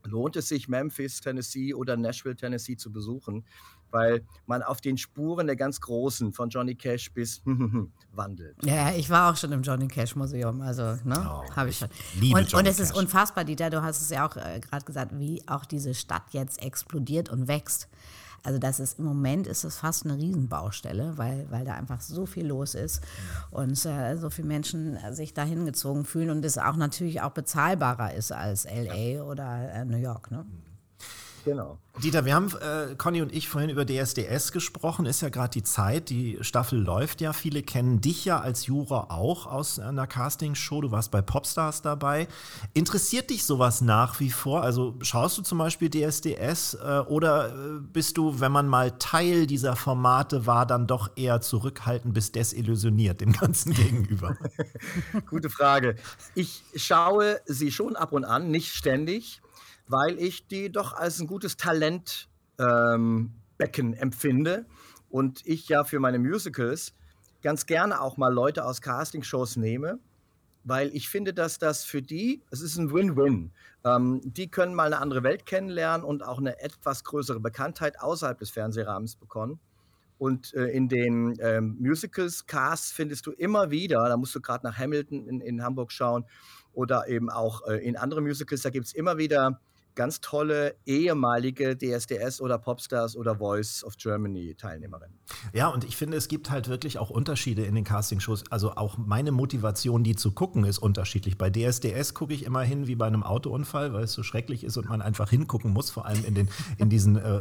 lohnt 0.07 0.37
es 0.37 0.49
sich, 0.49 0.69
Memphis, 0.69 1.21
Tennessee 1.21 1.75
oder 1.75 1.97
Nashville, 1.97 2.37
Tennessee 2.37 2.77
zu 2.77 2.91
besuchen, 2.93 3.45
weil 3.91 4.25
man 4.47 4.63
auf 4.63 4.81
den 4.81 4.97
Spuren 4.99 5.47
der 5.47 5.57
ganz 5.57 5.81
Großen, 5.81 6.33
von 6.33 6.49
Johnny 6.49 6.75
Cash 6.75 7.13
bis 7.13 7.43
wandelt. 8.13 8.57
Ja, 8.65 8.93
ich 8.93 9.11
war 9.11 9.31
auch 9.33 9.37
schon 9.37 9.53
im 9.53 9.63
Johnny 9.63 9.89
Cash 9.89 10.17
Museum, 10.17 10.61
also 10.61 10.83
ne, 11.05 11.17
Oh, 11.29 11.55
habe 11.55 11.71
ich 11.71 11.79
schon. 11.79 11.89
liebe 12.21 12.39
und, 12.39 12.53
und 12.55 12.67
es 12.67 12.81
ist 12.81 12.93
Cash. 12.93 12.99
unfassbar, 13.03 13.45
Dieter, 13.45 13.71
du 13.71 13.83
hast 13.83 14.03
es 14.03 14.11
ja 14.11 14.27
auch 14.29 14.37
äh, 14.37 14.61
gerade 14.61 14.85
gesagt, 14.85 15.19
wie 15.19 15.43
auch 15.47 15.65
diese 15.65 15.95
Stadt 15.95 16.25
jetzt 16.33 16.63
explodiert 16.63 17.29
und 17.29 17.49
wächst. 17.49 17.89
Also 18.47 18.61
das 18.61 18.79
ist 18.79 19.01
im 19.01 19.07
Moment 19.07 19.49
ist 19.49 19.65
es 19.65 19.79
fast 19.79 20.05
eine 20.05 20.17
Riesenbaustelle, 20.17 21.19
weil, 21.19 21.47
weil 21.51 21.65
da 21.65 21.75
einfach 21.75 22.01
so 22.01 22.27
viel 22.27 22.47
los 22.47 22.77
ist 22.77 23.03
und 23.51 23.73
äh, 23.85 24.17
so 24.17 24.31
viele 24.31 24.47
Menschen 24.47 24.97
äh, 24.97 25.13
sich 25.13 25.35
da 25.35 25.43
hingezogen 25.43 26.05
fühlen 26.05 26.31
und 26.31 26.45
es 26.45 26.57
auch 26.57 26.77
natürlich 26.77 27.23
auch 27.23 27.33
bezahlbarer 27.33 28.15
ist 28.15 28.31
als 28.31 28.65
LA 28.65 29.25
oder 29.25 29.73
äh, 29.73 29.85
New 29.85 29.97
York. 29.97 30.31
Ne? 30.31 30.47
Genau. 31.47 31.79
Dieter, 32.03 32.25
wir 32.25 32.35
haben, 32.35 32.49
äh, 32.57 32.97
Conny 32.97 33.23
und 33.23 33.33
ich, 33.33 33.49
vorhin 33.49 33.71
über 33.71 33.87
DSDS 33.87 34.51
gesprochen. 34.51 35.07
Ist 35.07 35.21
ja 35.21 35.29
gerade 35.29 35.51
die 35.51 35.63
Zeit. 35.63 36.11
Die 36.11 36.39
Staffel 36.41 36.81
läuft 36.81 37.21
ja. 37.21 37.33
Viele 37.33 37.63
kennen 37.63 38.01
dich 38.01 38.25
ja 38.25 38.41
als 38.41 38.67
Juror 38.67 39.13
auch 39.13 39.47
aus 39.47 39.79
einer 39.79 40.09
Castingshow. 40.09 40.81
Du 40.81 40.91
warst 40.91 41.13
bei 41.13 41.23
Popstars 41.23 41.83
dabei. 41.83 42.27
Interessiert 42.75 43.31
dich 43.31 43.45
sowas 43.45 43.81
nach 43.81 44.19
wie 44.19 44.31
vor? 44.31 44.63
Also 44.65 44.97
schaust 45.03 45.39
du 45.39 45.43
zum 45.43 45.59
Beispiel 45.59 45.89
DSDS 45.89 46.75
äh, 46.75 47.05
oder 47.07 47.51
äh, 47.51 47.79
bist 47.93 48.19
du, 48.19 48.41
wenn 48.41 48.51
man 48.51 48.67
mal 48.67 48.99
Teil 48.99 49.47
dieser 49.47 49.77
Formate 49.77 50.47
war, 50.47 50.67
dann 50.67 50.89
doch 50.89 51.11
eher 51.15 51.41
zurückhaltend 51.41 52.13
bis 52.13 52.33
desillusioniert 52.33 53.21
dem 53.21 53.31
Ganzen 53.31 53.73
gegenüber? 53.73 54.37
Gute 55.31 55.49
Frage. 55.49 55.95
Ich 56.35 56.65
schaue 56.75 57.41
sie 57.47 57.71
schon 57.71 57.95
ab 57.95 58.11
und 58.11 58.25
an, 58.25 58.51
nicht 58.51 58.75
ständig, 58.75 59.41
weil 59.89 60.19
ich 60.19 60.47
die 60.47 60.71
doch 60.71 60.93
als 60.93 61.21
ein 61.21 61.27
gutes 61.27 61.57
Talentbecken 61.57 62.29
ähm, 62.59 63.95
empfinde 63.95 64.67
und 65.09 65.47
ich 65.47 65.69
ja 65.69 65.85
für 65.85 66.01
meine 66.01 66.19
Musicals 66.19 66.95
ganz 67.43 67.67
gerne 67.67 68.01
auch 68.01 68.17
mal 68.17 68.33
Leute 68.33 68.65
aus 68.65 68.81
Castingshows 68.81 69.57
nehme, 69.57 69.99
weil 70.65 70.89
ich 70.95 71.09
finde, 71.09 71.33
dass 71.33 71.59
das 71.59 71.85
für 71.85 72.03
die, 72.03 72.43
es 72.51 72.61
ist 72.61 72.77
ein 72.77 72.93
Win-Win. 72.93 73.53
Ähm, 73.85 74.21
die 74.25 74.51
können 74.51 74.75
mal 74.75 74.87
eine 74.87 74.99
andere 74.99 75.23
Welt 75.23 75.47
kennenlernen 75.47 76.05
und 76.05 76.25
auch 76.25 76.39
eine 76.39 76.61
etwas 76.61 77.05
größere 77.05 77.39
Bekanntheit 77.39 78.01
außerhalb 78.01 78.39
des 78.39 78.51
Fernsehrahmens 78.51 79.15
bekommen. 79.15 79.61
Und 80.19 80.55
äh, 80.55 80.67
in 80.69 80.89
den 80.89 81.37
ähm, 81.41 81.77
Musicals, 81.79 82.47
Casts 82.47 82.91
findest 82.91 83.27
du 83.27 83.33
immer 83.33 83.71
wieder, 83.71 84.09
da 84.09 84.17
musst 84.17 84.35
du 84.35 84.41
gerade 84.41 84.67
nach 84.67 84.77
Hamilton 84.77 85.27
in, 85.29 85.41
in 85.41 85.63
Hamburg 85.63 85.93
schauen 85.93 86.25
oder 86.73 87.07
eben 87.07 87.31
auch 87.31 87.67
äh, 87.69 87.77
in 87.87 87.97
andere 87.97 88.23
Musicals, 88.23 88.63
da 88.63 88.71
gibt 88.71 88.87
es 88.87 88.93
immer 88.93 89.19
wieder 89.19 89.61
ganz 89.97 90.21
tolle 90.21 90.77
ehemalige 90.87 91.77
DSDS 91.77 92.41
oder 92.41 92.59
Popstars 92.59 93.17
oder 93.17 93.37
Voice 93.37 93.83
of 93.83 93.97
Germany 93.97 94.55
Teilnehmerinnen. 94.55 95.19
Ja, 95.53 95.69
und 95.69 95.85
ich 95.85 95.97
finde, 95.97 96.17
es 96.17 96.29
gibt 96.29 96.51
halt 96.51 96.69
wirklich 96.69 96.99
auch 96.99 97.11
Unterschiede 97.11 97.65
in 97.65 97.75
den 97.75 97.83
Castingshows. 97.85 98.45
Also 98.51 98.73
auch 98.73 98.97
meine 98.99 99.33
Motivation, 99.33 100.05
die 100.05 100.15
zu 100.15 100.31
gucken, 100.33 100.65
ist 100.65 100.79
unterschiedlich. 100.79 101.37
Bei 101.39 101.51
DSDS 101.51 102.15
gucke 102.15 102.33
ich 102.35 102.45
immer 102.45 102.63
hin 102.63 102.87
wie 102.87 102.95
bei 102.95 103.07
einem 103.07 103.23
Autounfall, 103.23 103.93
weil 103.93 104.05
es 104.05 104.13
so 104.13 104.23
schrecklich 104.23 104.63
ist 104.63 104.77
und 104.77 104.89
man 104.89 105.03
einfach 105.03 105.31
hingucken 105.31 105.73
muss, 105.73 105.91
vor 105.91 106.07
allem 106.07 106.25
in, 106.25 106.35
den, 106.35 106.49
in 106.79 106.91
diesen 106.91 107.17
äh, 107.17 107.41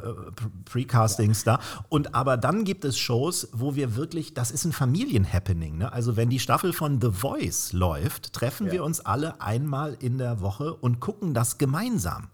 Pre-Castings 0.66 1.44
da. 1.44 1.60
Und 1.90 2.16
aber 2.16 2.38
dann 2.38 2.64
gibt 2.64 2.86
es 2.86 2.98
Shows, 2.98 3.50
wo 3.52 3.76
wir 3.76 3.96
wirklich, 3.96 4.34
das 4.34 4.52
ist 4.52 4.66
ein 4.66 4.72
Familienhappening. 4.72 5.78
Ne? 5.78 5.92
Also 5.92 6.16
wenn 6.16 6.30
die 6.30 6.40
Staffel 6.40 6.74
von 6.74 7.02
The 7.02 7.12
Voice 7.12 7.74
läuft, 7.74 8.34
treffen 8.34 8.68
Ja. 8.68 8.74
wir 8.74 8.84
uns 8.84 9.02
alle 9.02 9.42
einmal 9.42 9.96
in 10.00 10.18
der 10.18 10.42
Woche 10.42 10.74
und 10.74 11.00
gucken 11.00 11.34
das 11.34 11.58
gemeinsam, 11.58 12.30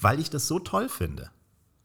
weil 0.00 0.20
ich 0.20 0.30
das 0.30 0.48
so 0.48 0.58
toll 0.58 0.88
finde. 0.88 1.30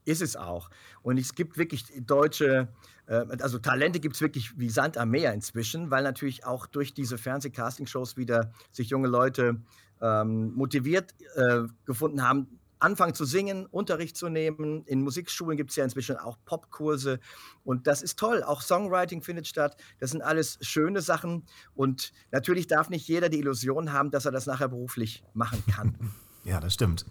Ist 0.05 0.21
es 0.21 0.37
auch. 0.37 0.69
Und 1.01 1.17
es 1.17 1.35
gibt 1.35 1.57
wirklich 1.57 1.85
deutsche, 2.05 2.69
äh, 3.07 3.25
also 3.41 3.59
Talente 3.59 3.99
gibt 3.99 4.15
es 4.15 4.21
wirklich 4.21 4.57
wie 4.57 4.69
Sand 4.69 4.97
am 4.97 5.09
Meer 5.09 5.33
inzwischen, 5.33 5.91
weil 5.91 6.03
natürlich 6.03 6.45
auch 6.45 6.65
durch 6.65 6.93
diese 6.93 7.17
Fernseh-Casting-Shows 7.17 8.15
wieder 8.15 8.51
sich 8.71 8.89
junge 8.89 9.09
Leute 9.09 9.61
ähm, 10.01 10.53
motiviert 10.53 11.13
äh, 11.35 11.63
gefunden 11.85 12.23
haben, 12.23 12.59
anfangen 12.79 13.13
zu 13.13 13.25
singen, 13.25 13.65
Unterricht 13.65 14.15
zu 14.15 14.29
nehmen. 14.29 14.83
In 14.85 15.01
Musikschulen 15.01 15.57
gibt 15.57 15.71
es 15.71 15.75
ja 15.75 15.83
inzwischen 15.83 16.17
auch 16.17 16.37
Popkurse. 16.45 17.19
Und 17.63 17.87
das 17.87 18.01
ist 18.01 18.19
toll. 18.19 18.43
Auch 18.43 18.61
Songwriting 18.61 19.21
findet 19.21 19.47
statt. 19.47 19.75
Das 19.99 20.11
sind 20.11 20.21
alles 20.21 20.57
schöne 20.61 21.01
Sachen. 21.01 21.43
Und 21.75 22.13
natürlich 22.31 22.67
darf 22.67 22.89
nicht 22.89 23.07
jeder 23.07 23.29
die 23.29 23.39
Illusion 23.39 23.93
haben, 23.93 24.11
dass 24.11 24.25
er 24.25 24.31
das 24.31 24.45
nachher 24.45 24.69
beruflich 24.69 25.23
machen 25.33 25.63
kann. 25.69 25.97
Ja, 26.47 26.61
das 26.61 26.73
stimmt. 26.73 27.05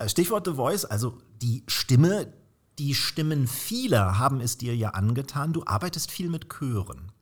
Äh, 0.00 0.08
Stichwort 0.08 0.44
The 0.44 0.54
Voice, 0.54 0.84
also 0.84 1.16
die 1.40 1.62
Stimme, 1.68 2.32
die 2.80 2.94
Stimmen 2.94 3.46
vieler 3.46 4.18
haben 4.18 4.40
es 4.40 4.58
dir 4.58 4.74
ja 4.74 4.90
angetan. 4.90 5.52
Du 5.52 5.62
arbeitest 5.64 6.10
viel 6.10 6.28
mit 6.28 6.48
Chören. 6.52 7.12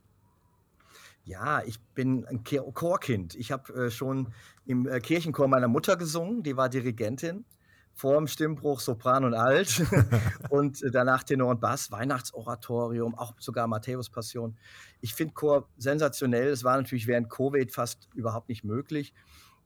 Ja, 1.25 1.63
ich 1.63 1.79
bin 1.95 2.25
ein 2.27 2.45
Chorkind. 2.45 3.35
Ich 3.35 3.53
habe 3.53 3.75
äh, 3.75 3.91
schon 3.91 4.33
im 4.65 4.89
äh, 4.89 5.01
Kirchenchor 5.01 5.49
meiner 5.49 5.69
Mutter 5.69 5.99
gesungen, 5.99 6.43
die 6.43 6.57
war 6.57 6.71
Dirigentin. 6.71 7.45
Vor 7.93 8.17
dem 8.17 8.27
Stimmbruch 8.27 8.81
Sopran 8.81 9.27
und 9.27 9.35
Alt 9.35 9.83
und 10.49 10.83
äh, 10.83 10.91
danach 10.91 11.25
Tenor 11.25 11.51
und 11.51 11.61
Bass, 11.61 11.91
Weihnachtsoratorium, 11.91 13.15
auch 13.15 13.35
sogar 13.39 13.67
Matthäus 13.67 14.09
Passion. 14.09 14.57
Ich 15.03 15.13
finde 15.13 15.35
Chor 15.35 15.69
sensationell. 15.77 16.49
Es 16.49 16.65
war 16.65 16.79
natürlich 16.79 17.07
während 17.07 17.29
Covid 17.29 17.71
fast 17.71 18.09
überhaupt 18.15 18.49
nicht 18.49 18.65
möglich. 18.65 19.13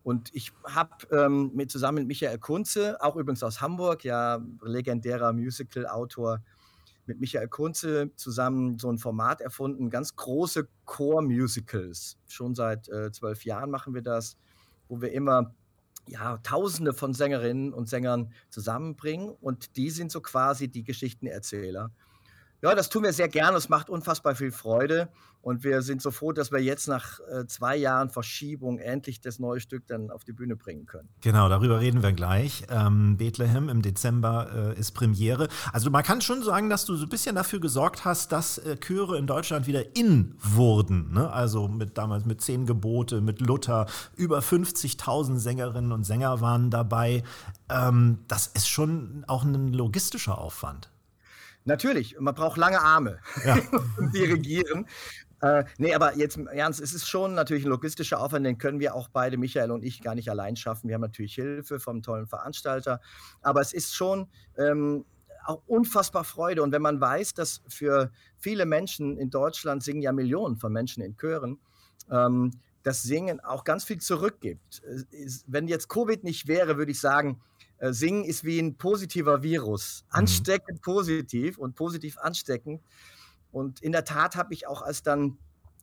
Und 0.05 0.33
ich 0.35 0.53
habe 0.64 0.93
ähm, 1.11 1.51
mit, 1.55 1.71
zusammen 1.71 1.99
mit 1.99 2.09
Michael 2.09 2.38
Kunze, 2.38 2.99
auch 3.01 3.17
übrigens 3.17 3.43
aus 3.43 3.61
Hamburg, 3.61 4.05
ja, 4.05 4.40
legendärer 4.62 5.33
Musical-Autor, 5.33 6.43
mit 7.07 7.21
Michael 7.21 7.49
Kunze 7.49 8.11
zusammen 8.17 8.79
so 8.79 8.90
ein 8.90 8.99
Format 8.99 9.40
erfunden, 9.40 9.90
ganz 9.90 10.14
große 10.14 10.69
Chor-Musicals. 10.85 12.19
Schon 12.27 12.55
seit 12.55 12.88
äh, 12.88 13.12
zwölf 13.12 13.45
Jahren 13.45 13.71
machen 13.71 13.95
wir 13.95 14.03
das, 14.03 14.37
wo 14.88 15.01
wir 15.01 15.12
immer 15.12 15.55
ja, 16.07 16.37
Tausende 16.38 16.93
von 16.93 17.14
Sängerinnen 17.14 17.73
und 17.73 17.88
Sängern 17.88 18.33
zusammenbringen 18.51 19.31
und 19.31 19.77
die 19.77 19.90
sind 19.90 20.12
so 20.12 20.21
quasi 20.21 20.69
die 20.69 20.85
Geschichtenerzähler. 20.85 21.90
Ja, 22.64 22.74
das 22.74 22.88
tun 22.88 23.03
wir 23.03 23.12
sehr 23.12 23.29
gerne. 23.29 23.59
Es 23.59 23.68
macht 23.68 23.90
unfassbar 23.90 24.35
viel 24.35 24.50
Freude. 24.50 25.11
Und 25.42 25.64
wir 25.64 25.83
sind 25.83 26.00
so 26.00 26.11
froh, 26.11 26.33
dass 26.33 26.50
wir 26.50 26.61
jetzt 26.61 26.88
nach 26.88 27.20
äh, 27.31 27.46
zwei 27.46 27.77
Jahren 27.77 28.09
Verschiebung 28.09 28.79
endlich 28.79 29.20
das 29.20 29.38
neue 29.38 29.61
Stück 29.61 29.87
dann 29.87 30.11
auf 30.11 30.24
die 30.24 30.33
Bühne 30.33 30.57
bringen 30.57 30.87
können. 30.87 31.11
Genau, 31.20 31.50
darüber 31.50 31.81
reden 31.81 32.03
wir 32.03 32.12
gleich. 32.12 32.64
Ähm, 32.70 33.18
Bethlehem 33.18 33.68
im 33.68 33.83
Dezember 33.83 34.72
äh, 34.74 34.81
ist 34.81 34.92
Premiere. 34.92 35.48
Also 35.74 35.90
man 35.90 36.03
kann 36.03 36.22
schon 36.22 36.42
sagen, 36.42 36.70
dass 36.70 36.87
du 36.87 36.96
so 36.96 37.05
ein 37.05 37.11
bisschen 37.11 37.35
dafür 37.35 37.61
gesorgt 37.61 38.07
hast, 38.07 38.33
dass 38.33 38.57
äh, 38.57 38.79
Chöre 38.79 39.18
in 39.18 39.27
Deutschland 39.27 39.66
wieder 39.66 39.94
in 39.94 40.35
wurden. 40.40 41.12
Ne? 41.12 41.31
Also 41.31 41.68
mit 41.68 41.98
damals 41.98 42.24
mit 42.24 42.40
Zehn 42.40 42.64
Gebote, 42.64 43.20
mit 43.20 43.42
Luther, 43.42 43.85
über 44.16 44.38
50.000 44.38 45.37
Sängerinnen 45.37 45.92
und 45.92 46.05
Sänger 46.05 46.40
waren 46.40 46.70
dabei. 46.70 47.24
Ähm, 47.68 48.20
das 48.27 48.46
ist 48.46 48.70
schon 48.70 49.24
auch 49.27 49.44
ein 49.44 49.74
logistischer 49.74 50.38
Aufwand. 50.38 50.93
Natürlich, 51.64 52.16
man 52.20 52.35
braucht 52.35 52.57
lange 52.59 52.81
Arme 52.81 53.18
Ja. 53.44 53.57
zum 53.96 54.12
Dirigieren. 54.12 54.87
Äh, 55.40 55.64
nee, 55.79 55.94
aber 55.94 56.16
jetzt 56.16 56.38
Ernst, 56.38 56.81
es 56.81 56.94
ist 56.94 57.09
schon 57.09 57.35
natürlich 57.35 57.64
ein 57.64 57.70
logistischer 57.70 58.20
Aufwand, 58.20 58.46
den 58.46 58.59
können 58.59 58.81
wir 58.81 58.94
auch 58.94 59.09
beide, 59.09 59.37
Michael 59.37 59.70
und 59.70 59.83
ich, 59.85 60.03
gar 60.03 60.14
nicht 60.14 60.31
allein 60.31 60.57
schaffen. 60.57 60.88
Wir 60.88 60.94
haben 60.94 61.03
natürlich 61.03 61.35
Hilfe 61.35 61.81
vom 61.81 62.03
tollen 62.03 62.27
Veranstalter, 62.27 63.00
aber 63.42 63.61
es 63.61 63.72
ist 63.72 63.94
schon 63.94 64.29
ähm, 64.59 65.05
auch 65.44 65.62
unfassbar 65.66 66.24
Freude. 66.24 66.62
Und 66.62 66.72
wenn 66.72 66.81
man 66.83 67.00
weiß, 67.00 67.35
dass 67.35 67.62
für 67.68 68.11
viele 68.38 68.64
Menschen 68.66 69.18
in 69.18 69.31
Deutschland 69.31 69.83
singen 69.83 70.00
ja 70.03 70.12
Millionen 70.12 70.57
von 70.57 70.72
Menschen 70.72 71.03
in 71.03 71.16
Chören, 71.16 71.59
ähm, 72.11 72.53
das 72.83 73.03
Singen 73.03 73.40
auch 73.40 73.64
ganz 73.64 73.85
viel 73.85 73.98
zurückgibt. 73.98 74.81
Ist- 75.11 75.44
Wenn 75.46 75.68
jetzt 75.68 75.88
Covid 75.88 76.24
nicht 76.24 76.46
wäre, 76.46 76.77
würde 76.79 76.92
ich 76.92 77.00
sagen, 77.00 77.40
äh, 77.40 77.54
Singen 77.92 78.25
ist 78.25 78.44
wie 78.44 78.59
ein 78.59 78.77
positiver 78.77 79.42
Virus. 79.42 80.05
Ansteckend 80.11 80.81
positiv 80.83 81.59
und 81.59 81.75
positiv 81.75 82.18
ansteckend. 82.18 82.83
Und 83.53 83.81
in 83.81 83.92
der 83.92 84.05
Tat 84.05 84.37
habe 84.37 84.55
ich 84.55 84.66
auch, 84.66 84.83
als 84.83 85.03
dann 85.03 85.38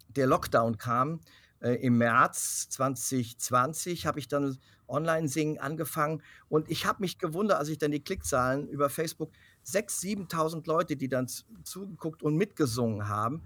der 0.10 0.28
Lockdown 0.28 0.78
kam, 0.78 1.22
äh, 1.62 1.74
im 1.76 1.98
März 1.98 2.70
2020, 2.70 4.06
habe 4.06 4.20
ich 4.20 4.28
dann 4.28 4.58
Online-Singen 4.88 5.58
angefangen. 5.60 6.22
Und 6.50 6.70
ich 6.70 6.86
habe 6.86 7.02
mich 7.02 7.18
gewundert, 7.18 7.60
als 7.60 7.70
ich 7.70 7.78
dann 7.78 7.92
die 7.92 8.04
Klickzahlen 8.04 8.68
über 8.68 8.90
Facebook, 8.90 9.32
6.000, 9.66 10.28
7.000 10.28 10.68
Leute, 10.68 10.98
die 10.98 11.08
dann 11.08 11.28
zu- 11.28 11.46
zugeguckt 11.64 12.24
und 12.24 12.36
mitgesungen 12.36 13.08
haben. 13.08 13.42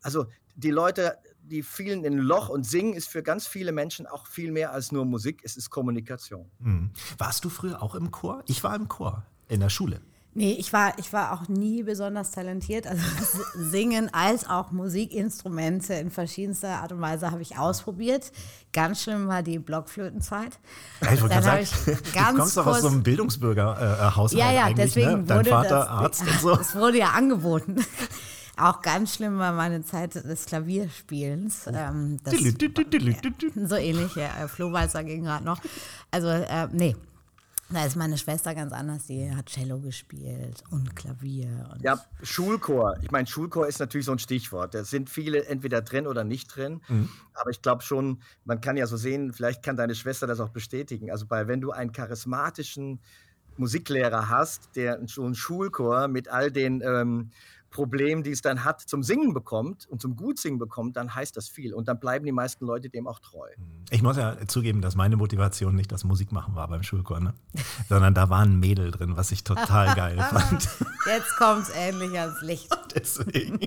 Also 0.00 0.26
die 0.54 0.70
Leute, 0.70 1.18
die 1.48 1.62
fielen 1.62 2.04
in 2.04 2.14
ein 2.14 2.18
Loch 2.18 2.48
und 2.48 2.66
Singen 2.66 2.94
ist 2.94 3.08
für 3.08 3.22
ganz 3.22 3.46
viele 3.46 3.72
Menschen 3.72 4.06
auch 4.06 4.26
viel 4.26 4.52
mehr 4.52 4.72
als 4.72 4.92
nur 4.92 5.04
Musik, 5.04 5.40
es 5.44 5.56
ist 5.56 5.70
Kommunikation. 5.70 6.50
Hm. 6.60 6.90
Warst 7.18 7.44
du 7.44 7.48
früher 7.48 7.82
auch 7.82 7.94
im 7.94 8.10
Chor? 8.10 8.42
Ich 8.46 8.62
war 8.64 8.74
im 8.74 8.88
Chor 8.88 9.24
in 9.48 9.60
der 9.60 9.70
Schule. 9.70 10.00
Nee, 10.38 10.52
ich 10.58 10.70
war, 10.74 10.92
ich 10.98 11.14
war 11.14 11.32
auch 11.32 11.48
nie 11.48 11.82
besonders 11.82 12.30
talentiert. 12.30 12.86
Also 12.86 13.02
Singen 13.54 14.12
als 14.12 14.46
auch 14.46 14.70
Musikinstrumente 14.70 15.94
in 15.94 16.10
verschiedenster 16.10 16.82
Art 16.82 16.92
und 16.92 17.00
Weise 17.00 17.30
habe 17.30 17.40
ich 17.40 17.56
ausprobiert. 17.56 18.32
Ganz 18.70 19.02
schlimm 19.02 19.28
war 19.28 19.42
die 19.42 19.58
Blockflötenzeit. 19.58 20.58
Ja, 21.00 21.14
ich 21.14 21.22
wollte 21.22 21.40
gerade 21.40 21.64
sagen, 21.64 21.66
du 22.36 22.36
kommst 22.36 22.54
doch 22.58 22.66
aus 22.66 22.82
so 22.82 22.88
einem 22.88 23.02
Bildungsbürgerhaushalt 23.02 24.38
Ja, 24.38 24.52
ja, 24.52 24.64
eigentlich, 24.66 24.92
deswegen 24.94 25.20
ne? 25.20 25.24
Dein 25.24 25.38
wurde 25.38 25.50
Vater 25.50 25.68
das, 25.70 25.88
Arzt 25.88 26.20
und 26.20 26.30
so. 26.42 26.52
Es 26.52 26.74
wurde 26.74 26.98
ja 26.98 27.12
angeboten. 27.12 27.76
Auch 28.56 28.80
ganz 28.80 29.14
schlimm 29.14 29.38
war 29.38 29.52
meine 29.52 29.84
Zeit 29.84 30.14
des 30.14 30.46
Klavierspielens. 30.46 31.66
Ähm, 31.72 32.18
das, 32.24 32.34
so 33.68 33.76
ähnlich, 33.76 34.14
ja. 34.16 34.44
Äh, 34.44 34.48
Flohwalzer 34.48 35.04
ging 35.04 35.24
gerade 35.24 35.44
noch. 35.44 35.60
Also, 36.10 36.28
äh, 36.28 36.68
nee. 36.72 36.96
Da 37.68 37.84
ist 37.84 37.96
meine 37.96 38.16
Schwester 38.16 38.54
ganz 38.54 38.72
anders, 38.72 39.08
die 39.08 39.28
hat 39.34 39.46
Cello 39.46 39.80
gespielt 39.80 40.62
und 40.70 40.94
Klavier. 40.94 41.68
Und 41.72 41.82
Ja, 41.82 42.00
Schulchor. 42.22 42.96
Ich 43.02 43.10
meine, 43.10 43.26
Schulchor 43.26 43.66
ist 43.66 43.80
natürlich 43.80 44.06
so 44.06 44.12
ein 44.12 44.20
Stichwort. 44.20 44.72
Da 44.72 44.84
sind 44.84 45.10
viele 45.10 45.46
entweder 45.46 45.82
drin 45.82 46.06
oder 46.06 46.22
nicht 46.22 46.54
drin. 46.54 46.80
Aber 47.34 47.50
ich 47.50 47.62
glaube 47.62 47.82
schon, 47.82 48.22
man 48.44 48.60
kann 48.60 48.76
ja 48.76 48.86
so 48.86 48.96
sehen, 48.96 49.32
vielleicht 49.32 49.64
kann 49.64 49.76
deine 49.76 49.96
Schwester 49.96 50.28
das 50.28 50.38
auch 50.38 50.50
bestätigen. 50.50 51.10
Also 51.10 51.26
bei, 51.26 51.48
wenn 51.48 51.60
du 51.60 51.72
einen 51.72 51.90
charismatischen 51.90 53.00
Musiklehrer 53.56 54.28
hast, 54.28 54.76
der 54.76 55.00
so 55.06 55.24
einen 55.24 55.34
Schulchor 55.34 56.06
mit 56.06 56.28
all 56.28 56.52
den 56.52 56.82
ähm, 56.82 57.30
Problemen, 57.70 58.22
die 58.22 58.30
es 58.30 58.42
dann 58.42 58.64
hat, 58.64 58.80
zum 58.80 59.02
Singen 59.02 59.34
bekommt 59.34 59.86
und 59.86 60.00
zum 60.00 60.16
Gutsingen 60.16 60.58
bekommt, 60.58 60.96
dann 60.96 61.14
heißt 61.14 61.36
das 61.36 61.48
viel. 61.48 61.74
Und 61.74 61.88
dann 61.88 61.98
bleiben 61.98 62.24
die 62.24 62.32
meisten 62.32 62.64
Leute 62.64 62.88
dem 62.88 63.06
auch 63.06 63.20
treu. 63.20 63.48
Ich 63.90 64.02
muss 64.02 64.16
ja 64.16 64.36
zugeben, 64.46 64.80
dass 64.80 64.94
meine 64.94 65.16
Motivation 65.16 65.74
nicht 65.74 65.92
das 65.92 66.04
Musikmachen 66.04 66.54
war 66.54 66.68
beim 66.68 66.82
Schulchor, 66.82 67.20
ne? 67.20 67.34
sondern 67.88 68.14
da 68.14 68.30
war 68.30 68.40
ein 68.40 68.58
Mädel 68.58 68.90
drin, 68.90 69.16
was 69.16 69.32
ich 69.32 69.44
total 69.44 69.94
geil 69.94 70.18
fand. 70.30 70.68
Jetzt 71.06 71.36
kommt 71.36 71.62
es 71.62 71.68
endlich 71.70 72.18
ans 72.18 72.40
Licht. 72.42 72.76
Deswegen. 72.94 73.60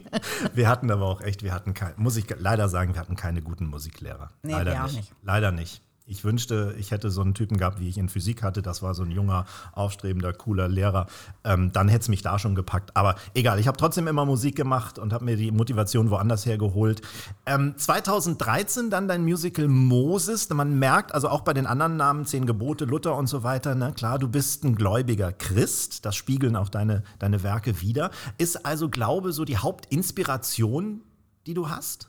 Wir 0.53 0.67
hatten 0.67 0.89
aber 0.91 1.05
auch 1.05 1.21
echt, 1.21 1.43
wir 1.43 1.53
hatten 1.53 1.73
kein, 1.73 1.93
muss 1.97 2.17
ich 2.17 2.25
leider 2.37 2.69
sagen, 2.69 2.93
wir 2.93 3.01
hatten 3.01 3.15
keine 3.15 3.41
guten 3.41 3.67
Musiklehrer. 3.67 4.31
Nee, 4.43 4.53
leider 4.53 4.71
wir 4.71 4.83
auch 4.83 4.87
nicht. 4.87 4.95
nicht. 4.95 5.15
Leider 5.21 5.51
nicht. 5.51 5.83
Ich 6.09 6.23
wünschte, 6.23 6.73
ich 6.79 6.89
hätte 6.89 7.11
so 7.11 7.21
einen 7.21 7.35
Typen 7.35 7.57
gehabt, 7.57 7.79
wie 7.79 7.87
ich 7.87 7.99
in 7.99 8.09
Physik 8.09 8.41
hatte. 8.41 8.63
Das 8.63 8.81
war 8.81 8.95
so 8.95 9.03
ein 9.03 9.11
junger, 9.11 9.45
aufstrebender, 9.73 10.33
cooler 10.33 10.67
Lehrer. 10.67 11.05
Ähm, 11.43 11.71
dann 11.71 11.87
hätte 11.87 12.01
es 12.01 12.07
mich 12.09 12.23
da 12.23 12.39
schon 12.39 12.55
gepackt. 12.55 12.97
Aber 12.97 13.15
egal, 13.35 13.59
ich 13.59 13.67
habe 13.67 13.77
trotzdem 13.77 14.07
immer 14.07 14.25
Musik 14.25 14.55
gemacht 14.55 14.97
und 14.97 15.13
habe 15.13 15.25
mir 15.25 15.37
die 15.37 15.51
Motivation 15.51 16.09
woanders 16.09 16.47
hergeholt. 16.47 17.03
Ähm, 17.45 17.75
2013 17.77 18.89
dann 18.89 19.07
dein 19.07 19.23
Musical 19.23 19.67
Moses. 19.67 20.49
Man 20.49 20.79
merkt, 20.79 21.13
also 21.13 21.29
auch 21.29 21.41
bei 21.41 21.53
den 21.53 21.67
anderen 21.67 21.95
Namen, 21.95 22.25
Zehn 22.25 22.47
Gebote, 22.47 22.85
Luther 22.85 23.15
und 23.15 23.27
so 23.27 23.43
weiter, 23.43 23.75
na 23.75 23.91
klar, 23.91 24.17
du 24.17 24.27
bist 24.27 24.63
ein 24.63 24.75
gläubiger 24.75 25.31
Christ. 25.31 26.05
Das 26.05 26.15
spiegeln 26.15 26.55
auch 26.55 26.69
deine, 26.69 27.03
deine 27.19 27.43
Werke 27.43 27.81
wieder. 27.81 28.09
Ist 28.39 28.65
also 28.65 28.89
Glaube 28.89 29.31
so 29.31 29.45
die 29.45 29.57
Hauptinspiration, 29.57 31.01
die 31.45 31.53
du 31.53 31.69
hast? 31.69 32.08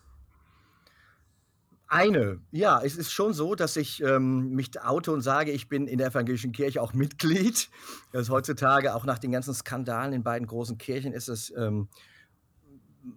Eine, 1.93 2.41
ja, 2.53 2.81
es 2.81 2.97
ist 2.97 3.11
schon 3.11 3.33
so, 3.35 3.57
dass 3.57 3.77
ich 3.77 4.01
ähm, 4.01 4.51
mich 4.51 4.81
oute 4.81 5.11
und 5.11 5.23
sage, 5.23 5.51
ich 5.51 5.69
bin 5.69 5.89
in 5.89 5.99
der 5.99 6.07
evangelischen 6.07 6.53
Kirche 6.53 6.81
auch 6.81 6.93
Mitglied. 6.95 7.69
Das 8.13 8.23
ist 8.23 8.31
heutzutage 8.31 8.95
auch 8.95 9.05
nach 9.05 9.19
den 9.19 9.33
ganzen 9.33 9.53
Skandalen 9.55 10.13
in 10.13 10.23
beiden 10.23 10.47
großen 10.47 10.79
Kirchen 10.79 11.13
ist 11.13 11.29
es, 11.29 11.53
ähm, 11.57 11.89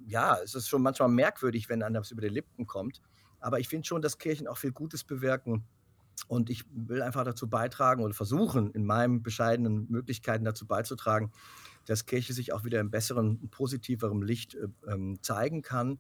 ja, 0.08 0.40
es 0.44 0.56
ist 0.56 0.70
schon 0.70 0.82
manchmal 0.82 1.10
merkwürdig, 1.10 1.70
wenn 1.70 1.84
einem 1.84 1.94
das 1.94 2.10
über 2.10 2.22
die 2.24 2.30
Lippen 2.30 2.66
kommt. 2.66 3.00
Aber 3.40 3.60
ich 3.60 3.68
finde 3.68 3.86
schon, 3.86 4.02
dass 4.02 4.18
Kirchen 4.18 4.48
auch 4.48 4.58
viel 4.58 4.72
Gutes 4.72 5.04
bewirken. 5.04 5.64
Und 6.28 6.50
ich 6.50 6.66
will 6.72 7.04
einfach 7.04 7.26
dazu 7.26 7.48
beitragen 7.48 8.04
oder 8.04 8.16
versuchen, 8.16 8.72
in 8.72 8.86
meinen 8.86 9.22
bescheidenen 9.22 9.86
Möglichkeiten 9.88 10.46
dazu 10.46 10.66
beizutragen, 10.66 11.32
dass 11.86 12.08
Kirche 12.08 12.34
sich 12.34 12.54
auch 12.54 12.64
wieder 12.64 12.80
im 12.80 12.90
besseren, 12.90 13.50
positiveren 13.52 14.24
Licht 14.24 14.56
äh, 14.56 14.68
ähm, 14.88 15.20
zeigen 15.22 15.62
kann. 15.62 16.00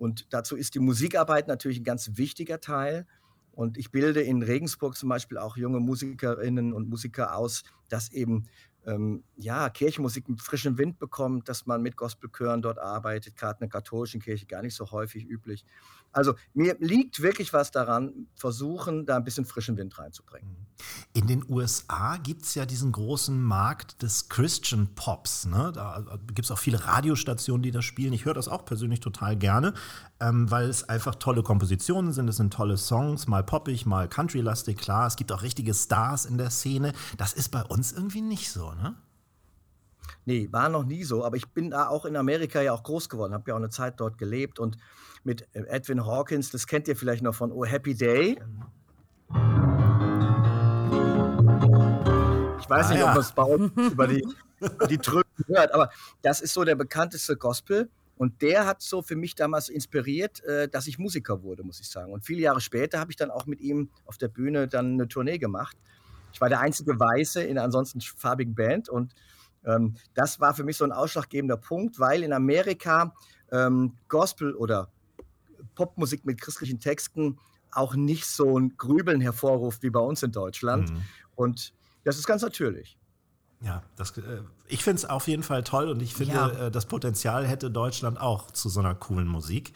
Und 0.00 0.32
dazu 0.32 0.56
ist 0.56 0.74
die 0.74 0.78
Musikarbeit 0.78 1.46
natürlich 1.46 1.78
ein 1.78 1.84
ganz 1.84 2.12
wichtiger 2.14 2.58
Teil. 2.58 3.06
Und 3.52 3.76
ich 3.76 3.90
bilde 3.90 4.22
in 4.22 4.42
Regensburg 4.42 4.96
zum 4.96 5.10
Beispiel 5.10 5.36
auch 5.36 5.58
junge 5.58 5.78
Musikerinnen 5.78 6.72
und 6.72 6.88
Musiker 6.88 7.36
aus, 7.36 7.64
dass 7.90 8.10
eben 8.10 8.46
ähm, 8.86 9.24
ja, 9.36 9.68
Kirchenmusik 9.68 10.26
mit 10.26 10.40
frischem 10.40 10.78
Wind 10.78 10.98
bekommt, 10.98 11.50
dass 11.50 11.66
man 11.66 11.82
mit 11.82 11.98
Gospelchören 11.98 12.62
dort 12.62 12.78
arbeitet, 12.78 13.36
gerade 13.36 13.58
in 13.58 13.68
der 13.68 13.68
katholischen 13.68 14.22
Kirche 14.22 14.46
gar 14.46 14.62
nicht 14.62 14.74
so 14.74 14.90
häufig 14.90 15.26
üblich. 15.26 15.66
Also 16.12 16.34
mir 16.54 16.76
liegt 16.80 17.22
wirklich 17.22 17.52
was 17.52 17.70
daran, 17.70 18.26
versuchen, 18.34 19.06
da 19.06 19.16
ein 19.16 19.24
bisschen 19.24 19.44
frischen 19.44 19.76
Wind 19.76 19.96
reinzubringen. 19.98 20.66
In 21.12 21.26
den 21.26 21.44
USA 21.48 22.16
gibt 22.16 22.42
es 22.42 22.54
ja 22.54 22.66
diesen 22.66 22.90
großen 22.90 23.40
Markt 23.40 24.02
des 24.02 24.28
Christian 24.28 24.88
Pops. 24.94 25.46
Ne? 25.46 25.72
Da 25.74 26.18
gibt 26.26 26.44
es 26.46 26.50
auch 26.50 26.58
viele 26.58 26.84
Radiostationen, 26.84 27.62
die 27.62 27.70
das 27.70 27.84
spielen. 27.84 28.12
Ich 28.12 28.24
höre 28.24 28.34
das 28.34 28.48
auch 28.48 28.64
persönlich 28.64 29.00
total 29.00 29.36
gerne, 29.36 29.74
ähm, 30.20 30.50
weil 30.50 30.68
es 30.68 30.88
einfach 30.88 31.14
tolle 31.14 31.42
Kompositionen 31.42 32.12
sind. 32.12 32.28
Es 32.28 32.36
sind 32.36 32.52
tolle 32.52 32.76
Songs, 32.76 33.28
mal 33.28 33.44
poppig, 33.44 33.86
mal 33.86 34.08
countrylastig, 34.08 34.78
klar. 34.78 35.06
Es 35.06 35.16
gibt 35.16 35.30
auch 35.32 35.42
richtige 35.42 35.74
Stars 35.74 36.24
in 36.24 36.38
der 36.38 36.50
Szene. 36.50 36.92
Das 37.18 37.34
ist 37.34 37.50
bei 37.50 37.62
uns 37.62 37.92
irgendwie 37.92 38.22
nicht 38.22 38.50
so, 38.50 38.72
ne? 38.72 38.96
Nee, 40.26 40.48
war 40.52 40.68
noch 40.68 40.84
nie 40.84 41.04
so, 41.04 41.24
aber 41.24 41.36
ich 41.36 41.48
bin 41.48 41.70
da 41.70 41.88
auch 41.88 42.04
in 42.04 42.14
Amerika 42.14 42.60
ja 42.60 42.72
auch 42.72 42.82
groß 42.82 43.08
geworden, 43.08 43.32
habe 43.32 43.44
ja 43.48 43.54
auch 43.54 43.58
eine 43.58 43.70
Zeit 43.70 43.98
dort 44.00 44.18
gelebt 44.18 44.58
und 44.58 44.76
mit 45.24 45.46
äh, 45.52 45.62
Edwin 45.68 46.04
Hawkins, 46.06 46.50
das 46.50 46.66
kennt 46.66 46.88
ihr 46.88 46.96
vielleicht 46.96 47.22
noch 47.22 47.34
von 47.34 47.52
Oh 47.52 47.64
Happy 47.64 47.94
Day. 47.94 48.38
Ich 52.60 52.68
weiß 52.68 52.86
Ah, 52.86 52.90
nicht, 52.90 53.00
ja. 53.00 53.08
ob 53.08 53.14
man 53.14 53.20
es 53.20 53.32
bei 53.32 53.42
uns 53.42 53.72
über 53.92 54.06
die, 54.06 54.26
die 54.88 54.98
Tröten 54.98 55.44
hört, 55.46 55.72
aber 55.74 55.90
das 56.22 56.40
ist 56.40 56.54
so 56.54 56.64
der 56.64 56.74
bekannteste 56.76 57.36
Gospel. 57.36 57.90
Und 58.16 58.42
der 58.42 58.66
hat 58.66 58.82
so 58.82 59.00
für 59.00 59.16
mich 59.16 59.34
damals 59.34 59.70
inspiriert, 59.70 60.44
äh, 60.44 60.68
dass 60.68 60.86
ich 60.86 60.98
Musiker 60.98 61.42
wurde, 61.42 61.62
muss 61.62 61.80
ich 61.80 61.88
sagen. 61.88 62.12
Und 62.12 62.26
viele 62.26 62.42
Jahre 62.42 62.60
später 62.60 63.00
habe 63.00 63.10
ich 63.10 63.16
dann 63.16 63.30
auch 63.30 63.46
mit 63.46 63.60
ihm 63.60 63.88
auf 64.04 64.18
der 64.18 64.28
Bühne 64.28 64.68
dann 64.68 64.92
eine 64.92 65.08
Tournee 65.08 65.38
gemacht. 65.38 65.74
Ich 66.32 66.40
war 66.40 66.50
der 66.50 66.60
einzige 66.60 67.00
Weiße 67.00 67.42
in 67.42 67.52
einer 67.56 67.64
ansonsten 67.64 68.00
farbigen 68.02 68.54
Band 68.54 68.88
und 68.90 69.14
ähm, 69.64 69.94
das 70.14 70.38
war 70.38 70.54
für 70.54 70.64
mich 70.64 70.76
so 70.76 70.84
ein 70.84 70.92
ausschlaggebender 70.92 71.56
Punkt, 71.56 71.98
weil 71.98 72.22
in 72.22 72.32
Amerika 72.34 73.14
ähm, 73.52 73.94
Gospel 74.08 74.54
oder 74.54 74.90
Popmusik 75.74 76.24
mit 76.24 76.40
christlichen 76.40 76.80
Texten 76.80 77.38
auch 77.72 77.94
nicht 77.94 78.26
so 78.26 78.58
ein 78.58 78.76
Grübeln 78.76 79.20
hervorruft 79.20 79.82
wie 79.82 79.90
bei 79.90 80.00
uns 80.00 80.22
in 80.22 80.32
Deutschland. 80.32 80.90
Mhm. 80.90 81.02
Und 81.36 81.72
das 82.04 82.18
ist 82.18 82.26
ganz 82.26 82.42
natürlich. 82.42 82.96
Ja, 83.62 83.82
das, 83.96 84.16
äh, 84.16 84.40
ich 84.68 84.82
finde 84.82 84.96
es 84.96 85.04
auf 85.04 85.28
jeden 85.28 85.42
Fall 85.42 85.62
toll 85.62 85.88
und 85.90 86.00
ich 86.00 86.14
finde, 86.14 86.34
Ja. 86.34 86.48
äh, 86.48 86.70
das 86.70 86.86
Potenzial 86.86 87.46
hätte 87.46 87.70
Deutschland 87.70 88.18
auch 88.18 88.50
zu 88.50 88.68
so 88.70 88.80
einer 88.80 88.94
coolen 88.94 89.28
Musik. 89.28 89.74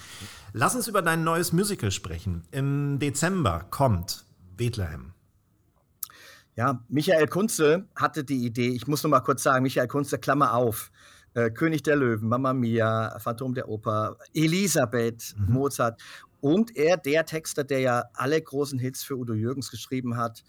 Lass 0.53 0.75
uns 0.75 0.89
über 0.89 1.03
dein 1.03 1.23
neues 1.23 1.53
Musical 1.53 1.91
sprechen. 1.91 2.45
Im 2.51 2.99
Dezember 2.99 3.67
kommt 3.71 4.25
Bethlehem. 4.57 5.13
Ja, 6.57 6.83
Michael 6.89 7.27
Kunze 7.27 7.87
hatte 7.97 8.25
die 8.25 8.47
Idee, 8.47 8.69
ich 8.69 8.87
muss 8.87 9.03
noch 9.03 9.11
mal 9.11 9.21
kurz 9.21 9.43
sagen, 9.43 9.65
Michael 9.65 9.89
Kunze, 9.89 10.19
Klammer 10.19 10.55
auf, 10.55 10.91
äh, 11.35 11.51
König 11.51 11.83
der 11.83 11.97
Löwen, 11.97 12.29
Mamma 12.29 12.53
Mia, 12.53 13.19
Phantom 13.19 13.55
der 13.55 13.69
Oper, 13.69 14.17
Elisabeth, 14.33 15.35
Mozart 15.37 16.01
und 16.41 16.77
er, 16.77 16.97
der 16.97 17.25
Texter, 17.25 17.65
der 17.65 17.81
ja 17.81 18.05
alle 18.15 18.41
großen 18.41 18.79
Hits 18.79 19.03
für 19.03 19.17
Udo 19.17 19.35
Jürgens 19.35 19.71
geschrieben 19.71 20.17
hat, 20.17 20.45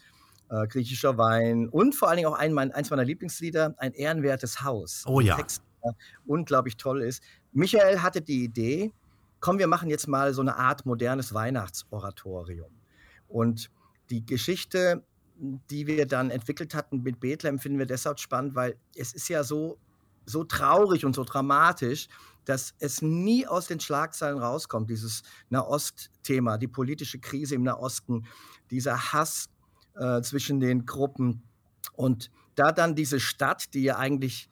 äh, 0.49 0.67
Griechischer 0.67 1.17
Wein 1.17 1.69
und 1.69 1.95
vor 1.95 2.09
allen 2.09 2.17
Dingen 2.17 2.29
auch 2.29 2.37
ein, 2.37 2.53
mein, 2.53 2.71
eins 2.71 2.89
meiner 2.89 3.05
Lieblingslieder, 3.05 3.75
Ein 3.77 3.93
ehrenwertes 3.93 4.61
Haus. 4.61 5.03
Oh 5.07 5.19
ja. 5.19 5.35
Text, 5.35 5.61
der 5.83 5.93
unglaublich 6.25 6.77
toll 6.77 7.01
ist. 7.01 7.23
Michael 7.51 8.01
hatte 8.01 8.21
die 8.21 8.43
Idee, 8.43 8.93
komm, 9.39 9.59
wir 9.59 9.67
machen 9.67 9.89
jetzt 9.89 10.07
mal 10.07 10.33
so 10.33 10.41
eine 10.41 10.57
Art 10.57 10.85
modernes 10.85 11.33
Weihnachtsoratorium. 11.33 12.71
Und 13.27 13.71
die 14.09 14.25
Geschichte, 14.25 15.03
die 15.37 15.87
wir 15.87 16.05
dann 16.05 16.29
entwickelt 16.29 16.75
hatten 16.75 17.03
mit 17.03 17.19
Bethlehem, 17.19 17.59
finden 17.59 17.79
wir 17.79 17.85
deshalb 17.85 18.19
spannend, 18.19 18.55
weil 18.55 18.75
es 18.95 19.13
ist 19.13 19.29
ja 19.29 19.43
so, 19.43 19.77
so 20.25 20.43
traurig 20.43 21.05
und 21.05 21.15
so 21.15 21.23
dramatisch, 21.23 22.07
dass 22.45 22.75
es 22.79 23.01
nie 23.01 23.47
aus 23.47 23.67
den 23.67 23.79
Schlagzeilen 23.79 24.37
rauskommt, 24.37 24.89
dieses 24.89 25.23
Nahost-Thema, 25.49 26.57
die 26.57 26.67
politische 26.67 27.19
Krise 27.19 27.55
im 27.55 27.63
Nahosten, 27.63 28.25
dieser 28.69 29.13
Hass 29.13 29.49
äh, 29.95 30.21
zwischen 30.21 30.59
den 30.59 30.85
Gruppen. 30.85 31.43
Und 31.93 32.31
da 32.55 32.71
dann 32.71 32.95
diese 32.95 33.19
Stadt, 33.19 33.73
die 33.73 33.83
ja 33.83 33.97
eigentlich 33.97 34.49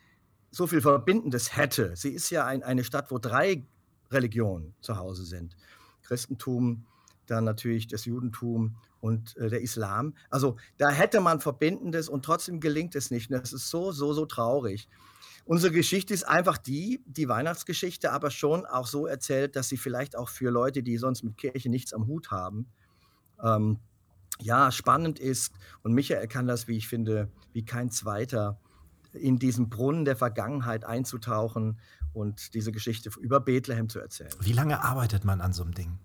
so 0.51 0.67
viel 0.67 0.81
Verbindendes 0.81 1.55
hätte, 1.55 1.95
sie 1.95 2.09
ist 2.09 2.29
ja 2.29 2.45
ein, 2.45 2.63
eine 2.63 2.83
Stadt, 2.83 3.11
wo 3.11 3.17
drei 3.17 3.65
Religionen 4.11 4.75
zu 4.81 4.97
Hause 4.97 5.25
sind. 5.25 5.55
Christentum, 6.03 6.85
dann 7.27 7.43
natürlich 7.43 7.87
das 7.87 8.05
Judentum 8.05 8.75
und 8.99 9.35
äh, 9.37 9.49
der 9.49 9.61
Islam. 9.61 10.13
Also 10.29 10.57
da 10.77 10.89
hätte 10.89 11.21
man 11.21 11.39
Verbindendes 11.39 12.09
und 12.09 12.25
trotzdem 12.25 12.59
gelingt 12.59 12.95
es 12.95 13.11
nicht. 13.11 13.31
Und 13.31 13.39
das 13.39 13.53
ist 13.53 13.69
so, 13.69 13.91
so, 13.91 14.13
so 14.13 14.25
traurig. 14.25 14.87
Unsere 15.45 15.73
Geschichte 15.73 16.13
ist 16.13 16.23
einfach 16.23 16.57
die, 16.57 17.03
die 17.05 17.27
Weihnachtsgeschichte, 17.27 18.11
aber 18.11 18.31
schon 18.31 18.65
auch 18.65 18.87
so 18.87 19.07
erzählt, 19.07 19.55
dass 19.55 19.67
sie 19.67 19.77
vielleicht 19.77 20.15
auch 20.17 20.29
für 20.29 20.49
Leute, 20.49 20.83
die 20.83 20.97
sonst 20.97 21.23
mit 21.23 21.37
Kirche 21.37 21.69
nichts 21.69 21.93
am 21.93 22.07
Hut 22.07 22.31
haben, 22.31 22.67
ähm, 23.41 23.79
ja, 24.39 24.71
spannend 24.71 25.19
ist. 25.19 25.53
Und 25.83 25.93
Michael 25.93 26.27
kann 26.27 26.47
das, 26.47 26.67
wie 26.67 26.77
ich 26.77 26.87
finde, 26.87 27.29
wie 27.51 27.65
kein 27.65 27.91
zweiter 27.91 28.59
in 29.11 29.37
diesen 29.37 29.69
Brunnen 29.69 30.05
der 30.05 30.15
Vergangenheit 30.15 30.85
einzutauchen 30.85 31.79
und 32.13 32.53
diese 32.53 32.71
Geschichte 32.71 33.11
über 33.19 33.39
Bethlehem 33.39 33.89
zu 33.89 33.99
erzählen. 33.99 34.31
Wie 34.39 34.53
lange 34.53 34.83
arbeitet 34.83 35.23
man 35.23 35.41
an 35.41 35.53
so 35.53 35.63
einem 35.63 35.73
Ding? 35.73 35.99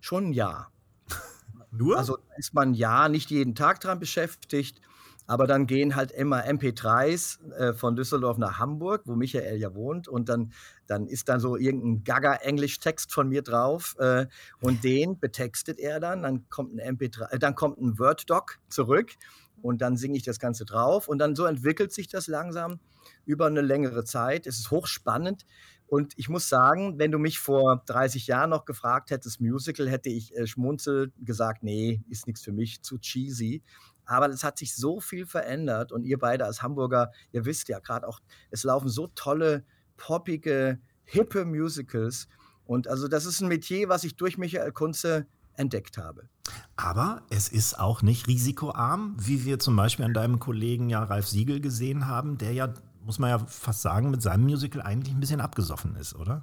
Schon 0.00 0.28
ein 0.28 0.32
Jahr. 0.32 0.70
Nur? 1.70 1.98
Also 1.98 2.18
ist 2.36 2.54
man 2.54 2.74
ja 2.74 3.08
nicht 3.08 3.30
jeden 3.30 3.54
Tag 3.54 3.80
dran 3.80 3.98
beschäftigt, 3.98 4.80
aber 5.28 5.46
dann 5.46 5.66
gehen 5.66 5.94
halt 5.94 6.10
immer 6.10 6.46
MP3s 6.46 7.52
äh, 7.52 7.74
von 7.74 7.94
Düsseldorf 7.94 8.38
nach 8.38 8.58
Hamburg, 8.58 9.02
wo 9.04 9.14
Michael 9.14 9.58
ja 9.58 9.74
wohnt, 9.74 10.08
und 10.08 10.30
dann, 10.30 10.52
dann 10.86 11.06
ist 11.06 11.28
da 11.28 11.38
so 11.38 11.56
irgendein 11.56 12.02
Gaga-Englisch-Text 12.02 13.12
von 13.12 13.28
mir 13.28 13.42
drauf 13.42 13.94
äh, 13.98 14.26
und 14.62 14.82
den 14.82 15.20
betextet 15.20 15.78
er 15.78 16.00
dann. 16.00 16.22
Dann 16.22 16.48
kommt 16.48 16.74
ein 16.74 16.96
MP3, 16.96 17.30
äh, 17.30 17.38
dann 17.38 17.54
kommt 17.54 17.78
ein 17.78 17.98
Word-Doc 17.98 18.58
zurück 18.70 19.12
und 19.60 19.82
dann 19.82 19.98
singe 19.98 20.16
ich 20.16 20.22
das 20.22 20.38
Ganze 20.38 20.64
drauf 20.64 21.08
und 21.08 21.18
dann 21.18 21.36
so 21.36 21.44
entwickelt 21.44 21.92
sich 21.92 22.08
das 22.08 22.26
langsam 22.26 22.80
über 23.26 23.46
eine 23.46 23.60
längere 23.60 24.04
Zeit. 24.04 24.46
Es 24.46 24.58
ist 24.58 24.70
hochspannend. 24.70 25.44
Und 25.86 26.12
ich 26.16 26.28
muss 26.28 26.48
sagen, 26.50 26.98
wenn 26.98 27.10
du 27.10 27.18
mich 27.18 27.38
vor 27.38 27.82
30 27.86 28.26
Jahren 28.26 28.50
noch 28.50 28.66
gefragt 28.66 29.10
hättest, 29.10 29.40
Musical, 29.40 29.88
hätte 29.88 30.10
ich 30.10 30.36
äh, 30.36 30.46
schmunzelnd 30.46 31.14
gesagt, 31.20 31.62
nee, 31.62 32.02
ist 32.08 32.26
nichts 32.26 32.42
für 32.42 32.52
mich, 32.52 32.82
zu 32.82 32.98
cheesy. 32.98 33.62
Aber 34.08 34.28
es 34.30 34.42
hat 34.42 34.58
sich 34.58 34.74
so 34.74 35.00
viel 35.00 35.26
verändert 35.26 35.92
und 35.92 36.04
ihr 36.04 36.18
beide 36.18 36.46
als 36.46 36.62
Hamburger, 36.62 37.12
ihr 37.30 37.44
wisst 37.44 37.68
ja 37.68 37.78
gerade 37.78 38.08
auch, 38.08 38.20
es 38.50 38.64
laufen 38.64 38.88
so 38.88 39.08
tolle, 39.08 39.64
poppige, 39.96 40.80
hippe 41.04 41.44
Musicals. 41.44 42.26
Und 42.64 42.88
also 42.88 43.06
das 43.06 43.26
ist 43.26 43.40
ein 43.40 43.48
Metier, 43.48 43.88
was 43.88 44.04
ich 44.04 44.16
durch 44.16 44.38
Michael 44.38 44.72
Kunze 44.72 45.26
entdeckt 45.54 45.98
habe. 45.98 46.28
Aber 46.76 47.22
es 47.28 47.48
ist 47.48 47.78
auch 47.78 48.00
nicht 48.00 48.28
risikoarm, 48.28 49.16
wie 49.18 49.44
wir 49.44 49.58
zum 49.58 49.76
Beispiel 49.76 50.06
an 50.06 50.14
deinem 50.14 50.38
Kollegen 50.38 50.88
ja 50.88 51.02
Ralf 51.02 51.28
Siegel 51.28 51.60
gesehen 51.60 52.06
haben, 52.06 52.38
der 52.38 52.52
ja 52.52 52.72
muss 53.04 53.18
man 53.18 53.30
ja 53.30 53.38
fast 53.38 53.80
sagen, 53.80 54.10
mit 54.10 54.20
seinem 54.20 54.44
Musical 54.44 54.82
eigentlich 54.82 55.14
ein 55.14 55.20
bisschen 55.20 55.40
abgesoffen 55.40 55.96
ist, 55.96 56.14
oder? 56.14 56.42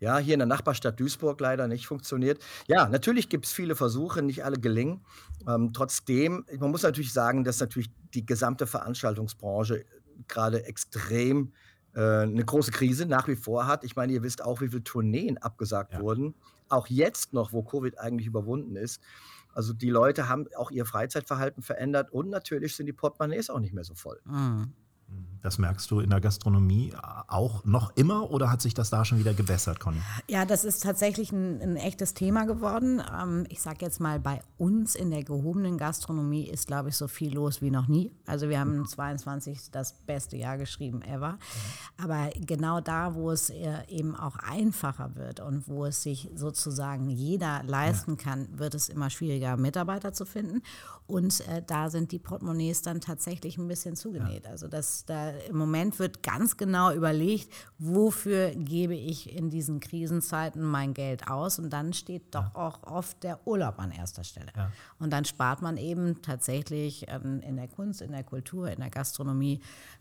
Ja, 0.00 0.18
hier 0.18 0.34
in 0.34 0.40
der 0.40 0.46
Nachbarstadt 0.46 0.98
Duisburg 0.98 1.40
leider 1.40 1.68
nicht 1.68 1.86
funktioniert. 1.86 2.42
Ja, 2.66 2.88
natürlich 2.88 3.28
gibt 3.28 3.46
es 3.46 3.52
viele 3.52 3.76
Versuche, 3.76 4.22
nicht 4.22 4.44
alle 4.44 4.58
gelingen. 4.58 5.04
Ähm, 5.46 5.72
trotzdem, 5.72 6.44
man 6.58 6.70
muss 6.70 6.82
natürlich 6.82 7.12
sagen, 7.12 7.44
dass 7.44 7.60
natürlich 7.60 7.90
die 8.14 8.24
gesamte 8.24 8.66
Veranstaltungsbranche 8.66 9.84
gerade 10.26 10.64
extrem 10.64 11.52
äh, 11.94 12.00
eine 12.00 12.44
große 12.44 12.70
Krise 12.70 13.04
nach 13.06 13.28
wie 13.28 13.36
vor 13.36 13.66
hat. 13.66 13.84
Ich 13.84 13.94
meine, 13.94 14.12
ihr 14.12 14.22
wisst 14.22 14.42
auch, 14.42 14.60
wie 14.60 14.68
viele 14.68 14.84
Tourneen 14.84 15.38
abgesagt 15.38 15.92
ja. 15.92 16.00
wurden. 16.00 16.34
Auch 16.68 16.86
jetzt 16.86 17.32
noch, 17.32 17.52
wo 17.52 17.62
Covid 17.62 17.98
eigentlich 17.98 18.26
überwunden 18.26 18.76
ist. 18.76 19.02
Also 19.52 19.72
die 19.72 19.90
Leute 19.90 20.28
haben 20.28 20.46
auch 20.56 20.70
ihr 20.70 20.86
Freizeitverhalten 20.86 21.62
verändert 21.62 22.10
und 22.10 22.30
natürlich 22.30 22.76
sind 22.76 22.86
die 22.86 22.92
Portemonnaies 22.92 23.50
auch 23.50 23.58
nicht 23.58 23.74
mehr 23.74 23.84
so 23.84 23.94
voll. 23.94 24.20
Mhm. 24.24 24.72
Das 25.42 25.58
merkst 25.58 25.90
du 25.90 26.00
in 26.00 26.10
der 26.10 26.20
Gastronomie 26.20 26.92
auch 27.28 27.64
noch 27.64 27.96
immer 27.96 28.30
oder 28.30 28.50
hat 28.50 28.60
sich 28.60 28.74
das 28.74 28.90
da 28.90 29.04
schon 29.04 29.18
wieder 29.18 29.32
gebessert, 29.32 29.80
Conny? 29.80 30.00
Ja, 30.28 30.44
das 30.44 30.64
ist 30.64 30.82
tatsächlich 30.82 31.32
ein, 31.32 31.60
ein 31.62 31.76
echtes 31.76 32.14
Thema 32.14 32.44
geworden. 32.44 33.02
Ähm, 33.20 33.46
ich 33.48 33.60
sage 33.62 33.78
jetzt 33.80 34.00
mal, 34.00 34.20
bei 34.20 34.42
uns 34.58 34.94
in 34.94 35.10
der 35.10 35.24
gehobenen 35.24 35.78
Gastronomie 35.78 36.48
ist, 36.48 36.66
glaube 36.66 36.90
ich, 36.90 36.96
so 36.96 37.08
viel 37.08 37.34
los 37.34 37.62
wie 37.62 37.70
noch 37.70 37.88
nie. 37.88 38.12
Also 38.26 38.48
wir 38.48 38.60
haben 38.60 38.86
22 38.86 39.70
das 39.70 39.94
beste 40.06 40.36
Jahr 40.36 40.58
geschrieben 40.58 41.02
ever. 41.02 41.38
Aber 41.96 42.30
genau 42.36 42.80
da, 42.80 43.14
wo 43.14 43.30
es 43.30 43.50
eben 43.88 44.14
auch 44.16 44.36
einfacher 44.36 45.14
wird 45.16 45.40
und 45.40 45.68
wo 45.68 45.86
es 45.86 46.02
sich 46.02 46.30
sozusagen 46.34 47.08
jeder 47.08 47.62
leisten 47.64 48.16
kann, 48.16 48.48
wird 48.58 48.74
es 48.74 48.88
immer 48.88 49.10
schwieriger, 49.10 49.56
Mitarbeiter 49.56 50.12
zu 50.12 50.24
finden. 50.24 50.62
Und 51.10 51.40
äh, 51.48 51.62
da 51.66 51.90
sind 51.90 52.12
die 52.12 52.18
Portemonnaies 52.18 52.82
dann 52.82 53.00
tatsächlich 53.00 53.58
ein 53.58 53.68
bisschen 53.68 53.96
zugenäht. 53.96 54.46
Also 54.46 54.68
das 54.68 55.04
da 55.04 55.30
im 55.30 55.56
Moment 55.56 55.98
wird 55.98 56.22
ganz 56.22 56.56
genau 56.56 56.92
überlegt, 56.92 57.52
wofür 57.78 58.50
gebe 58.50 58.94
ich 58.94 59.36
in 59.36 59.50
diesen 59.50 59.80
Krisenzeiten 59.80 60.62
mein 60.62 60.94
Geld 60.94 61.28
aus 61.28 61.58
und 61.58 61.70
dann 61.70 61.92
steht 61.92 62.34
doch 62.34 62.54
ja. 62.54 62.54
auch 62.54 62.82
oft 62.84 63.22
der 63.22 63.46
Urlaub 63.46 63.78
an 63.78 63.90
erster 63.90 64.24
Stelle. 64.24 64.52
Ja. 64.56 64.70
Und 64.98 65.12
dann 65.12 65.24
spart 65.24 65.62
man 65.62 65.76
eben 65.76 66.22
tatsächlich 66.22 67.06
ähm, 67.08 67.40
in 67.40 67.56
der 67.56 67.68
Kunst, 67.68 68.02
in 68.02 68.12
der 68.12 68.24
Kultur, 68.24 68.70
in 68.70 68.80
der 68.80 68.90
Gastronomie 68.90 69.60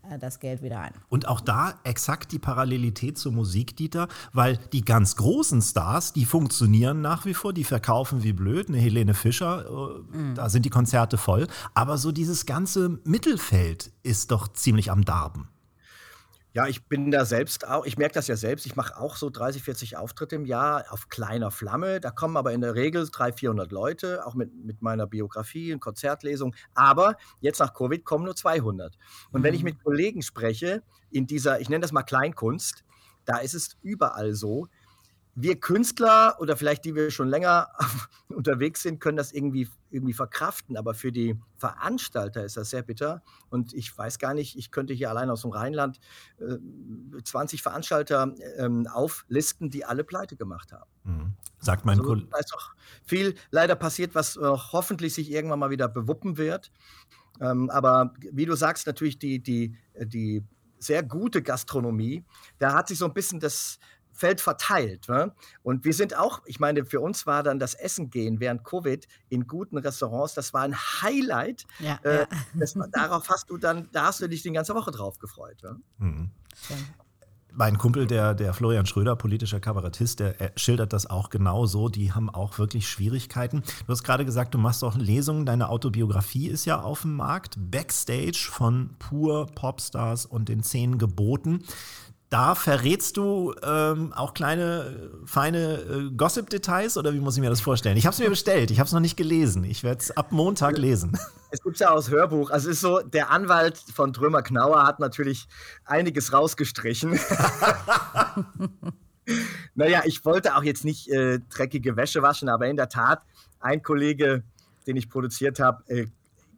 äh, 0.09 0.19
das 0.19 0.39
Geld 0.39 0.61
wieder 0.61 0.79
ein. 0.79 0.93
Und 1.09 1.27
auch 1.27 1.41
da 1.41 1.79
exakt 1.83 2.31
die 2.31 2.39
Parallelität 2.39 3.17
zur 3.17 3.31
Musik, 3.31 3.75
Dieter, 3.75 4.07
weil 4.33 4.57
die 4.73 4.85
ganz 4.85 5.15
großen 5.15 5.61
Stars, 5.61 6.13
die 6.13 6.25
funktionieren 6.25 7.01
nach 7.01 7.25
wie 7.25 7.33
vor, 7.33 7.53
die 7.53 7.63
verkaufen 7.63 8.23
wie 8.23 8.33
blöd, 8.33 8.69
eine 8.69 8.77
Helene 8.77 9.13
Fischer, 9.13 9.65
äh, 9.65 10.17
mhm. 10.17 10.35
da 10.35 10.49
sind 10.49 10.65
die 10.65 10.69
Konzerte 10.69 10.98
voll, 11.17 11.47
aber 11.73 11.97
so 11.97 12.11
dieses 12.11 12.45
ganze 12.45 12.99
Mittelfeld 13.03 13.91
ist 14.03 14.31
doch 14.31 14.47
ziemlich 14.47 14.91
am 14.91 15.05
Darben. 15.05 15.49
Ja, 16.51 16.65
ich 16.65 16.87
bin 16.87 17.11
da 17.11 17.25
selbst 17.25 17.67
auch, 17.67 17.85
ich 17.85 17.97
merke 17.97 18.15
das 18.15 18.27
ja 18.27 18.35
selbst, 18.35 18.65
ich 18.65 18.75
mache 18.75 18.97
auch 18.97 19.15
so 19.15 19.29
30, 19.29 19.61
40 19.61 19.97
Auftritte 19.97 20.35
im 20.35 20.45
Jahr 20.45 20.85
auf 20.89 21.07
kleiner 21.07 21.51
Flamme. 21.51 21.99
Da 21.99 22.09
kommen 22.09 22.37
aber 22.37 22.53
in 22.53 22.61
der 22.61 22.73
Regel 22.73 23.07
300, 23.07 23.39
400 23.39 23.71
Leute, 23.71 24.25
auch 24.25 24.33
mit, 24.33 24.51
mit 24.55 24.81
meiner 24.81 25.05
Biografie 25.05 25.71
und 25.71 25.79
Konzertlesung. 25.79 26.55
Aber 26.73 27.17
jetzt 27.39 27.59
nach 27.59 27.75
Covid 27.75 28.03
kommen 28.03 28.25
nur 28.25 28.35
200. 28.35 28.97
Und 29.31 29.41
mhm. 29.41 29.43
wenn 29.43 29.53
ich 29.53 29.61
mhm. 29.61 29.65
mit 29.65 29.83
Kollegen 29.83 30.23
spreche, 30.23 30.81
in 31.11 31.27
dieser, 31.27 31.61
ich 31.61 31.69
nenne 31.69 31.81
das 31.81 31.91
mal 31.91 32.01
Kleinkunst, 32.01 32.83
da 33.25 33.37
ist 33.37 33.53
es 33.53 33.77
überall 33.83 34.33
so, 34.33 34.67
wir 35.41 35.59
Künstler 35.59 36.35
oder 36.39 36.57
vielleicht 36.57 36.85
die 36.85 36.95
wir 36.95 37.11
schon 37.11 37.27
länger 37.27 37.69
unterwegs 38.29 38.81
sind, 38.83 38.99
können 38.99 39.17
das 39.17 39.31
irgendwie, 39.31 39.67
irgendwie 39.89 40.13
verkraften. 40.13 40.77
Aber 40.77 40.93
für 40.93 41.11
die 41.11 41.39
Veranstalter 41.57 42.43
ist 42.43 42.57
das 42.57 42.69
sehr 42.69 42.81
bitter. 42.81 43.21
Und 43.49 43.73
ich 43.73 43.95
weiß 43.95 44.19
gar 44.19 44.33
nicht, 44.33 44.57
ich 44.57 44.71
könnte 44.71 44.93
hier 44.93 45.09
allein 45.09 45.29
aus 45.29 45.41
dem 45.41 45.51
Rheinland 45.51 45.99
äh, 46.39 46.57
20 47.23 47.61
Veranstalter 47.61 48.33
ähm, 48.57 48.87
auflisten, 48.87 49.69
die 49.69 49.85
alle 49.85 50.03
pleite 50.03 50.35
gemacht 50.35 50.71
haben. 50.71 50.89
Mhm. 51.03 51.33
Sagt 51.59 51.85
mein 51.85 51.99
also, 51.99 52.15
Da 52.15 52.37
ist 52.37 52.53
doch 52.53 52.73
viel 53.03 53.35
leider 53.51 53.75
passiert, 53.75 54.15
was 54.15 54.37
äh, 54.37 54.41
hoffentlich 54.41 55.13
sich 55.13 55.31
irgendwann 55.31 55.59
mal 55.59 55.69
wieder 55.69 55.87
bewuppen 55.87 56.37
wird. 56.37 56.71
Ähm, 57.41 57.69
aber 57.69 58.13
wie 58.31 58.45
du 58.45 58.55
sagst, 58.55 58.87
natürlich 58.87 59.19
die, 59.19 59.41
die, 59.41 59.77
die 59.97 60.43
sehr 60.79 61.03
gute 61.03 61.41
Gastronomie, 61.41 62.23
da 62.57 62.73
hat 62.73 62.87
sich 62.87 62.97
so 62.97 63.05
ein 63.05 63.13
bisschen 63.13 63.39
das, 63.39 63.79
Feld 64.19 64.41
verteilt. 64.41 65.07
Ne? 65.07 65.31
Und 65.63 65.85
wir 65.85 65.93
sind 65.93 66.17
auch, 66.17 66.41
ich 66.45 66.59
meine, 66.59 66.85
für 66.85 66.99
uns 66.99 67.25
war 67.25 67.41
dann 67.41 67.57
das 67.57 67.73
Essen 67.73 68.09
gehen 68.09 68.39
während 68.39 68.63
Covid 68.65 69.07
in 69.29 69.47
guten 69.47 69.77
Restaurants, 69.77 70.33
das 70.33 70.53
war 70.53 70.63
ein 70.63 70.75
Highlight. 70.75 71.65
Ja, 71.79 71.99
äh, 72.03 72.19
ja. 72.19 72.27
Das, 72.53 72.77
darauf 72.91 73.29
hast 73.29 73.49
du 73.49 73.57
dann, 73.57 73.87
da 73.93 74.07
hast 74.07 74.21
du 74.21 74.27
dich 74.27 74.43
die 74.43 74.51
ganze 74.51 74.75
Woche 74.75 74.91
drauf 74.91 75.19
gefreut. 75.19 75.63
Ne? 75.63 75.79
Mhm. 75.99 76.31
Mein 77.51 77.77
Kumpel, 77.77 78.05
der, 78.05 78.35
der 78.35 78.53
Florian 78.53 78.85
Schröder, 78.85 79.15
politischer 79.15 79.59
Kabarettist, 79.59 80.19
der 80.19 80.51
schildert 80.55 80.93
das 80.93 81.07
auch 81.07 81.29
genau 81.29 81.65
so. 81.65 81.89
Die 81.89 82.11
haben 82.11 82.29
auch 82.29 82.59
wirklich 82.59 82.87
Schwierigkeiten. 82.87 83.63
Du 83.87 83.91
hast 83.91 84.03
gerade 84.03 84.23
gesagt, 84.23 84.53
du 84.53 84.57
machst 84.59 84.83
auch 84.83 84.95
Lesungen. 84.97 85.45
Deine 85.45 85.69
Autobiografie 85.69 86.47
ist 86.47 86.65
ja 86.65 86.81
auf 86.81 87.01
dem 87.01 87.15
Markt. 87.15 87.55
Backstage 87.57 88.49
von 88.51 88.95
Pur, 88.99 89.47
Popstars 89.47 90.25
und 90.25 90.49
den 90.49 90.61
Zehn 90.61 90.97
Geboten 90.99 91.63
da 92.29 92.53
verrätst 92.53 93.17
du 93.17 93.55
ähm, 93.63 94.13
auch 94.13 94.35
kleine, 94.35 95.09
feine 95.25 95.79
äh, 95.79 96.11
Gossip-Details 96.15 96.97
oder 96.97 97.13
wie 97.13 97.19
muss 97.19 97.35
ich 97.35 97.41
mir 97.41 97.49
das 97.49 97.61
vorstellen? 97.61 97.97
Ich 97.97 98.05
habe 98.05 98.13
es 98.13 98.19
mir 98.19 98.29
bestellt, 98.29 98.69
ich 98.69 98.79
habe 98.79 98.85
es 98.85 98.93
noch 98.93 98.99
nicht 98.99 99.17
gelesen. 99.17 99.63
Ich 99.63 99.83
werde 99.83 99.99
es 99.99 100.15
ab 100.15 100.31
Montag 100.31 100.77
lesen. 100.77 101.17
Es 101.51 101.63
gibt 101.63 101.79
ja 101.79 101.89
aus 101.89 102.11
Hörbuch. 102.11 102.51
Also 102.51 102.69
es 102.69 102.75
ist 102.75 102.81
so, 102.81 102.99
der 102.99 103.31
Anwalt 103.31 103.75
von 103.95 104.13
Trömer 104.13 104.43
Knauer 104.43 104.85
hat 104.85 104.99
natürlich 104.99 105.47
einiges 105.83 106.31
rausgestrichen. 106.31 107.19
naja, 109.73 110.03
ich 110.05 110.23
wollte 110.25 110.55
auch 110.55 110.61
jetzt 110.61 110.85
nicht 110.85 111.09
äh, 111.09 111.39
dreckige 111.49 111.95
Wäsche 111.95 112.21
waschen, 112.21 112.49
aber 112.49 112.67
in 112.67 112.77
der 112.77 112.87
Tat, 112.87 113.23
ein 113.59 113.81
Kollege, 113.81 114.43
den 114.85 114.95
ich 114.95 115.09
produziert 115.09 115.59
habe, 115.59 115.83
äh, 115.87 116.05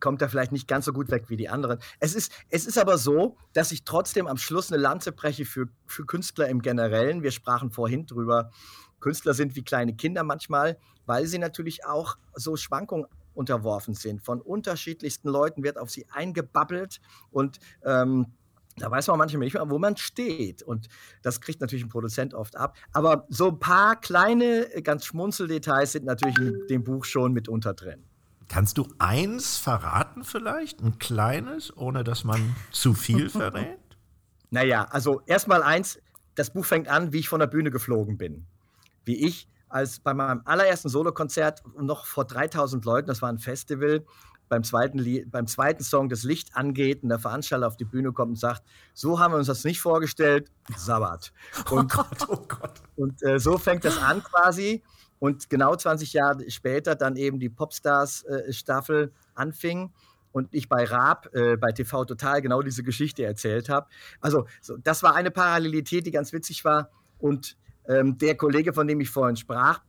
kommt 0.02 0.22
er 0.22 0.30
vielleicht 0.30 0.52
nicht 0.52 0.68
ganz 0.68 0.86
so 0.86 0.94
gut 0.94 1.10
weg 1.10 1.26
wie 1.30 1.38
die 1.38 1.48
anderen. 1.48 1.80
Es 2.00 2.14
ist, 2.14 2.34
es 2.50 2.66
ist 2.66 2.78
aber 2.78 2.98
so, 2.98 3.38
dass 3.54 3.72
ich 3.72 3.86
trotzdem 3.86 4.28
am 4.28 4.38
Schluss 4.38 4.72
eine 4.72 4.82
Lanze 4.82 5.12
breche 5.14 5.46
für, 5.46 5.68
für 5.86 6.06
Künstler 6.06 6.50
im 6.50 6.62
Generellen. 6.62 7.24
Wir 7.24 7.32
sprachen 7.32 7.72
vorhin 7.72 8.06
drüber. 8.06 8.52
Künstler 9.00 9.34
sind 9.34 9.56
wie 9.56 9.64
kleine 9.64 9.96
Kinder 9.96 10.24
manchmal, 10.24 10.78
weil 11.06 11.26
sie 11.26 11.40
natürlich 11.40 11.86
auch 11.86 12.18
so 12.36 12.58
Schwankungen 12.58 13.06
unterworfen 13.34 13.94
sind. 13.94 14.22
Von 14.22 14.42
unterschiedlichsten 14.42 15.30
Leuten 15.30 15.64
wird 15.64 15.78
auf 15.78 15.90
sie 15.90 16.06
eingebabbelt 16.10 17.00
und 17.32 17.60
ähm, 17.84 18.28
da 18.78 18.90
weiß 18.90 19.08
man 19.08 19.18
manchmal 19.18 19.42
nicht 19.42 19.54
mehr, 19.54 19.70
wo 19.70 19.80
man 19.80 19.98
steht. 19.98 20.64
Und 20.64 20.88
das 21.22 21.42
kriegt 21.42 21.62
natürlich 21.62 21.84
ein 21.84 21.90
Produzent 21.90 22.34
oft 22.34 22.56
ab. 22.56 22.78
Aber 22.94 23.26
so 23.30 23.50
ein 23.50 23.60
paar 23.60 24.00
kleine, 24.00 24.68
ganz 24.82 25.06
Schmunzeldetails 25.06 25.92
sind 25.92 26.06
natürlich 26.06 26.38
in 26.38 26.68
dem 26.70 26.84
Buch 26.84 27.04
schon 27.04 27.34
mitunter 27.34 27.74
drin. 27.74 28.06
Kannst 28.52 28.78
du 28.78 28.86
eins 29.00 29.58
verraten 29.58 30.26
vielleicht? 30.26 30.82
Ein 30.82 31.00
kleines, 31.00 31.76
ohne 31.78 32.04
dass 32.04 32.26
man 32.26 32.54
zu 32.74 32.94
viel 32.94 33.30
verrät? 33.30 33.80
Naja, 34.50 34.88
also 34.90 35.22
erstmal 35.26 35.64
eins, 35.64 36.02
das 36.36 36.52
Buch 36.52 36.66
fängt 36.66 36.90
an, 36.90 37.14
wie 37.14 37.20
ich 37.20 37.30
von 37.30 37.40
der 37.40 37.48
Bühne 37.48 37.72
geflogen 37.72 38.18
bin. 38.18 38.46
Wie 39.06 39.26
ich 39.26 39.48
als 39.70 40.02
bei 40.02 40.14
meinem 40.14 40.42
allerersten 40.44 40.90
Solokonzert 40.90 41.64
noch 41.80 42.06
vor 42.06 42.26
3000 42.26 42.84
Leuten, 42.84 43.08
das 43.08 43.22
war 43.22 43.30
ein 43.30 43.40
Festival, 43.40 44.06
beim 44.50 44.66
zweiten, 44.66 44.98
Lied, 45.00 45.32
beim 45.32 45.48
zweiten 45.48 45.82
Song 45.82 46.10
das 46.10 46.24
Licht 46.24 46.58
angeht 46.58 47.04
und 47.04 47.10
der 47.10 47.20
Veranstalter 47.20 47.66
auf 47.68 47.78
die 47.78 47.86
Bühne 47.86 48.12
kommt 48.12 48.32
und 48.32 48.36
sagt, 48.36 48.64
so 48.94 49.18
haben 49.18 49.32
wir 49.34 49.38
uns 49.38 49.48
das 49.48 49.64
nicht 49.64 49.80
vorgestellt, 49.80 50.52
Sabbat. 50.76 51.32
Und, 51.70 51.90
Oh 51.98 52.04
Gott, 52.04 52.28
oh 52.28 52.46
Gott. 52.50 52.82
und 52.98 53.24
äh, 53.24 53.40
so 53.40 53.58
fängt 53.58 53.86
das 53.86 53.98
an 53.98 54.22
quasi. 54.22 54.84
Und 55.22 55.52
genau 55.52 55.76
20 55.76 56.14
Jahre 56.14 56.50
später 56.50 56.96
dann 56.96 57.16
eben 57.16 57.40
die 57.40 57.50
Popstars-Staffel 57.50 59.14
anfing 59.36 59.92
und 60.32 60.48
ich 60.52 60.68
bei 60.68 60.84
Raab, 60.84 61.30
äh, 61.36 61.58
bei 61.58 61.72
TV 61.72 62.06
Total 62.06 62.42
genau 62.42 62.64
diese 62.64 62.82
Geschichte 62.82 63.24
erzählt 63.24 63.70
habe. 63.70 63.86
Also 64.20 64.48
so, 64.62 64.78
das 64.78 65.04
war 65.04 65.14
eine 65.14 65.30
Parallelität, 65.30 66.08
die 66.08 66.12
ganz 66.12 66.34
witzig 66.34 66.66
war. 66.66 66.90
Und 67.20 67.56
ähm, 67.88 68.18
der 68.18 68.36
Kollege, 68.36 68.74
von 68.74 68.88
dem 68.88 69.00
ich 69.00 69.12
vorhin 69.12 69.36
sprach, 69.36 69.82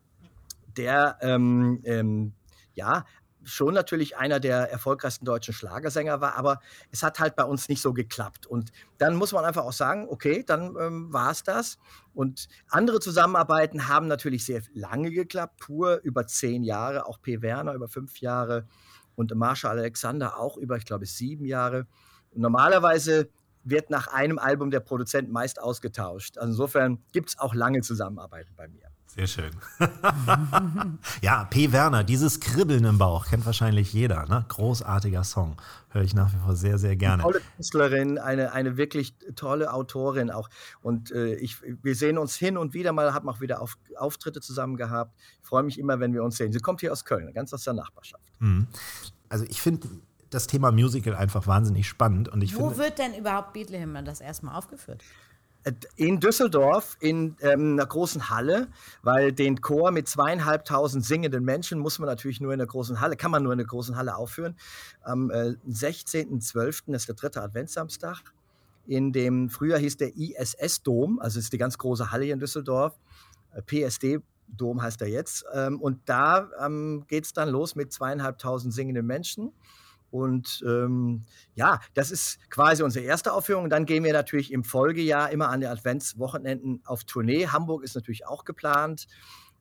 der 0.76 1.16
ähm, 1.22 1.80
ähm, 1.84 2.34
ja 2.74 3.06
schon 3.44 3.74
natürlich 3.74 4.16
einer 4.16 4.40
der 4.40 4.70
erfolgreichsten 4.70 5.24
deutschen 5.24 5.54
Schlagersänger 5.54 6.20
war, 6.20 6.36
aber 6.36 6.60
es 6.90 7.02
hat 7.02 7.18
halt 7.18 7.36
bei 7.36 7.44
uns 7.44 7.68
nicht 7.68 7.82
so 7.82 7.92
geklappt. 7.92 8.46
Und 8.46 8.72
dann 8.98 9.16
muss 9.16 9.32
man 9.32 9.44
einfach 9.44 9.64
auch 9.64 9.72
sagen, 9.72 10.06
okay, 10.08 10.44
dann 10.46 10.76
ähm, 10.78 11.12
war 11.12 11.30
es 11.30 11.42
das. 11.42 11.78
Und 12.14 12.48
andere 12.68 13.00
Zusammenarbeiten 13.00 13.88
haben 13.88 14.06
natürlich 14.06 14.44
sehr 14.44 14.62
lange 14.74 15.10
geklappt, 15.10 15.58
pur 15.60 16.00
über 16.02 16.26
zehn 16.26 16.62
Jahre, 16.62 17.06
auch 17.06 17.20
P. 17.20 17.42
Werner 17.42 17.74
über 17.74 17.88
fünf 17.88 18.20
Jahre 18.20 18.66
und 19.14 19.34
Marshall 19.34 19.78
Alexander 19.78 20.38
auch 20.38 20.56
über, 20.56 20.76
ich 20.76 20.84
glaube, 20.84 21.06
sieben 21.06 21.44
Jahre. 21.44 21.86
Und 22.30 22.40
normalerweise 22.40 23.28
wird 23.64 23.90
nach 23.90 24.08
einem 24.08 24.38
Album 24.38 24.70
der 24.70 24.80
Produzent 24.80 25.30
meist 25.30 25.60
ausgetauscht. 25.60 26.38
Also 26.38 26.50
insofern 26.52 27.02
gibt 27.12 27.30
es 27.30 27.38
auch 27.38 27.54
lange 27.54 27.82
Zusammenarbeiten 27.82 28.54
bei 28.56 28.68
mir. 28.68 28.91
Sehr 29.14 29.26
schön. 29.26 29.50
ja, 31.20 31.44
P. 31.44 31.70
Werner, 31.70 32.02
dieses 32.02 32.40
Kribbeln 32.40 32.84
im 32.84 32.96
Bauch 32.96 33.26
kennt 33.26 33.44
wahrscheinlich 33.44 33.92
jeder. 33.92 34.26
Ne? 34.26 34.46
Großartiger 34.48 35.22
Song. 35.22 35.56
Höre 35.90 36.02
ich 36.02 36.14
nach 36.14 36.32
wie 36.32 36.38
vor 36.38 36.56
sehr, 36.56 36.78
sehr 36.78 36.96
gerne. 36.96 37.22
Tolle 37.22 37.42
Künstlerin, 37.56 38.16
eine, 38.16 38.52
eine 38.52 38.78
wirklich 38.78 39.14
tolle 39.36 39.70
Autorin 39.74 40.30
auch. 40.30 40.48
Und 40.80 41.10
äh, 41.10 41.34
ich, 41.34 41.58
wir 41.60 41.94
sehen 41.94 42.16
uns 42.16 42.36
hin 42.36 42.56
und 42.56 42.72
wieder 42.72 42.94
mal, 42.94 43.12
haben 43.12 43.28
auch 43.28 43.42
wieder 43.42 43.60
auf, 43.60 43.76
Auftritte 43.98 44.40
zusammen 44.40 44.78
gehabt. 44.78 45.14
Ich 45.42 45.46
freue 45.46 45.62
mich 45.62 45.78
immer, 45.78 46.00
wenn 46.00 46.14
wir 46.14 46.24
uns 46.24 46.38
sehen. 46.38 46.50
Sie 46.50 46.60
kommt 46.60 46.80
hier 46.80 46.90
aus 46.90 47.04
Köln, 47.04 47.34
ganz 47.34 47.52
aus 47.52 47.64
der 47.64 47.74
Nachbarschaft. 47.74 48.24
Mhm. 48.38 48.66
Also 49.28 49.44
ich 49.46 49.60
finde 49.60 49.88
das 50.30 50.46
Thema 50.46 50.72
Musical 50.72 51.14
einfach 51.14 51.46
wahnsinnig 51.46 51.86
spannend. 51.86 52.30
Und 52.30 52.40
ich 52.40 52.56
Wo 52.56 52.70
finde, 52.70 52.78
wird 52.78 52.98
denn 52.98 53.14
überhaupt 53.14 53.52
Bethlehem 53.52 54.02
das 54.06 54.22
erstmal 54.22 54.56
aufgeführt? 54.56 55.04
In 55.96 56.18
Düsseldorf 56.18 56.96
in 57.00 57.36
ähm, 57.40 57.74
einer 57.74 57.86
großen 57.86 58.30
Halle, 58.30 58.68
weil 59.02 59.32
den 59.32 59.60
Chor 59.60 59.92
mit 59.92 60.08
zweieinhalbtausend 60.08 61.04
singenden 61.04 61.44
Menschen 61.44 61.78
muss 61.78 61.98
man 61.98 62.08
natürlich 62.08 62.40
nur 62.40 62.52
in 62.52 62.60
einer 62.60 62.66
großen 62.66 63.00
Halle, 63.00 63.16
kann 63.16 63.30
man 63.30 63.42
nur 63.42 63.52
in 63.52 63.60
einer 63.60 63.68
großen 63.68 63.96
Halle 63.96 64.16
aufführen. 64.16 64.56
Am 65.02 65.30
äh, 65.30 65.54
16.12. 65.68 66.94
ist 66.94 67.08
der 67.08 67.14
dritte 67.14 67.42
Adventssamstag. 67.42 68.34
In 68.86 69.12
dem 69.12 69.50
Frühjahr 69.50 69.78
hieß 69.78 69.96
der 69.98 70.16
ISS-Dom, 70.16 71.20
also 71.20 71.38
ist 71.38 71.52
die 71.52 71.58
ganz 71.58 71.78
große 71.78 72.10
Halle 72.10 72.24
hier 72.24 72.34
in 72.34 72.40
Düsseldorf. 72.40 72.98
Äh, 73.54 73.62
PSD 73.62 74.20
Dom 74.56 74.82
heißt 74.82 75.00
er 75.02 75.08
jetzt. 75.08 75.44
Ähm, 75.52 75.80
und 75.80 76.00
da 76.06 76.48
ähm, 76.64 77.04
geht 77.08 77.24
es 77.24 77.32
dann 77.32 77.48
los 77.48 77.74
mit 77.74 77.92
zweieinhalbtausend 77.92 78.72
singenden 78.74 79.06
Menschen. 79.06 79.52
Und 80.12 80.62
ähm, 80.66 81.22
ja, 81.54 81.80
das 81.94 82.10
ist 82.10 82.38
quasi 82.50 82.82
unsere 82.82 83.04
erste 83.06 83.32
Aufführung. 83.32 83.64
Und 83.64 83.70
dann 83.70 83.86
gehen 83.86 84.04
wir 84.04 84.12
natürlich 84.12 84.52
im 84.52 84.62
Folgejahr 84.62 85.30
immer 85.30 85.48
an 85.48 85.62
den 85.62 85.70
Adventswochenenden 85.70 86.82
auf 86.84 87.04
Tournee. 87.04 87.46
Hamburg 87.46 87.82
ist 87.82 87.94
natürlich 87.94 88.26
auch 88.26 88.44
geplant. 88.44 89.06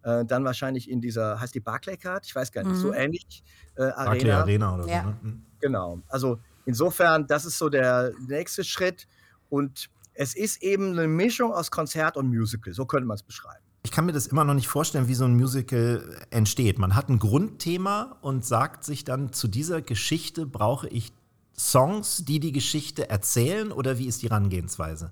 Äh, 0.03 0.25
dann 0.25 0.43
wahrscheinlich 0.43 0.89
in 0.89 0.99
dieser, 0.99 1.39
heißt 1.39 1.55
die 1.55 1.61
Barclaycard? 1.61 2.25
Ich 2.25 2.35
weiß 2.35 2.51
gar 2.51 2.63
nicht, 2.63 2.75
so 2.75 2.91
ähnlich. 2.93 3.43
Äh, 3.75 3.83
Arena. 3.83 4.03
Barclay 4.05 4.31
Arena 4.31 4.75
oder 4.75 4.87
Ja. 4.87 5.03
so. 5.03 5.07
Ne? 5.09 5.17
Mhm. 5.21 5.45
Genau. 5.61 6.01
Also 6.09 6.39
insofern, 6.65 7.27
das 7.27 7.45
ist 7.45 7.57
so 7.57 7.69
der 7.69 8.11
nächste 8.27 8.65
Schritt. 8.65 9.07
Und 9.49 9.89
es 10.13 10.35
ist 10.35 10.61
eben 10.61 10.91
eine 10.91 11.07
Mischung 11.07 11.53
aus 11.53 11.71
Konzert 11.71 12.17
und 12.17 12.27
Musical. 12.27 12.73
So 12.73 12.85
könnte 12.85 13.07
man 13.07 13.15
es 13.15 13.23
beschreiben. 13.23 13.63
Ich 13.83 13.91
kann 13.91 14.05
mir 14.05 14.11
das 14.11 14.27
immer 14.27 14.43
noch 14.43 14.53
nicht 14.53 14.67
vorstellen, 14.67 15.07
wie 15.07 15.15
so 15.15 15.25
ein 15.25 15.35
Musical 15.35 16.25
entsteht. 16.29 16.77
Man 16.77 16.95
hat 16.95 17.09
ein 17.09 17.17
Grundthema 17.17 18.17
und 18.21 18.45
sagt 18.45 18.83
sich 18.83 19.03
dann, 19.03 19.33
zu 19.33 19.47
dieser 19.47 19.81
Geschichte 19.81 20.45
brauche 20.45 20.87
ich 20.87 21.13
Songs, 21.57 22.23
die 22.25 22.39
die 22.39 22.51
Geschichte 22.51 23.09
erzählen 23.09 23.71
oder 23.71 23.97
wie 23.97 24.05
ist 24.05 24.21
die 24.21 24.29
Herangehensweise? 24.29 25.11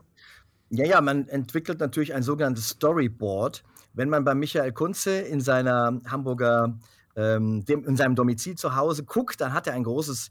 Ja, 0.70 0.86
ja, 0.86 1.02
man 1.02 1.28
entwickelt 1.28 1.80
natürlich 1.80 2.14
ein 2.14 2.22
sogenanntes 2.22 2.70
Storyboard. 2.70 3.64
Wenn 3.94 4.10
man 4.10 4.24
bei 4.24 4.36
Michael 4.36 4.72
Kunze 4.72 5.18
in 5.18 5.42
seiner 5.42 6.00
Hamburger, 6.06 6.78
ähm, 7.16 7.66
dem, 7.66 7.86
in 7.86 7.96
seinem 7.96 8.16
Domizil 8.16 8.56
zu 8.56 8.76
Hause 8.76 9.04
guckt, 9.04 9.42
dann 9.42 9.54
hat 9.54 9.68
er 9.68 9.74
ein 9.74 9.84
großes 9.84 10.30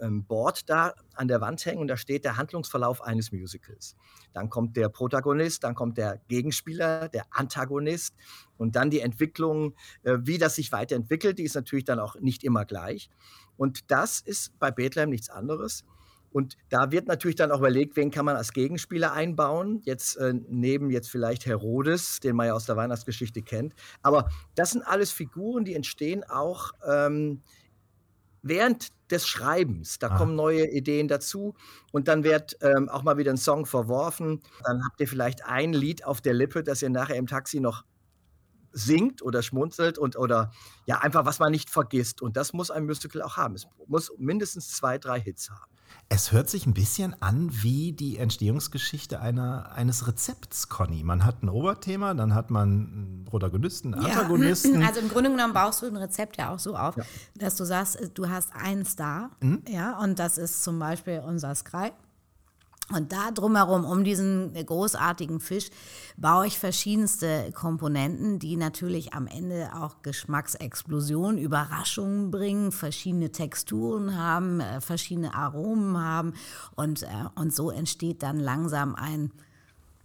ähm, 0.00 0.24
Board 0.24 0.68
da 0.68 0.94
an 1.14 1.28
der 1.28 1.40
Wand 1.40 1.64
hängen 1.64 1.80
und 1.80 1.88
da 1.88 1.96
steht 1.96 2.24
der 2.24 2.36
Handlungsverlauf 2.36 3.02
eines 3.02 3.32
Musicals. 3.32 3.96
Dann 4.32 4.48
kommt 4.50 4.76
der 4.76 4.88
Protagonist, 4.88 5.64
dann 5.64 5.74
kommt 5.74 5.98
der 5.98 6.20
Gegenspieler, 6.28 7.08
der 7.08 7.24
Antagonist 7.30 8.14
und 8.58 8.76
dann 8.76 8.90
die 8.90 9.00
Entwicklung, 9.00 9.74
äh, 10.02 10.18
wie 10.20 10.38
das 10.38 10.56
sich 10.56 10.72
weiterentwickelt, 10.72 11.38
die 11.38 11.44
ist 11.44 11.54
natürlich 11.54 11.84
dann 11.84 11.98
auch 11.98 12.16
nicht 12.20 12.44
immer 12.44 12.64
gleich. 12.64 13.10
Und 13.56 13.90
das 13.90 14.20
ist 14.20 14.58
bei 14.58 14.70
Bethlehem 14.70 15.10
nichts 15.10 15.30
anderes. 15.30 15.84
Und 16.32 16.56
da 16.68 16.92
wird 16.92 17.08
natürlich 17.08 17.36
dann 17.36 17.50
auch 17.50 17.58
überlegt, 17.58 17.96
wen 17.96 18.10
kann 18.10 18.24
man 18.24 18.36
als 18.36 18.52
Gegenspieler 18.52 19.12
einbauen. 19.12 19.80
Jetzt 19.84 20.16
äh, 20.16 20.32
neben 20.48 20.90
jetzt 20.90 21.10
vielleicht 21.10 21.44
Herodes, 21.46 22.20
den 22.20 22.36
man 22.36 22.46
ja 22.46 22.52
aus 22.54 22.66
der 22.66 22.76
Weihnachtsgeschichte 22.76 23.42
kennt. 23.42 23.74
Aber 24.02 24.28
das 24.54 24.70
sind 24.70 24.82
alles 24.82 25.10
Figuren, 25.10 25.64
die 25.64 25.74
entstehen 25.74 26.22
auch 26.24 26.70
ähm, 26.88 27.42
während 28.42 28.88
des 29.10 29.26
Schreibens. 29.26 29.98
Da 29.98 30.08
Ah. 30.08 30.16
kommen 30.18 30.36
neue 30.36 30.70
Ideen 30.70 31.08
dazu 31.08 31.54
und 31.92 32.06
dann 32.08 32.22
wird 32.22 32.56
ähm, 32.62 32.88
auch 32.88 33.02
mal 33.02 33.16
wieder 33.18 33.32
ein 33.32 33.36
Song 33.36 33.66
verworfen. 33.66 34.40
Dann 34.64 34.82
habt 34.84 35.00
ihr 35.00 35.08
vielleicht 35.08 35.44
ein 35.44 35.72
Lied 35.72 36.04
auf 36.04 36.20
der 36.20 36.34
Lippe, 36.34 36.62
das 36.62 36.80
ihr 36.80 36.90
nachher 36.90 37.16
im 37.16 37.26
Taxi 37.26 37.60
noch 37.60 37.84
singt 38.72 39.20
oder 39.20 39.42
schmunzelt 39.42 39.98
und 39.98 40.16
oder 40.16 40.52
ja 40.86 40.98
einfach 40.98 41.26
was 41.26 41.40
man 41.40 41.50
nicht 41.50 41.70
vergisst 41.70 42.22
und 42.22 42.36
das 42.36 42.52
muss 42.52 42.70
ein 42.70 42.86
Musical 42.86 43.20
auch 43.22 43.36
haben. 43.36 43.56
Es 43.56 43.66
muss 43.88 44.12
mindestens 44.16 44.68
zwei, 44.70 44.96
drei 44.96 45.20
Hits 45.20 45.50
haben. 45.50 45.72
Es 46.08 46.32
hört 46.32 46.50
sich 46.50 46.66
ein 46.66 46.74
bisschen 46.74 47.14
an 47.22 47.48
wie 47.52 47.92
die 47.92 48.18
Entstehungsgeschichte 48.18 49.20
einer, 49.20 49.70
eines 49.72 50.08
Rezepts, 50.08 50.68
Conny. 50.68 51.04
Man 51.04 51.24
hat 51.24 51.42
ein 51.42 51.48
Oberthema, 51.48 52.14
dann 52.14 52.34
hat 52.34 52.50
man 52.50 52.68
einen 52.68 53.24
Protagonisten, 53.28 53.94
einen 53.94 54.06
Antagonisten. 54.06 54.82
Also 54.86 55.00
im 55.00 55.08
Grunde 55.08 55.30
genommen 55.30 55.52
baust 55.54 55.82
du 55.82 55.86
ein 55.86 55.96
Rezept 55.96 56.36
ja 56.36 56.52
auch 56.52 56.58
so 56.58 56.74
auf, 56.76 56.96
dass 57.36 57.54
du 57.56 57.64
sagst, 57.64 57.98
du 58.14 58.28
hast 58.28 58.52
einen 58.54 58.84
Star, 58.84 59.30
Mhm. 59.40 59.62
ja, 59.68 59.98
und 60.00 60.18
das 60.18 60.36
ist 60.38 60.64
zum 60.64 60.78
Beispiel 60.80 61.22
unser 61.24 61.54
Sky. 61.54 61.92
Und 62.92 63.12
da 63.12 63.30
drumherum, 63.30 63.84
um 63.84 64.04
diesen 64.04 64.52
großartigen 64.54 65.40
Fisch, 65.40 65.70
baue 66.16 66.46
ich 66.46 66.58
verschiedenste 66.58 67.52
Komponenten, 67.52 68.38
die 68.38 68.56
natürlich 68.56 69.14
am 69.14 69.26
Ende 69.26 69.70
auch 69.74 70.02
Geschmacksexplosionen, 70.02 71.38
Überraschungen 71.38 72.30
bringen, 72.30 72.72
verschiedene 72.72 73.30
Texturen 73.30 74.16
haben, 74.16 74.60
äh, 74.60 74.80
verschiedene 74.80 75.34
Aromen 75.34 75.98
haben. 75.98 76.34
Und, 76.74 77.02
äh, 77.02 77.06
und 77.36 77.54
so 77.54 77.70
entsteht 77.70 78.22
dann 78.22 78.40
langsam 78.40 78.94
ein 78.94 79.30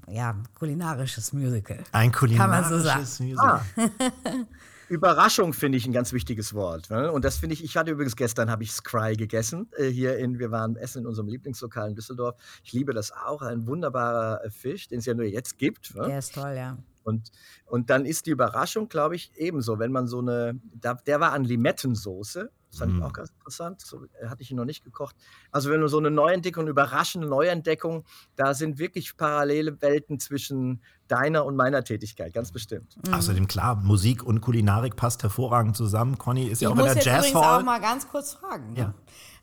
ja, 0.07 0.35
kulinarisches 0.59 1.33
Musical. 1.33 1.83
Ein 1.91 2.11
man 2.49 2.63
so 2.63 2.79
kulinarisches 2.79 3.35
sagen. 3.35 3.65
Überraschung 4.89 5.53
finde 5.53 5.77
ich 5.77 5.85
ein 5.85 5.93
ganz 5.93 6.13
wichtiges 6.13 6.53
Wort. 6.53 6.89
Ne? 6.89 7.11
Und 7.11 7.25
das 7.25 7.37
finde 7.37 7.53
ich, 7.53 7.63
ich 7.63 7.77
hatte 7.77 7.91
übrigens 7.91 8.15
gestern, 8.15 8.49
habe 8.51 8.63
ich 8.63 8.71
Scry 8.71 9.15
gegessen. 9.15 9.69
Äh, 9.77 9.87
hier 9.87 10.17
in, 10.17 10.39
wir 10.39 10.51
waren 10.51 10.75
essen 10.75 10.99
in 10.99 11.07
unserem 11.07 11.27
Lieblingslokal 11.27 11.89
in 11.89 11.95
Düsseldorf. 11.95 12.35
Ich 12.63 12.73
liebe 12.73 12.93
das 12.93 13.11
auch. 13.11 13.41
Ein 13.41 13.67
wunderbarer 13.67 14.43
äh, 14.43 14.49
Fisch, 14.49 14.87
den 14.87 14.99
es 14.99 15.05
ja 15.05 15.13
nur 15.13 15.25
jetzt 15.25 15.57
gibt. 15.57 15.95
Ne? 15.95 16.07
Der 16.07 16.19
ist 16.19 16.33
toll, 16.33 16.53
ja. 16.55 16.77
Und, 17.03 17.31
und 17.65 17.91
dann 17.91 18.05
ist 18.05 18.25
die 18.25 18.31
Überraschung, 18.31 18.89
glaube 18.89 19.15
ich, 19.15 19.31
ebenso, 19.35 19.77
wenn 19.77 19.91
man 19.91 20.07
so 20.07 20.19
eine, 20.19 20.59
da, 20.73 20.95
der 20.95 21.19
war 21.19 21.33
an 21.33 21.43
Limettensoße, 21.43 22.49
das 22.75 22.79
fand 22.79 22.97
ich 22.97 23.03
auch 23.03 23.13
ganz 23.13 23.29
interessant, 23.29 23.81
so, 23.81 24.03
äh, 24.21 24.27
hatte 24.27 24.41
ich 24.41 24.51
ihn 24.51 24.57
noch 24.57 24.65
nicht 24.65 24.83
gekocht. 24.83 25.15
Also 25.51 25.69
wenn 25.69 25.79
du 25.81 25.87
so 25.87 25.97
eine 25.97 26.11
Neuentdeckung, 26.11 26.67
überraschende 26.67 27.27
Neuentdeckung, 27.27 28.03
da 28.35 28.53
sind 28.53 28.77
wirklich 28.79 29.15
parallele 29.17 29.81
Welten 29.81 30.19
zwischen 30.19 30.81
deiner 31.07 31.45
und 31.45 31.55
meiner 31.55 31.83
Tätigkeit, 31.83 32.33
ganz 32.33 32.51
bestimmt. 32.51 32.95
Außerdem 33.11 33.47
klar, 33.47 33.75
Musik 33.75 34.23
und 34.23 34.41
Kulinarik 34.41 34.95
passt 34.95 35.21
hervorragend 35.23 35.77
zusammen. 35.77 36.17
Conny 36.17 36.47
ist 36.47 36.61
ja 36.61 36.69
Ich 36.69 36.73
auch 36.73 36.77
in 36.79 36.83
muss 36.83 36.93
der 36.93 37.03
jetzt 37.03 37.05
übrigens 37.07 37.35
auch 37.35 37.41
Jazzhall. 37.43 37.63
mal 37.63 37.79
ganz 37.79 38.07
kurz 38.07 38.33
fragen. 38.33 38.73
ne? 38.73 38.79
Ja. 38.79 38.93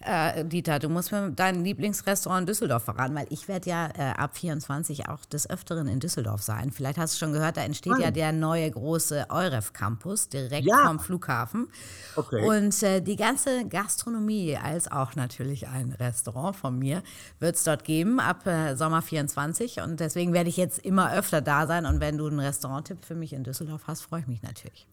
Äh, 0.04 0.44
Dieter, 0.44 0.80
du 0.80 0.88
musst 0.88 1.12
mir 1.12 1.30
dein 1.30 1.62
Lieblingsrestaurant 1.62 2.40
in 2.40 2.46
Düsseldorf 2.46 2.82
verraten, 2.82 3.14
weil 3.14 3.26
ich 3.30 3.46
werde 3.46 3.70
ja 3.70 3.86
äh, 3.96 4.10
ab 4.18 4.36
24 4.36 5.08
auch 5.08 5.24
des 5.26 5.48
Öfteren 5.48 5.86
in 5.86 6.00
Düsseldorf 6.00 6.42
sein. 6.42 6.72
Vielleicht 6.72 6.98
hast 6.98 7.14
du 7.14 7.18
schon 7.24 7.32
gehört, 7.32 7.56
da 7.56 7.60
entsteht 7.60 7.96
ja 8.00 8.10
der 8.10 8.32
neue 8.32 8.68
große 8.68 9.26
Euref 9.28 9.72
Campus 9.72 10.28
direkt 10.28 10.66
Ja. 10.66 10.86
vom 10.88 10.98
Flughafen. 10.98 11.68
Okay. 12.16 12.44
Und 12.44 12.82
äh, 12.82 13.00
die 13.00 13.14
ganze 13.22 13.68
Gastronomie, 13.68 14.56
als 14.56 14.90
auch 14.90 15.14
natürlich 15.14 15.68
ein 15.68 15.92
Restaurant 15.92 16.56
von 16.56 16.76
mir, 16.76 17.04
wird 17.38 17.54
es 17.54 17.62
dort 17.62 17.84
geben 17.84 18.18
ab 18.18 18.44
äh, 18.48 18.74
Sommer 18.74 19.00
24. 19.00 19.80
Und 19.80 20.00
deswegen 20.00 20.32
werde 20.32 20.48
ich 20.48 20.56
jetzt 20.56 20.80
immer 20.80 21.12
öfter 21.14 21.40
da 21.40 21.68
sein. 21.68 21.86
Und 21.86 22.00
wenn 22.00 22.18
du 22.18 22.26
einen 22.26 22.40
Restauranttipp 22.40 23.04
für 23.04 23.14
mich 23.14 23.32
in 23.32 23.44
Düsseldorf 23.44 23.82
hast, 23.86 24.02
freue 24.02 24.22
ich 24.22 24.26
mich 24.26 24.42
natürlich. 24.42 24.88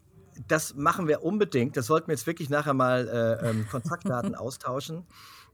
das 0.47 0.75
machen 0.75 1.07
wir 1.07 1.23
unbedingt. 1.23 1.75
Das 1.75 1.87
sollten 1.87 2.07
wir 2.07 2.13
jetzt 2.13 2.27
wirklich 2.27 2.51
nachher 2.51 2.75
mal 2.75 3.07
äh, 3.07 3.49
ähm, 3.49 3.67
Kontaktdaten 3.67 4.35
austauschen. 4.45 5.07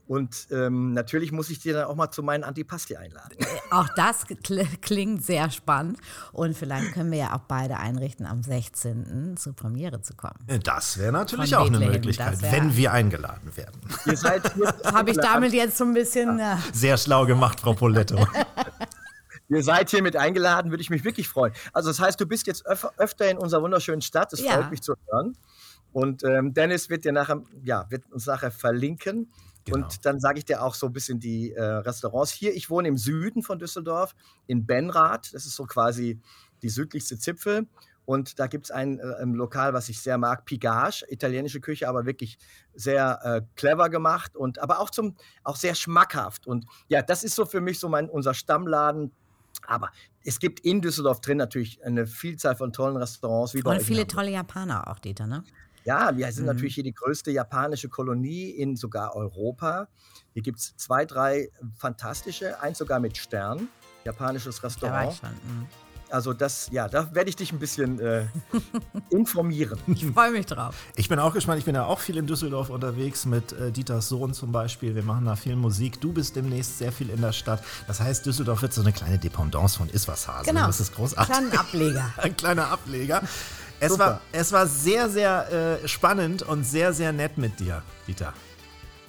Und 0.08 0.46
ähm, 0.52 0.92
natürlich 0.92 1.32
muss 1.32 1.50
ich 1.50 1.58
dir 1.58 1.74
dann 1.74 1.84
auch 1.86 1.96
mal 1.96 2.10
zu 2.12 2.22
meinen 2.22 2.44
Antipasti 2.44 2.96
einladen. 2.96 3.36
Auch 3.70 3.88
das 3.96 4.24
kl 4.26 4.64
klingt 4.80 5.24
sehr 5.24 5.50
spannend. 5.50 5.98
Und 6.32 6.56
vielleicht 6.56 6.92
können 6.92 7.10
wir 7.10 7.18
ja 7.18 7.34
auch 7.34 7.40
beide 7.48 7.78
einrichten, 7.78 8.24
am 8.24 8.42
16. 8.42 9.36
zur 9.36 9.54
Premiere 9.56 10.00
zu 10.02 10.14
kommen. 10.14 10.38
Das 10.62 10.96
wäre 10.98 11.10
natürlich 11.12 11.50
Von 11.50 11.58
auch 11.58 11.66
eine 11.66 11.78
Bethlehem, 11.78 11.92
Möglichkeit, 11.92 12.34
das 12.34 12.42
wär- 12.42 12.52
wenn 12.52 12.76
wir 12.76 12.92
eingeladen 12.92 13.56
werden. 13.56 13.80
Ihr 14.06 14.16
seid 14.16 14.52
hier, 14.54 14.72
Habe 14.84 15.10
ich 15.10 15.16
damit 15.16 15.52
jetzt 15.52 15.76
so 15.76 15.84
ein 15.84 15.94
bisschen. 15.94 16.38
Äh, 16.38 16.56
Sehr 16.72 16.96
schlau 16.98 17.26
gemacht, 17.26 17.58
Frau 17.58 17.72
Poletto. 17.74 18.24
ihr 19.48 19.62
seid 19.62 19.90
hiermit 19.90 20.16
eingeladen, 20.16 20.70
würde 20.70 20.82
ich 20.82 20.90
mich 20.90 21.04
wirklich 21.04 21.28
freuen. 21.28 21.52
Also 21.72 21.90
das 21.90 22.00
heißt, 22.00 22.20
du 22.20 22.26
bist 22.26 22.46
jetzt 22.46 22.64
öf 22.66 22.86
öfter 22.96 23.28
in 23.30 23.38
unserer 23.38 23.62
wunderschönen 23.62 24.02
Stadt. 24.02 24.32
Das 24.32 24.40
Ja. 24.40 24.52
freut 24.52 24.70
mich 24.70 24.82
zu 24.82 24.94
hören. 25.10 25.36
Und 25.92 26.24
ähm, 26.24 26.52
Dennis 26.52 26.90
wird 26.90 27.04
dir 27.04 27.12
nachher, 27.12 27.42
ja, 27.64 27.86
wird 27.90 28.04
uns 28.12 28.26
nachher 28.26 28.50
verlinken. 28.50 29.32
Genau. 29.66 29.84
Und 29.84 30.06
dann 30.06 30.20
sage 30.20 30.38
ich 30.38 30.44
dir 30.44 30.62
auch 30.62 30.74
so 30.74 30.86
ein 30.86 30.92
bisschen 30.92 31.20
die 31.20 31.52
äh, 31.52 31.62
Restaurants 31.62 32.30
hier. 32.30 32.54
Ich 32.54 32.70
wohne 32.70 32.88
im 32.88 32.96
Süden 32.96 33.42
von 33.42 33.58
Düsseldorf, 33.58 34.14
in 34.46 34.64
Benrath. 34.64 35.34
Das 35.34 35.44
ist 35.44 35.56
so 35.56 35.64
quasi 35.64 36.20
die 36.62 36.68
südlichste 36.68 37.18
Zipfel. 37.18 37.66
Und 38.04 38.38
da 38.38 38.46
gibt 38.46 38.66
es 38.66 38.70
ein, 38.70 39.00
äh, 39.00 39.24
Lokal, 39.24 39.74
was 39.74 39.88
ich 39.88 40.00
sehr 40.00 40.16
mag, 40.16 40.44
Pigage, 40.44 41.04
italienische 41.08 41.60
Küche, 41.60 41.88
aber 41.88 42.06
wirklich 42.06 42.38
sehr 42.74 43.20
äh, 43.24 43.42
clever 43.56 43.90
gemacht 43.90 44.36
und 44.36 44.60
aber 44.60 44.78
auch 44.78 44.90
zum 44.90 45.16
auch 45.42 45.56
sehr 45.56 45.74
schmackhaft. 45.74 46.46
Und 46.46 46.66
ja, 46.86 47.02
das 47.02 47.24
ist 47.24 47.34
so 47.34 47.44
für 47.44 47.60
mich 47.60 47.80
so 47.80 47.88
mein 47.88 48.08
unser 48.08 48.32
Stammladen. 48.32 49.10
Aber 49.66 49.90
es 50.22 50.38
gibt 50.38 50.60
in 50.60 50.80
Düsseldorf 50.80 51.20
drin 51.20 51.38
natürlich 51.38 51.84
eine 51.84 52.06
Vielzahl 52.06 52.54
von 52.54 52.72
tollen 52.72 52.96
Restaurants. 52.96 53.54
Wie 53.54 53.62
und 53.62 53.82
viele 53.82 54.06
tolle 54.06 54.30
Japaner 54.30 54.88
auch, 54.88 55.00
Dieter, 55.00 55.26
ne? 55.26 55.42
Ja, 55.86 56.16
wir 56.16 56.30
sind 56.32 56.46
natürlich 56.46 56.74
hier 56.74 56.82
die 56.82 56.92
größte 56.92 57.30
japanische 57.30 57.88
Kolonie 57.88 58.50
in 58.50 58.74
sogar 58.76 59.14
Europa. 59.14 59.86
Hier 60.32 60.42
gibt 60.42 60.58
es 60.58 60.76
zwei, 60.76 61.04
drei 61.04 61.48
fantastische, 61.78 62.60
eins 62.60 62.78
sogar 62.78 62.98
mit 62.98 63.16
Stern, 63.16 63.68
japanisches 64.04 64.60
Da 64.60 64.66
Restaurant. 64.66 65.14
schon. 65.14 65.30
mhm. 65.30 65.66
Also 66.08 66.32
das, 66.32 66.68
ja, 66.70 66.88
da 66.88 67.12
werde 67.14 67.30
ich 67.30 67.36
dich 67.36 67.52
ein 67.52 67.58
bisschen 67.58 67.98
äh, 67.98 68.26
informieren. 69.10 69.78
Ich 69.86 70.06
freue 70.06 70.30
mich 70.30 70.46
drauf. 70.46 70.74
Ich 70.94 71.08
bin 71.08 71.18
auch 71.18 71.34
gespannt, 71.34 71.58
ich 71.58 71.64
bin 71.64 71.74
ja 71.74 71.84
auch 71.84 71.98
viel 71.98 72.16
in 72.16 72.26
Düsseldorf 72.28 72.70
unterwegs 72.70 73.26
mit 73.26 73.52
äh, 73.52 73.72
Dieters 73.72 74.08
Sohn 74.08 74.32
zum 74.32 74.52
Beispiel. 74.52 74.94
Wir 74.94 75.02
machen 75.02 75.24
da 75.24 75.34
viel 75.34 75.56
Musik. 75.56 76.00
Du 76.00 76.12
bist 76.12 76.36
demnächst 76.36 76.78
sehr 76.78 76.92
viel 76.92 77.10
in 77.10 77.20
der 77.22 77.32
Stadt. 77.32 77.62
Das 77.88 78.00
heißt, 78.00 78.24
Düsseldorf 78.24 78.62
wird 78.62 78.72
so 78.72 78.82
eine 78.82 78.92
kleine 78.92 79.18
Dependance 79.18 79.78
von 79.78 79.88
Iswashase. 79.88 80.48
Genau. 80.48 80.66
Das 80.66 80.80
ist 80.80 80.94
großartig. 80.94 81.32
Kleinen 81.34 81.52
Ableger. 81.58 82.12
Ein 82.18 82.36
kleiner 82.36 82.68
Ableger. 82.70 83.22
Es 83.80 83.92
Super. 83.92 84.06
war, 84.06 84.20
es 84.32 84.52
war 84.52 84.66
sehr, 84.66 85.08
sehr 85.10 85.80
äh, 85.82 85.88
spannend 85.88 86.42
und 86.42 86.64
sehr, 86.64 86.92
sehr 86.92 87.12
nett 87.12 87.36
mit 87.36 87.60
dir, 87.60 87.82
Dieter. 88.06 88.32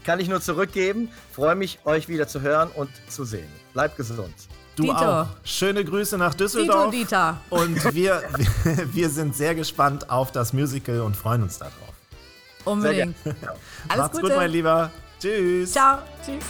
Kann 0.03 0.19
ich 0.19 0.29
nur 0.29 0.41
zurückgeben. 0.41 1.09
Freue 1.31 1.55
mich, 1.55 1.79
euch 1.85 2.07
wieder 2.07 2.27
zu 2.27 2.41
hören 2.41 2.69
und 2.75 2.89
zu 3.09 3.25
sehen. 3.25 3.49
Bleibt 3.73 3.97
gesund. 3.97 4.33
Du 4.75 4.83
Dito. 4.83 4.95
auch. 4.95 5.27
Schöne 5.43 5.83
Grüße 5.83 6.17
nach 6.17 6.33
Düsseldorf. 6.33 6.91
Dito, 6.91 7.03
Dieter. 7.03 7.41
Und 7.49 7.83
wir, 7.93 8.23
wir, 8.33 8.87
wir 8.93 9.09
sind 9.09 9.35
sehr 9.35 9.55
gespannt 9.55 10.09
auf 10.09 10.31
das 10.31 10.53
Musical 10.53 11.01
und 11.01 11.17
freuen 11.17 11.43
uns 11.43 11.57
darauf. 11.57 11.73
Unbedingt. 12.63 13.15
Alles 13.25 13.97
Macht's 13.97 14.17
Gute. 14.17 14.27
gut, 14.27 14.35
mein 14.35 14.51
Lieber. 14.51 14.91
Tschüss. 15.19 15.71
Ciao. 15.71 15.99
Tschüss. 16.23 16.43